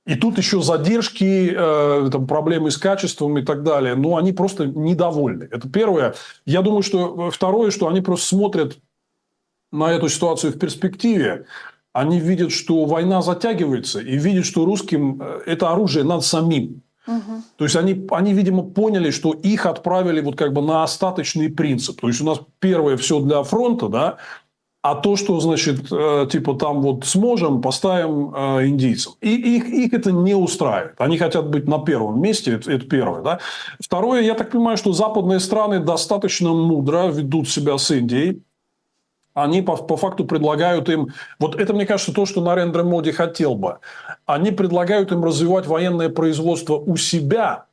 И 0.05 0.15
тут 0.15 0.37
еще 0.37 0.61
задержки, 0.61 1.53
э, 1.55 2.09
там, 2.11 2.27
проблемы 2.27 2.71
с 2.71 2.77
качеством 2.77 3.37
и 3.37 3.41
так 3.41 3.63
далее. 3.63 3.95
Но 3.95 4.17
они 4.17 4.33
просто 4.33 4.65
недовольны. 4.65 5.47
Это 5.49 5.69
первое. 5.69 6.15
Я 6.45 6.61
думаю, 6.61 6.83
что 6.83 7.31
второе, 7.31 7.71
что 7.71 7.87
они 7.87 8.01
просто 8.01 8.27
смотрят 8.27 8.77
на 9.71 9.91
эту 9.91 10.09
ситуацию 10.09 10.51
в 10.51 10.59
перспективе. 10.59 11.45
Они 11.93 12.19
видят, 12.19 12.51
что 12.51 12.85
война 12.85 13.21
затягивается, 13.21 13.99
и 13.99 14.17
видят, 14.17 14.45
что 14.45 14.65
русским 14.65 15.21
это 15.45 15.71
оружие 15.71 16.03
надо 16.03 16.21
самим. 16.21 16.81
Угу. 17.05 17.43
То 17.57 17.65
есть 17.65 17.75
они, 17.75 18.07
они, 18.11 18.33
видимо, 18.33 18.63
поняли, 18.63 19.11
что 19.11 19.33
их 19.33 19.65
отправили 19.65 20.21
вот 20.21 20.37
как 20.37 20.53
бы 20.53 20.61
на 20.61 20.83
остаточный 20.83 21.49
принцип. 21.49 21.99
То 21.99 22.07
есть 22.07 22.21
у 22.21 22.25
нас 22.25 22.39
первое 22.59 22.97
все 22.97 23.19
для 23.19 23.43
фронта, 23.43 23.89
да, 23.89 24.17
а 24.83 24.95
то, 24.95 25.15
что, 25.15 25.39
значит, 25.39 25.87
э, 25.91 26.27
типа 26.29 26.55
там 26.55 26.81
вот 26.81 27.05
сможем, 27.05 27.61
поставим 27.61 28.35
э, 28.35 28.67
индийцам. 28.67 29.13
И 29.21 29.55
их, 29.55 29.65
их 29.69 29.93
это 29.93 30.11
не 30.11 30.35
устраивает. 30.35 30.95
Они 30.99 31.17
хотят 31.17 31.49
быть 31.49 31.69
на 31.69 31.79
первом 31.79 32.21
месте, 32.21 32.55
это, 32.55 32.69
это 32.69 32.85
первое. 32.85 33.21
Да? 33.21 33.39
Второе, 33.79 34.21
я 34.21 34.33
так 34.35 34.51
понимаю, 34.51 34.75
что 34.75 34.91
западные 34.91 35.39
страны 35.39 35.79
достаточно 35.79 36.49
мудро 36.49 37.07
ведут 37.07 37.49
себя 37.49 37.77
с 37.77 37.89
Индией 37.91 38.43
они 39.35 39.63
по, 39.63 39.75
по 39.77 39.97
факту 39.97 40.25
предлагают 40.25 40.89
им, 40.89 41.07
вот 41.39 41.55
это, 41.55 41.73
мне 41.73 41.87
кажется, 41.87 42.13
то, 42.13 42.27
что 42.27 42.39
Нарендра 42.41 42.83
Моди 42.83 43.11
хотел 43.11 43.55
бы. 43.55 43.79
Они 44.27 44.51
предлагают 44.51 45.11
им 45.11 45.23
развивать 45.23 45.65
военное 45.65 46.09
производство 46.09 46.75
у 46.75 46.97
себя 46.97 47.65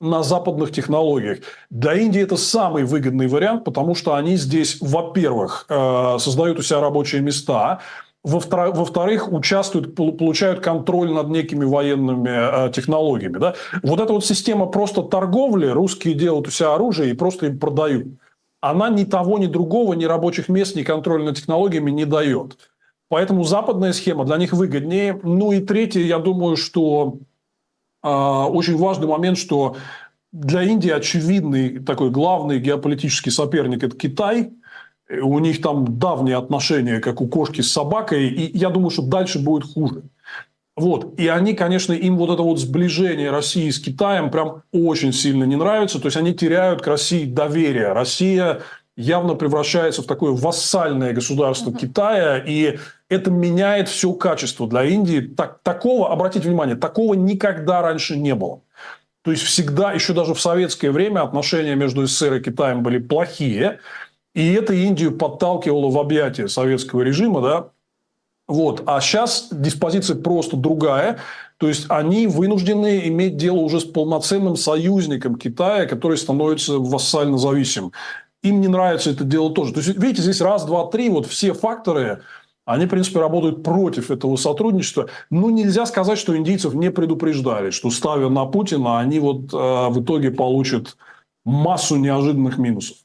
на 0.00 0.22
западных 0.22 0.72
технологиях. 0.72 1.38
Для 1.70 1.94
Индии 1.94 2.22
это 2.22 2.36
самый 2.36 2.84
выгодный 2.84 3.26
вариант, 3.26 3.64
потому 3.64 3.94
что 3.94 4.14
они 4.14 4.36
здесь, 4.36 4.78
во-первых, 4.80 5.66
э, 5.68 6.16
создают 6.18 6.58
у 6.58 6.62
себя 6.62 6.80
рабочие 6.80 7.20
места, 7.20 7.80
во-вторых, 8.24 9.32
участвуют, 9.32 9.94
получают 9.94 10.60
контроль 10.60 11.10
над 11.12 11.28
некими 11.28 11.64
военными 11.64 12.68
э, 12.68 12.72
технологиями. 12.72 13.38
Да? 13.38 13.54
Вот 13.82 14.00
эта 14.00 14.12
вот 14.12 14.24
система 14.24 14.66
просто 14.66 15.02
торговли, 15.02 15.66
русские 15.68 16.14
делают 16.14 16.48
у 16.48 16.50
себя 16.50 16.74
оружие 16.74 17.10
и 17.10 17.14
просто 17.14 17.46
им 17.46 17.58
продают 17.58 18.06
она 18.60 18.88
ни 18.90 19.04
того, 19.04 19.38
ни 19.38 19.46
другого, 19.46 19.94
ни 19.94 20.04
рабочих 20.04 20.48
мест, 20.48 20.74
ни 20.74 20.82
контроля 20.82 21.24
над 21.24 21.36
технологиями 21.36 21.90
не 21.90 22.04
дает. 22.04 22.58
Поэтому 23.08 23.44
западная 23.44 23.92
схема 23.92 24.24
для 24.24 24.36
них 24.36 24.52
выгоднее. 24.52 25.18
Ну 25.22 25.52
и 25.52 25.60
третье, 25.60 26.00
я 26.00 26.18
думаю, 26.18 26.56
что 26.56 27.18
очень 28.48 28.76
важный 28.76 29.06
момент, 29.06 29.38
что 29.38 29.76
для 30.32 30.62
Индии 30.62 30.90
очевидный 30.90 31.78
такой 31.78 32.10
главный 32.10 32.58
геополитический 32.58 33.32
соперник– 33.32 33.82
это 33.84 33.96
Китай. 33.96 34.50
У 35.22 35.38
них 35.38 35.62
там 35.62 35.98
давние 35.98 36.36
отношения, 36.36 37.00
как 37.00 37.20
у 37.22 37.28
кошки 37.28 37.62
с 37.62 37.72
собакой. 37.72 38.28
И 38.28 38.58
я 38.58 38.68
думаю, 38.68 38.90
что 38.90 39.02
дальше 39.02 39.38
будет 39.38 39.72
хуже. 39.72 40.02
Вот. 40.76 41.18
И 41.18 41.26
они, 41.26 41.54
конечно, 41.54 41.92
им 41.92 42.16
вот 42.18 42.30
это 42.30 42.42
вот 42.42 42.60
сближение 42.60 43.30
России 43.30 43.70
с 43.70 43.80
Китаем 43.80 44.30
прям 44.30 44.62
очень 44.70 45.12
сильно 45.12 45.44
не 45.44 45.56
нравится. 45.56 45.98
То 45.98 46.06
есть, 46.06 46.16
они 46.16 46.34
теряют 46.34 46.82
к 46.82 46.86
России 46.86 47.24
доверие. 47.24 47.92
Россия 47.92 48.60
явно 48.98 49.34
превращается 49.34 50.02
в 50.02 50.06
такое 50.06 50.32
вассальное 50.32 51.12
государство 51.12 51.70
угу. 51.70 51.78
Китая, 51.78 52.38
и 52.38 52.78
это 53.08 53.30
меняет 53.30 53.88
все 53.88 54.12
качество 54.12 54.68
для 54.68 54.84
Индии. 54.84 55.20
Так, 55.20 55.60
такого, 55.62 56.12
обратите 56.12 56.48
внимание, 56.48 56.76
такого 56.76 57.14
никогда 57.14 57.80
раньше 57.80 58.16
не 58.16 58.34
было. 58.34 58.60
То 59.22 59.30
есть 59.30 59.44
всегда, 59.44 59.92
еще 59.92 60.14
даже 60.14 60.34
в 60.34 60.40
советское 60.40 60.90
время 60.90 61.22
отношения 61.22 61.76
между 61.76 62.06
СССР 62.06 62.34
и 62.34 62.40
Китаем 62.40 62.82
были 62.82 62.98
плохие, 62.98 63.78
и 64.34 64.52
это 64.52 64.74
Индию 64.74 65.16
подталкивало 65.16 65.90
в 65.90 65.98
объятия 65.98 66.48
советского 66.48 67.02
режима, 67.02 67.40
да, 67.40 67.70
вот. 68.48 68.82
А 68.86 69.00
сейчас 69.00 69.48
диспозиция 69.52 70.16
просто 70.16 70.56
другая. 70.56 71.18
То 71.58 71.68
есть 71.68 71.84
они 71.90 72.26
вынуждены 72.26 73.06
иметь 73.08 73.36
дело 73.36 73.58
уже 73.58 73.80
с 73.80 73.84
полноценным 73.84 74.56
союзником 74.56 75.36
Китая, 75.36 75.86
который 75.86 76.16
становится 76.16 76.78
вассально 76.78 77.36
зависимым. 77.36 77.92
Им 78.42 78.60
не 78.60 78.68
нравится 78.68 79.10
это 79.10 79.24
дело 79.24 79.52
тоже. 79.52 79.72
То 79.72 79.80
есть, 79.80 79.96
видите, 79.98 80.22
здесь 80.22 80.40
раз, 80.40 80.64
два, 80.64 80.86
три, 80.86 81.08
вот 81.08 81.26
все 81.26 81.52
факторы, 81.52 82.22
они, 82.64 82.86
в 82.86 82.90
принципе, 82.90 83.18
работают 83.18 83.62
против 83.62 84.10
этого 84.10 84.36
сотрудничества. 84.36 85.08
Ну, 85.30 85.50
нельзя 85.50 85.86
сказать, 85.86 86.18
что 86.18 86.36
индийцев 86.36 86.74
не 86.74 86.90
предупреждали, 86.90 87.70
что 87.70 87.90
ставя 87.90 88.28
на 88.28 88.44
Путина, 88.44 89.00
они 89.00 89.18
вот 89.20 89.52
э, 89.52 89.88
в 89.88 90.02
итоге 90.02 90.30
получат 90.30 90.96
массу 91.44 91.96
неожиданных 91.96 92.58
минусов. 92.58 92.98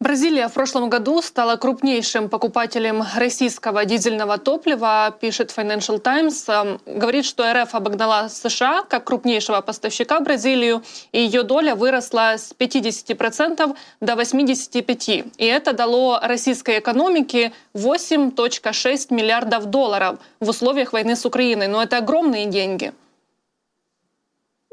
Бразилия 0.00 0.46
в 0.46 0.52
прошлом 0.52 0.88
году 0.88 1.20
стала 1.22 1.56
крупнейшим 1.56 2.28
покупателем 2.28 3.02
российского 3.16 3.84
дизельного 3.84 4.38
топлива, 4.38 5.12
пишет 5.20 5.52
Financial 5.56 5.98
Times. 5.98 6.44
Эм, 6.46 6.80
говорит, 6.86 7.24
что 7.24 7.52
РФ 7.52 7.74
обогнала 7.74 8.28
США 8.28 8.84
как 8.88 9.02
крупнейшего 9.02 9.60
поставщика 9.60 10.20
Бразилию, 10.20 10.84
и 11.10 11.20
ее 11.20 11.42
доля 11.42 11.74
выросла 11.74 12.34
с 12.38 12.54
50% 12.56 13.76
до 14.00 14.14
85%. 14.14 15.32
И 15.36 15.44
это 15.44 15.72
дало 15.72 16.20
российской 16.22 16.78
экономике 16.78 17.52
8,6 17.74 19.12
миллиардов 19.12 19.66
долларов 19.66 20.20
в 20.38 20.48
условиях 20.48 20.92
войны 20.92 21.16
с 21.16 21.26
Украиной. 21.26 21.66
Но 21.66 21.82
это 21.82 21.96
огромные 21.96 22.46
деньги. 22.46 22.92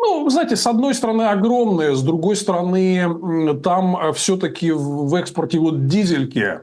Ну, 0.08 0.30
знаете, 0.30 0.56
с 0.56 0.68
одной 0.68 0.94
стороны 0.94 1.24
огромные, 1.24 1.96
с 1.96 2.04
другой 2.04 2.36
стороны 2.36 3.58
там 3.64 3.98
э, 3.98 4.14
все-таки 4.14 4.72
в 4.72 5.16
экспорте 5.16 5.58
вот 5.58 5.88
дизельки 5.88 6.62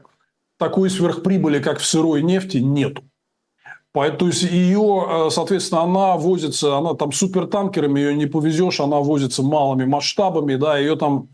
такой 0.57 0.89
сверхприбыли, 0.89 1.59
как 1.59 1.79
в 1.79 1.85
сырой 1.85 2.21
нефти, 2.21 2.57
нету. 2.57 3.03
То 3.93 4.27
есть 4.27 4.43
ее, 4.43 5.05
э, 5.07 5.29
соответственно, 5.29 5.81
она 5.81 6.15
возится, 6.15 6.77
она 6.77 6.93
там 6.93 7.11
супертанкерами 7.11 7.99
ее 7.99 8.15
не 8.15 8.27
повезешь, 8.27 8.79
она 8.79 8.99
возится 8.99 9.43
малыми 9.43 9.83
масштабами, 9.83 10.55
да, 10.55 10.77
ее 10.77 10.95
там 10.95 11.27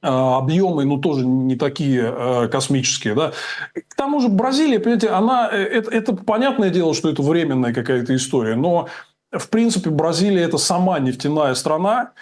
э, 0.00 0.08
объемы, 0.08 0.86
ну, 0.86 0.96
тоже 0.96 1.26
не 1.26 1.56
такие 1.56 2.48
космические, 2.50 3.14
да. 3.14 3.32
К 3.74 3.94
тому 3.94 4.20
же 4.20 4.28
Бразилия, 4.28 4.78
понимаете, 4.78 5.10
она, 5.10 5.46
это, 5.46 5.90
это 5.90 6.14
понятное 6.14 6.70
дело, 6.70 6.94
что 6.94 7.10
это 7.10 7.22
временная 7.22 7.74
какая-то 7.74 8.16
история, 8.16 8.56
но 8.56 8.88
в 9.32 9.48
принципе, 9.48 9.90
Бразилия– 9.90 10.42
это 10.44 10.58
сама 10.58 10.98
нефтяная 10.98 11.54
страна, 11.54 12.12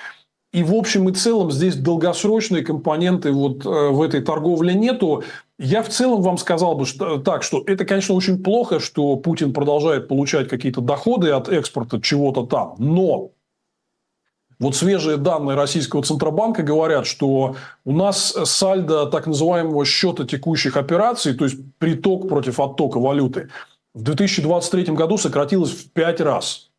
и 0.52 0.62
в 0.62 0.74
общем 0.74 1.08
и 1.08 1.12
целом 1.12 1.50
здесь 1.50 1.76
долгосрочные 1.76 2.64
компоненты 2.64 3.30
вот 3.30 3.66
э, 3.66 3.68
в 3.68 4.00
этой 4.00 4.22
торговле 4.22 4.74
нету. 4.74 5.22
Я 5.58 5.82
в 5.82 5.88
целом 5.88 6.22
вам 6.22 6.38
сказал 6.38 6.74
бы 6.76 6.86
что, 6.86 7.18
так, 7.18 7.42
что 7.42 7.62
это, 7.66 7.84
конечно, 7.84 8.14
очень 8.14 8.42
плохо, 8.42 8.80
что 8.80 9.16
Путин 9.16 9.52
продолжает 9.52 10.08
получать 10.08 10.48
какие-то 10.48 10.80
доходы 10.80 11.30
от 11.30 11.48
экспорта 11.48 12.00
чего-то 12.00 12.46
там. 12.46 12.74
Но 12.78 13.32
вот 14.58 14.74
свежие 14.74 15.18
данные 15.18 15.56
Российского 15.56 16.02
Центробанка 16.02 16.62
говорят, 16.62 17.06
что 17.06 17.56
у 17.84 17.92
нас 17.92 18.34
сальдо 18.44 19.06
так 19.06 19.26
называемого 19.26 19.84
счета 19.84 20.24
текущих 20.24 20.78
операций, 20.78 21.34
то 21.34 21.44
есть 21.44 21.58
приток 21.78 22.28
против 22.28 22.60
оттока 22.60 22.98
валюты, 22.98 23.50
в 23.92 24.02
2023 24.02 24.94
году 24.94 25.18
сократилось 25.18 25.72
в 25.72 25.92
5 25.92 26.20
раз 26.22 26.70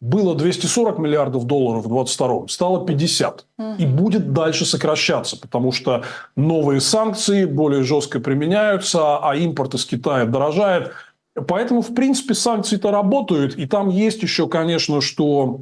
было 0.00 0.34
240 0.34 0.98
миллиардов 0.98 1.44
долларов 1.44 1.84
в 1.84 1.88
2022, 1.88 2.48
стало 2.48 2.86
50. 2.86 3.46
Угу. 3.58 3.74
И 3.78 3.86
будет 3.86 4.32
дальше 4.32 4.64
сокращаться, 4.64 5.38
потому 5.38 5.72
что 5.72 6.04
новые 6.36 6.80
санкции 6.80 7.44
более 7.44 7.82
жестко 7.82 8.18
применяются, 8.18 9.18
а 9.18 9.36
импорт 9.36 9.74
из 9.74 9.84
Китая 9.84 10.24
дорожает. 10.24 10.92
Поэтому, 11.34 11.82
в 11.82 11.94
принципе, 11.94 12.34
санкции-то 12.34 12.90
работают. 12.90 13.56
И 13.56 13.66
там 13.66 13.90
есть 13.90 14.22
еще, 14.22 14.48
конечно, 14.48 15.00
что 15.00 15.60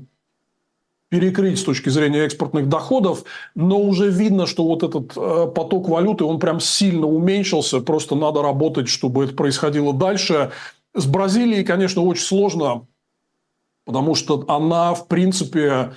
перекрыть 1.11 1.59
с 1.59 1.65
точки 1.65 1.89
зрения 1.89 2.21
экспортных 2.21 2.69
доходов, 2.69 3.25
но 3.55 3.81
уже 3.81 4.11
видно, 4.11 4.47
что 4.47 4.65
вот 4.65 4.83
этот 4.83 5.17
э, 5.17 5.47
поток 5.55 5.89
валюты, 5.89 6.25
он 6.25 6.39
прям 6.39 6.61
сильно 6.61 7.07
уменьшился, 7.07 7.81
просто 7.81 8.15
надо 8.15 8.43
работать, 8.43 8.89
чтобы 8.89 9.25
это 9.25 9.35
происходило 9.35 9.95
дальше. 9.95 10.51
С 10.95 11.07
Бразилией, 11.07 11.65
конечно, 11.65 12.03
очень 12.03 12.25
сложно 12.25 12.87
потому 13.89 14.15
что 14.15 14.45
она, 14.49 14.93
в 14.93 15.09
принципе, 15.09 15.93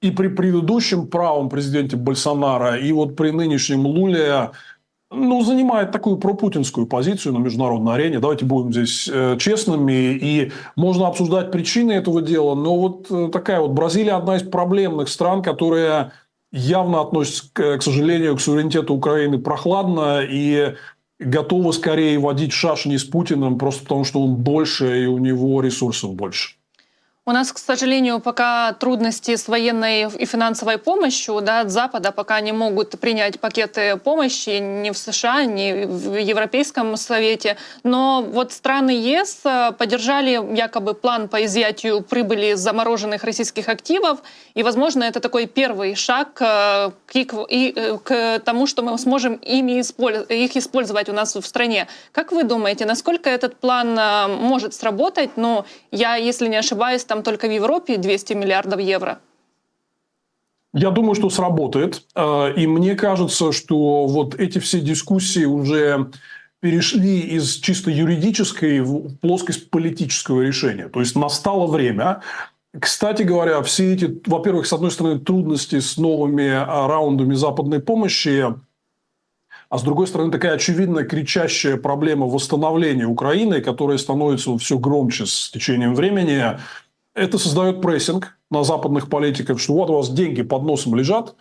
и 0.00 0.12
при 0.12 0.28
предыдущем 0.28 1.08
правом 1.08 1.48
президенте 1.48 1.96
Больсонара, 1.96 2.76
и 2.76 2.92
вот 2.92 3.16
при 3.16 3.30
нынешнем 3.30 3.84
Луле 3.84 4.50
ну, 5.10 5.42
занимает 5.42 5.90
такую 5.90 6.18
пропутинскую 6.18 6.86
позицию 6.86 7.32
на 7.34 7.38
международной 7.38 7.94
арене. 7.94 8.20
Давайте 8.20 8.44
будем 8.44 8.72
здесь 8.72 9.10
э, 9.12 9.36
честными. 9.40 10.14
И 10.14 10.52
можно 10.76 11.08
обсуждать 11.08 11.50
причины 11.50 11.90
этого 11.90 12.22
дела. 12.22 12.54
Но 12.54 12.78
вот 12.78 13.08
э, 13.10 13.28
такая 13.32 13.58
вот 13.58 13.72
Бразилия 13.72 14.12
одна 14.12 14.36
из 14.36 14.44
проблемных 14.44 15.08
стран, 15.08 15.42
которая 15.42 16.12
явно 16.52 17.00
относится, 17.00 17.50
к 17.52 17.82
сожалению, 17.82 18.36
к 18.36 18.40
суверенитету 18.40 18.94
Украины 18.94 19.38
прохладно 19.38 20.20
и 20.22 20.76
готова 21.18 21.72
скорее 21.72 22.20
водить 22.20 22.52
шашни 22.52 22.96
с 22.96 23.02
Путиным, 23.04 23.58
просто 23.58 23.82
потому 23.82 24.04
что 24.04 24.22
он 24.22 24.36
больше 24.36 25.02
и 25.02 25.06
у 25.06 25.18
него 25.18 25.60
ресурсов 25.60 26.14
больше. 26.14 26.54
У 27.24 27.30
нас, 27.30 27.52
к 27.52 27.58
сожалению, 27.58 28.18
пока 28.18 28.72
трудности 28.72 29.36
с 29.36 29.46
военной 29.46 30.08
и 30.08 30.26
финансовой 30.26 30.76
помощью 30.76 31.40
да, 31.40 31.60
от 31.60 31.70
Запада, 31.70 32.10
пока 32.10 32.40
не 32.40 32.50
могут 32.50 32.98
принять 32.98 33.38
пакеты 33.38 33.96
помощи 33.96 34.58
ни 34.58 34.90
в 34.90 34.98
США, 34.98 35.44
ни 35.44 35.84
в 35.84 36.16
Европейском 36.16 36.96
Совете. 36.96 37.58
Но 37.84 38.22
вот 38.28 38.52
страны 38.52 38.90
ЕС 38.90 39.38
э, 39.44 39.70
поддержали 39.78 40.56
якобы 40.56 40.94
план 40.94 41.28
по 41.28 41.44
изъятию 41.44 42.02
прибыли 42.02 42.54
замороженных 42.54 43.22
российских 43.22 43.68
активов. 43.68 44.18
И, 44.54 44.64
возможно, 44.64 45.04
это 45.04 45.20
такой 45.20 45.46
первый 45.46 45.94
шаг 45.94 46.38
э, 46.40 46.90
к, 47.06 47.46
и, 47.48 47.98
к 48.02 48.40
тому, 48.40 48.66
что 48.66 48.82
мы 48.82 48.98
сможем 48.98 49.34
ими 49.34 49.78
их 49.78 50.56
использовать 50.56 51.08
у 51.08 51.12
нас 51.12 51.36
в 51.36 51.42
стране. 51.42 51.86
Как 52.10 52.32
вы 52.32 52.42
думаете, 52.42 52.84
насколько 52.84 53.30
этот 53.30 53.54
план 53.60 53.96
э, 53.96 54.26
может 54.26 54.74
сработать? 54.74 55.30
Ну, 55.36 55.64
я, 55.92 56.16
если 56.16 56.48
не 56.48 56.56
ошибаюсь, 56.56 57.04
там 57.12 57.22
только 57.22 57.46
в 57.46 57.50
Европе 57.50 57.98
200 57.98 58.32
миллиардов 58.32 58.80
евро. 58.80 59.18
Я 60.72 60.90
думаю, 60.90 61.14
что 61.14 61.28
сработает. 61.28 62.06
Э, 62.14 62.54
и 62.56 62.66
мне 62.66 62.94
кажется, 62.94 63.52
что 63.52 64.06
вот 64.06 64.34
эти 64.40 64.58
все 64.58 64.80
дискуссии 64.80 65.44
уже 65.44 66.10
перешли 66.60 67.20
из 67.20 67.56
чисто 67.56 67.90
юридической 67.90 68.80
в 68.80 69.14
плоскость 69.16 69.68
политического 69.68 70.40
решения. 70.40 70.88
То 70.88 71.00
есть 71.00 71.14
настало 71.16 71.66
время. 71.66 72.22
Кстати 72.80 73.24
говоря, 73.24 73.60
все 73.60 73.92
эти, 73.92 74.22
во-первых, 74.26 74.66
с 74.66 74.72
одной 74.72 74.90
стороны, 74.90 75.18
трудности 75.20 75.80
с 75.80 75.98
новыми 75.98 76.48
э, 76.48 76.64
раундами 76.64 77.34
западной 77.34 77.80
помощи, 77.80 78.54
а 79.72 79.78
с 79.78 79.82
другой 79.82 80.06
стороны, 80.06 80.30
такая 80.30 80.52
очевидная 80.52 81.04
кричащая 81.04 81.78
проблема 81.78 82.26
восстановления 82.26 83.06
Украины, 83.06 83.62
которая 83.62 83.96
становится 83.96 84.58
все 84.58 84.78
громче 84.78 85.24
с 85.24 85.50
течением 85.50 85.94
времени, 85.94 86.58
это 87.14 87.38
создает 87.38 87.80
прессинг 87.80 88.38
на 88.50 88.64
западных 88.64 89.08
политиков, 89.08 89.60
что 89.60 89.74
вот 89.74 89.90
у 89.90 89.94
вас 89.94 90.10
деньги 90.10 90.42
под 90.42 90.62
носом 90.62 90.94
лежат, 90.94 91.34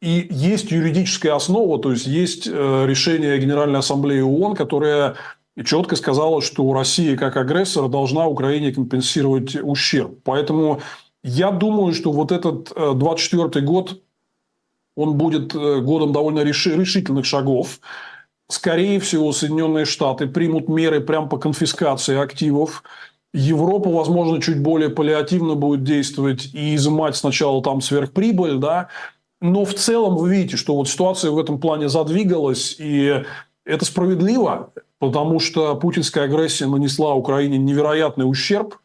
и 0.00 0.26
есть 0.30 0.70
юридическая 0.70 1.34
основа, 1.34 1.78
то 1.78 1.92
есть 1.92 2.06
есть 2.06 2.48
э, 2.48 2.86
решение 2.86 3.38
Генеральной 3.38 3.78
Ассамблеи 3.78 4.20
ООН, 4.20 4.56
которое 4.56 5.14
четко 5.64 5.96
сказала, 5.96 6.42
что 6.42 6.72
Россия 6.72 7.16
как 7.16 7.36
агрессор 7.36 7.88
должна 7.88 8.26
Украине 8.26 8.72
компенсировать 8.72 9.54
ущерб. 9.54 10.18
Поэтому 10.24 10.80
я 11.22 11.50
думаю, 11.52 11.94
что 11.94 12.10
вот 12.10 12.32
этот 12.32 12.72
24 12.74 13.48
э, 13.54 13.66
год, 13.66 14.02
он 14.96 15.16
будет 15.16 15.54
э, 15.54 15.80
годом 15.80 16.12
довольно 16.12 16.40
решительных 16.40 17.24
шагов. 17.24 17.78
Скорее 18.48 18.98
всего, 18.98 19.32
Соединенные 19.32 19.84
Штаты 19.84 20.26
примут 20.26 20.68
меры 20.68 21.00
прямо 21.00 21.28
по 21.28 21.38
конфискации 21.38 22.16
активов 22.16 22.82
Европа, 23.32 23.88
возможно, 23.88 24.40
чуть 24.40 24.60
более 24.60 24.90
паллиативно 24.90 25.54
будет 25.54 25.84
действовать 25.84 26.50
и 26.52 26.74
изымать 26.74 27.16
сначала 27.16 27.62
там 27.62 27.80
сверхприбыль, 27.80 28.58
да, 28.58 28.88
но 29.40 29.64
в 29.64 29.74
целом 29.74 30.16
вы 30.16 30.30
видите, 30.30 30.56
что 30.56 30.76
вот 30.76 30.88
ситуация 30.88 31.30
в 31.30 31.38
этом 31.38 31.58
плане 31.58 31.88
задвигалась, 31.88 32.76
и 32.78 33.24
это 33.64 33.84
справедливо, 33.84 34.72
потому 34.98 35.40
что 35.40 35.74
путинская 35.76 36.24
агрессия 36.24 36.66
нанесла 36.66 37.14
Украине 37.14 37.58
невероятный 37.58 38.28
ущерб, 38.28 38.76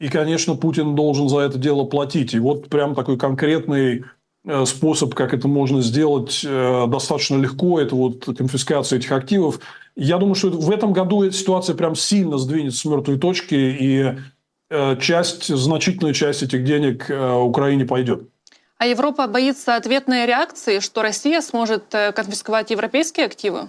и, 0.00 0.08
конечно, 0.08 0.56
Путин 0.56 0.94
должен 0.94 1.28
за 1.28 1.38
это 1.40 1.56
дело 1.56 1.84
платить. 1.84 2.34
И 2.34 2.38
вот 2.38 2.68
прям 2.68 2.94
такой 2.94 3.16
конкретный 3.16 4.04
э, 4.44 4.64
способ, 4.66 5.14
как 5.14 5.32
это 5.32 5.48
можно 5.48 5.80
сделать 5.80 6.44
э, 6.44 6.86
достаточно 6.88 7.36
легко, 7.36 7.80
это 7.80 7.94
вот 7.94 8.24
конфискация 8.36 8.98
этих 8.98 9.12
активов. 9.12 9.60
Я 9.96 10.18
думаю, 10.18 10.34
что 10.34 10.50
в 10.50 10.70
этом 10.70 10.92
году 10.92 11.22
эта 11.22 11.34
ситуация 11.34 11.76
прям 11.76 11.94
сильно 11.94 12.36
сдвинется 12.38 12.80
с 12.80 12.84
мертвой 12.84 13.18
точки, 13.18 13.54
и 13.54 14.18
э, 14.70 14.96
часть, 15.00 15.46
значительная 15.54 16.12
часть 16.12 16.42
этих 16.42 16.64
денег 16.64 17.08
э, 17.08 17.32
Украине 17.32 17.84
пойдет. 17.84 18.28
А 18.78 18.86
Европа 18.86 19.28
боится 19.28 19.76
ответной 19.76 20.26
реакции, 20.26 20.80
что 20.80 21.02
Россия 21.02 21.40
сможет 21.40 21.94
э, 21.94 22.12
конфисковать 22.12 22.70
европейские 22.70 23.26
активы? 23.26 23.68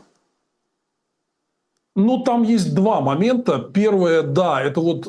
Ну, 1.95 2.23
там 2.23 2.43
есть 2.43 2.73
два 2.73 3.01
момента. 3.01 3.59
Первое, 3.59 4.23
да, 4.23 4.61
это 4.61 4.82
вот 4.82 5.07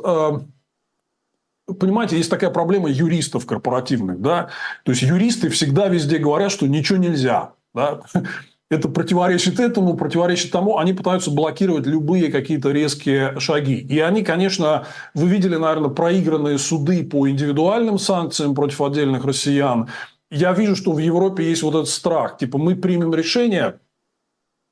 понимаете, 1.67 2.17
есть 2.17 2.31
такая 2.31 2.51
проблема 2.51 2.89
юристов 2.89 3.47
корпоративных, 3.47 4.21
да, 4.21 4.51
то 4.85 4.93
есть 4.93 5.03
юристы 5.03 5.49
всегда 5.49 5.89
везде 5.89 6.19
говорят, 6.19 6.53
что 6.53 6.69
ничего 6.69 6.99
нельзя, 6.99 7.55
да, 7.75 8.03
это 8.71 8.89
противоречит 8.89 9.61
этому, 9.61 9.95
противоречит 9.95 10.51
тому, 10.51 10.79
они 10.79 10.93
пытаются 10.93 11.31
блокировать 11.31 11.87
любые 11.87 12.33
какие-то 12.33 12.73
резкие 12.73 13.39
шаги. 13.39 13.77
И 13.77 14.01
они, 14.01 14.23
конечно, 14.23 14.87
вы 15.15 15.29
видели, 15.29 15.57
наверное, 15.57 15.91
проигранные 15.91 16.59
суды 16.59 17.05
по 17.05 17.29
индивидуальным 17.29 17.99
санкциям 17.99 18.55
против 18.55 18.81
отдельных 18.81 19.25
россиян. 19.25 19.89
Я 20.31 20.53
вижу, 20.53 20.75
что 20.75 20.93
в 20.93 20.99
Европе 20.99 21.49
есть 21.49 21.63
вот 21.63 21.75
этот 21.75 21.89
страх. 21.89 22.39
Типа, 22.39 22.59
мы 22.59 22.75
примем 22.75 23.15
решение, 23.15 23.79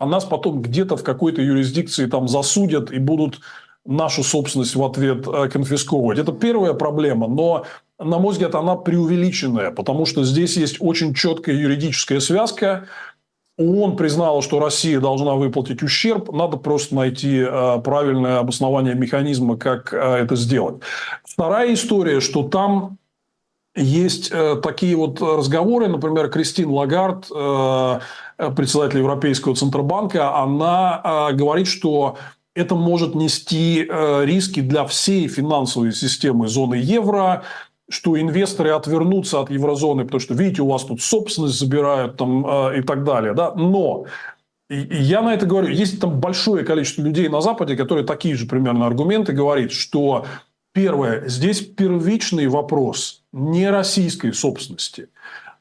а 0.00 0.06
нас 0.06 0.24
потом 0.24 0.60
где-то 0.60 0.96
в 0.96 1.04
какой-то 1.04 1.40
юрисдикции 1.40 2.06
там 2.06 2.26
засудят 2.26 2.90
и 2.90 2.98
будут 2.98 3.40
нашу 3.86 4.24
собственность 4.24 4.74
в 4.74 4.82
ответ 4.82 5.26
э, 5.28 5.48
конфисковывать. 5.48 6.18
Это 6.18 6.32
первая 6.32 6.72
проблема, 6.72 7.28
но, 7.28 7.66
на 7.98 8.18
мой 8.18 8.32
взгляд, 8.32 8.54
она 8.54 8.76
преувеличенная, 8.76 9.70
потому 9.70 10.06
что 10.06 10.24
здесь 10.24 10.56
есть 10.56 10.76
очень 10.80 11.14
четкая 11.14 11.54
юридическая 11.54 12.18
связка 12.18 12.88
ООН 13.56 13.96
признала, 13.96 14.42
что 14.42 14.58
Россия 14.58 15.00
должна 15.00 15.34
выплатить 15.34 15.82
ущерб. 15.82 16.32
Надо 16.32 16.56
просто 16.56 16.96
найти 16.96 17.38
э, 17.38 17.80
правильное 17.84 18.38
обоснование 18.38 18.94
механизма, 18.94 19.56
как 19.56 19.92
э, 19.92 19.96
это 19.96 20.34
сделать. 20.34 20.82
Вторая 21.24 21.72
история, 21.72 22.20
что 22.20 22.42
там 22.42 22.98
есть 23.76 24.30
э, 24.32 24.56
такие 24.56 24.96
вот 24.96 25.20
разговоры, 25.20 25.86
например, 25.86 26.30
Кристин 26.30 26.70
Лагард, 26.70 27.28
председатель 28.56 28.98
Европейского 28.98 29.54
Центробанка, 29.54 30.36
она 30.36 31.30
говорит, 31.32 31.68
что 31.68 32.16
это 32.56 32.74
может 32.74 33.14
нести 33.14 33.88
риски 33.88 34.58
для 34.60 34.84
всей 34.86 35.28
финансовой 35.28 35.92
системы 35.92 36.48
зоны 36.48 36.74
евро, 36.74 37.44
что 37.88 38.18
инвесторы 38.18 38.70
отвернутся 38.70 39.40
от 39.40 39.50
еврозоны, 39.50 40.04
потому 40.04 40.20
что, 40.20 40.34
видите, 40.34 40.62
у 40.62 40.68
вас 40.68 40.84
тут 40.84 41.02
собственность 41.02 41.58
забирают 41.58 42.16
там, 42.16 42.46
э, 42.46 42.78
и 42.78 42.82
так 42.82 43.04
далее. 43.04 43.34
Да? 43.34 43.52
Но 43.54 44.06
я 44.70 45.20
на 45.22 45.34
это 45.34 45.46
говорю, 45.46 45.68
есть 45.68 46.00
там 46.00 46.18
большое 46.18 46.64
количество 46.64 47.02
людей 47.02 47.28
на 47.28 47.40
Западе, 47.40 47.76
которые 47.76 48.06
такие 48.06 48.34
же 48.34 48.46
примерно 48.46 48.86
аргументы 48.86 49.32
говорят, 49.32 49.70
что 49.70 50.24
первое, 50.72 51.28
здесь 51.28 51.60
первичный 51.60 52.46
вопрос 52.46 53.22
не 53.32 53.68
российской 53.68 54.32
собственности, 54.32 55.08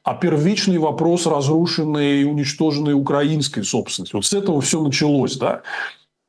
а 0.02 0.14
первичный 0.14 0.78
вопрос 0.78 1.26
разрушенной 1.26 2.22
и 2.22 2.24
уничтоженной 2.24 2.94
украинской 2.94 3.62
собственности. 3.62 4.14
Вот 4.14 4.24
с 4.24 4.32
этого 4.32 4.60
все 4.60 4.82
началось. 4.82 5.36
Да? 5.36 5.62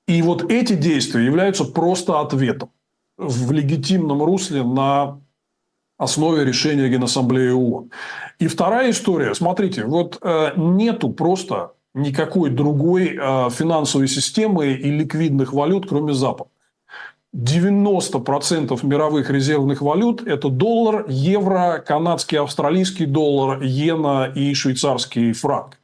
И 0.07 0.21
вот 0.21 0.51
эти 0.51 0.73
действия 0.73 1.25
являются 1.25 1.63
просто 1.63 2.19
ответом 2.19 2.69
в 3.17 3.51
легитимном 3.51 4.21
русле 4.23 4.63
на 4.63 5.19
основе 5.97 6.43
решения 6.43 6.89
Генассамблеи 6.89 7.51
ООН. 7.51 7.91
И 8.39 8.47
вторая 8.47 8.91
история. 8.91 9.33
Смотрите, 9.33 9.85
вот 9.85 10.19
э, 10.21 10.51
нету 10.55 11.09
просто 11.09 11.71
никакой 11.93 12.49
другой 12.49 13.17
э, 13.17 13.49
финансовой 13.49 14.07
системы 14.07 14.73
и 14.73 14.91
ликвидных 14.91 15.53
валют, 15.53 15.87
кроме 15.87 16.13
Запада. 16.13 16.49
90% 17.35 18.85
мировых 18.85 19.29
резервных 19.29 19.81
валют– 19.81 20.21
это 20.25 20.49
доллар, 20.49 21.05
евро, 21.09 21.83
канадский, 21.85 22.39
австралийский 22.39 23.05
доллар, 23.05 23.61
иена 23.61 24.31
и 24.33 24.53
швейцарский 24.53 25.33
франк. 25.33 25.77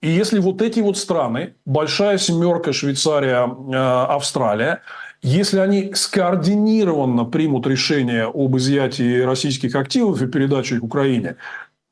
И 0.00 0.08
если 0.08 0.40
вот 0.40 0.60
эти 0.60 0.80
вот 0.80 0.98
страны, 0.98 1.54
большая 1.64 2.18
семерка, 2.18 2.72
Швейцария, 2.72 3.46
э, 3.46 3.76
Австралия, 3.76 4.82
если 5.22 5.58
они 5.58 5.92
скоординированно 5.94 7.24
примут 7.24 7.66
решение 7.66 8.24
об 8.24 8.56
изъятии 8.56 9.20
российских 9.20 9.76
активов 9.76 10.20
и 10.20 10.26
передаче 10.26 10.76
их 10.76 10.82
Украине, 10.82 11.36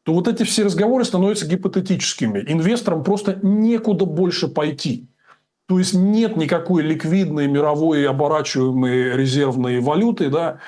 то 0.02 0.14
вот 0.14 0.26
эти 0.26 0.42
все 0.42 0.64
разговоры 0.64 1.04
становятся 1.04 1.46
гипотетическими. 1.46 2.44
Инвесторам 2.46 3.04
просто 3.04 3.38
некуда 3.42 4.04
больше 4.04 4.48
пойти. 4.48 5.06
То 5.66 5.78
есть 5.78 5.94
нет 5.94 6.36
никакой 6.36 6.82
ликвидной 6.82 7.46
мировой 7.46 8.08
оборачиваемой 8.08 9.16
резервной 9.16 9.78
валюты, 9.78 10.28
да, 10.28 10.58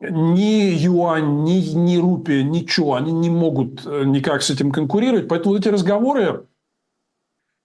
ни 0.00 0.74
юань, 0.74 1.44
ни, 1.44 1.60
ни 1.74 1.96
рупия, 1.96 2.42
ничего, 2.42 2.94
они 2.94 3.12
не 3.12 3.30
могут 3.30 3.86
э, 3.86 4.04
никак 4.04 4.42
с 4.42 4.50
этим 4.50 4.70
конкурировать. 4.70 5.28
Поэтому 5.28 5.54
вот 5.54 5.60
эти 5.60 5.68
разговоры, 5.68 6.44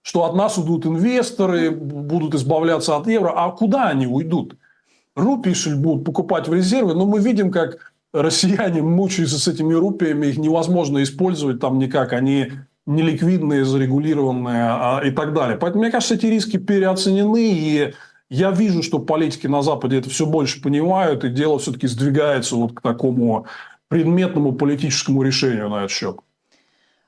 что 0.06 0.24
от 0.24 0.36
нас 0.36 0.56
уйдут 0.56 0.86
инвесторы, 0.86 1.72
будут 1.72 2.36
избавляться 2.36 2.94
от 2.94 3.08
евро. 3.08 3.32
А 3.34 3.50
куда 3.50 3.88
они 3.88 4.06
уйдут? 4.06 4.56
Рупии 5.16 5.74
будут 5.74 6.04
покупать 6.04 6.46
в 6.46 6.54
резервы, 6.54 6.94
но 6.94 7.06
мы 7.06 7.18
видим, 7.18 7.50
как 7.50 7.92
россияне 8.12 8.82
мучаются 8.82 9.36
с 9.40 9.48
этими 9.48 9.74
рупиями, 9.74 10.28
их 10.28 10.38
невозможно 10.38 11.02
использовать 11.02 11.58
там 11.58 11.80
никак, 11.80 12.12
они 12.12 12.52
неликвидные, 12.86 13.64
зарегулированные 13.64 14.68
а, 14.70 15.00
и 15.04 15.10
так 15.10 15.34
далее. 15.34 15.58
Поэтому, 15.58 15.82
мне 15.82 15.90
кажется, 15.90 16.14
эти 16.14 16.26
риски 16.26 16.56
переоценены, 16.56 17.42
и 17.42 17.94
Я 18.28 18.52
вижу, 18.52 18.84
что 18.84 19.00
политики 19.00 19.48
на 19.48 19.62
Западе 19.62 19.98
это 19.98 20.08
все 20.08 20.24
больше 20.24 20.62
понимают, 20.62 21.24
и 21.24 21.30
дело 21.30 21.58
все-таки 21.58 21.88
сдвигается 21.88 22.54
вот 22.54 22.74
к 22.74 22.80
такому 22.80 23.46
предметному 23.88 24.52
политическому 24.52 25.22
решению 25.22 25.68
на 25.68 25.78
этот 25.78 25.90
счет. 25.90 26.18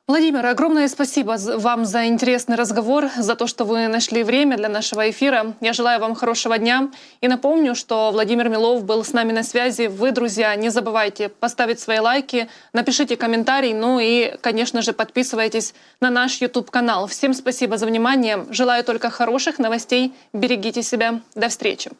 Владимир, 0.08 0.46
огромное 0.46 0.88
спасибо 0.88 1.36
вам 1.36 1.84
за 1.84 2.06
интересный 2.06 2.56
разговор, 2.56 3.10
за 3.18 3.34
то, 3.34 3.46
что 3.46 3.66
вы 3.66 3.88
нашли 3.88 4.22
время 4.22 4.56
для 4.56 4.70
нашего 4.70 5.10
эфира. 5.10 5.54
Я 5.60 5.74
желаю 5.74 6.00
вам 6.00 6.14
хорошего 6.14 6.56
дня 6.56 6.88
и 7.20 7.28
напомню, 7.28 7.74
что 7.74 8.10
Владимир 8.10 8.48
Милов 8.48 8.84
был 8.84 9.04
с 9.04 9.12
нами 9.12 9.32
на 9.32 9.42
связи. 9.42 9.86
Вы, 9.86 10.12
друзья, 10.12 10.56
не 10.56 10.70
забывайте 10.70 11.28
поставить 11.28 11.78
свои 11.78 11.98
лайки, 11.98 12.48
напишите 12.72 13.18
комментарий, 13.18 13.74
ну 13.74 14.00
и, 14.00 14.34
конечно 14.40 14.80
же, 14.80 14.94
подписывайтесь 14.94 15.74
на 16.00 16.08
наш 16.08 16.40
YouTube-канал. 16.40 17.06
Всем 17.06 17.34
спасибо 17.34 17.76
за 17.76 17.84
внимание. 17.84 18.46
Желаю 18.48 18.84
только 18.84 19.10
хороших 19.10 19.58
новостей. 19.58 20.14
Берегите 20.32 20.82
себя. 20.82 21.20
До 21.34 21.50
встречи. 21.50 21.90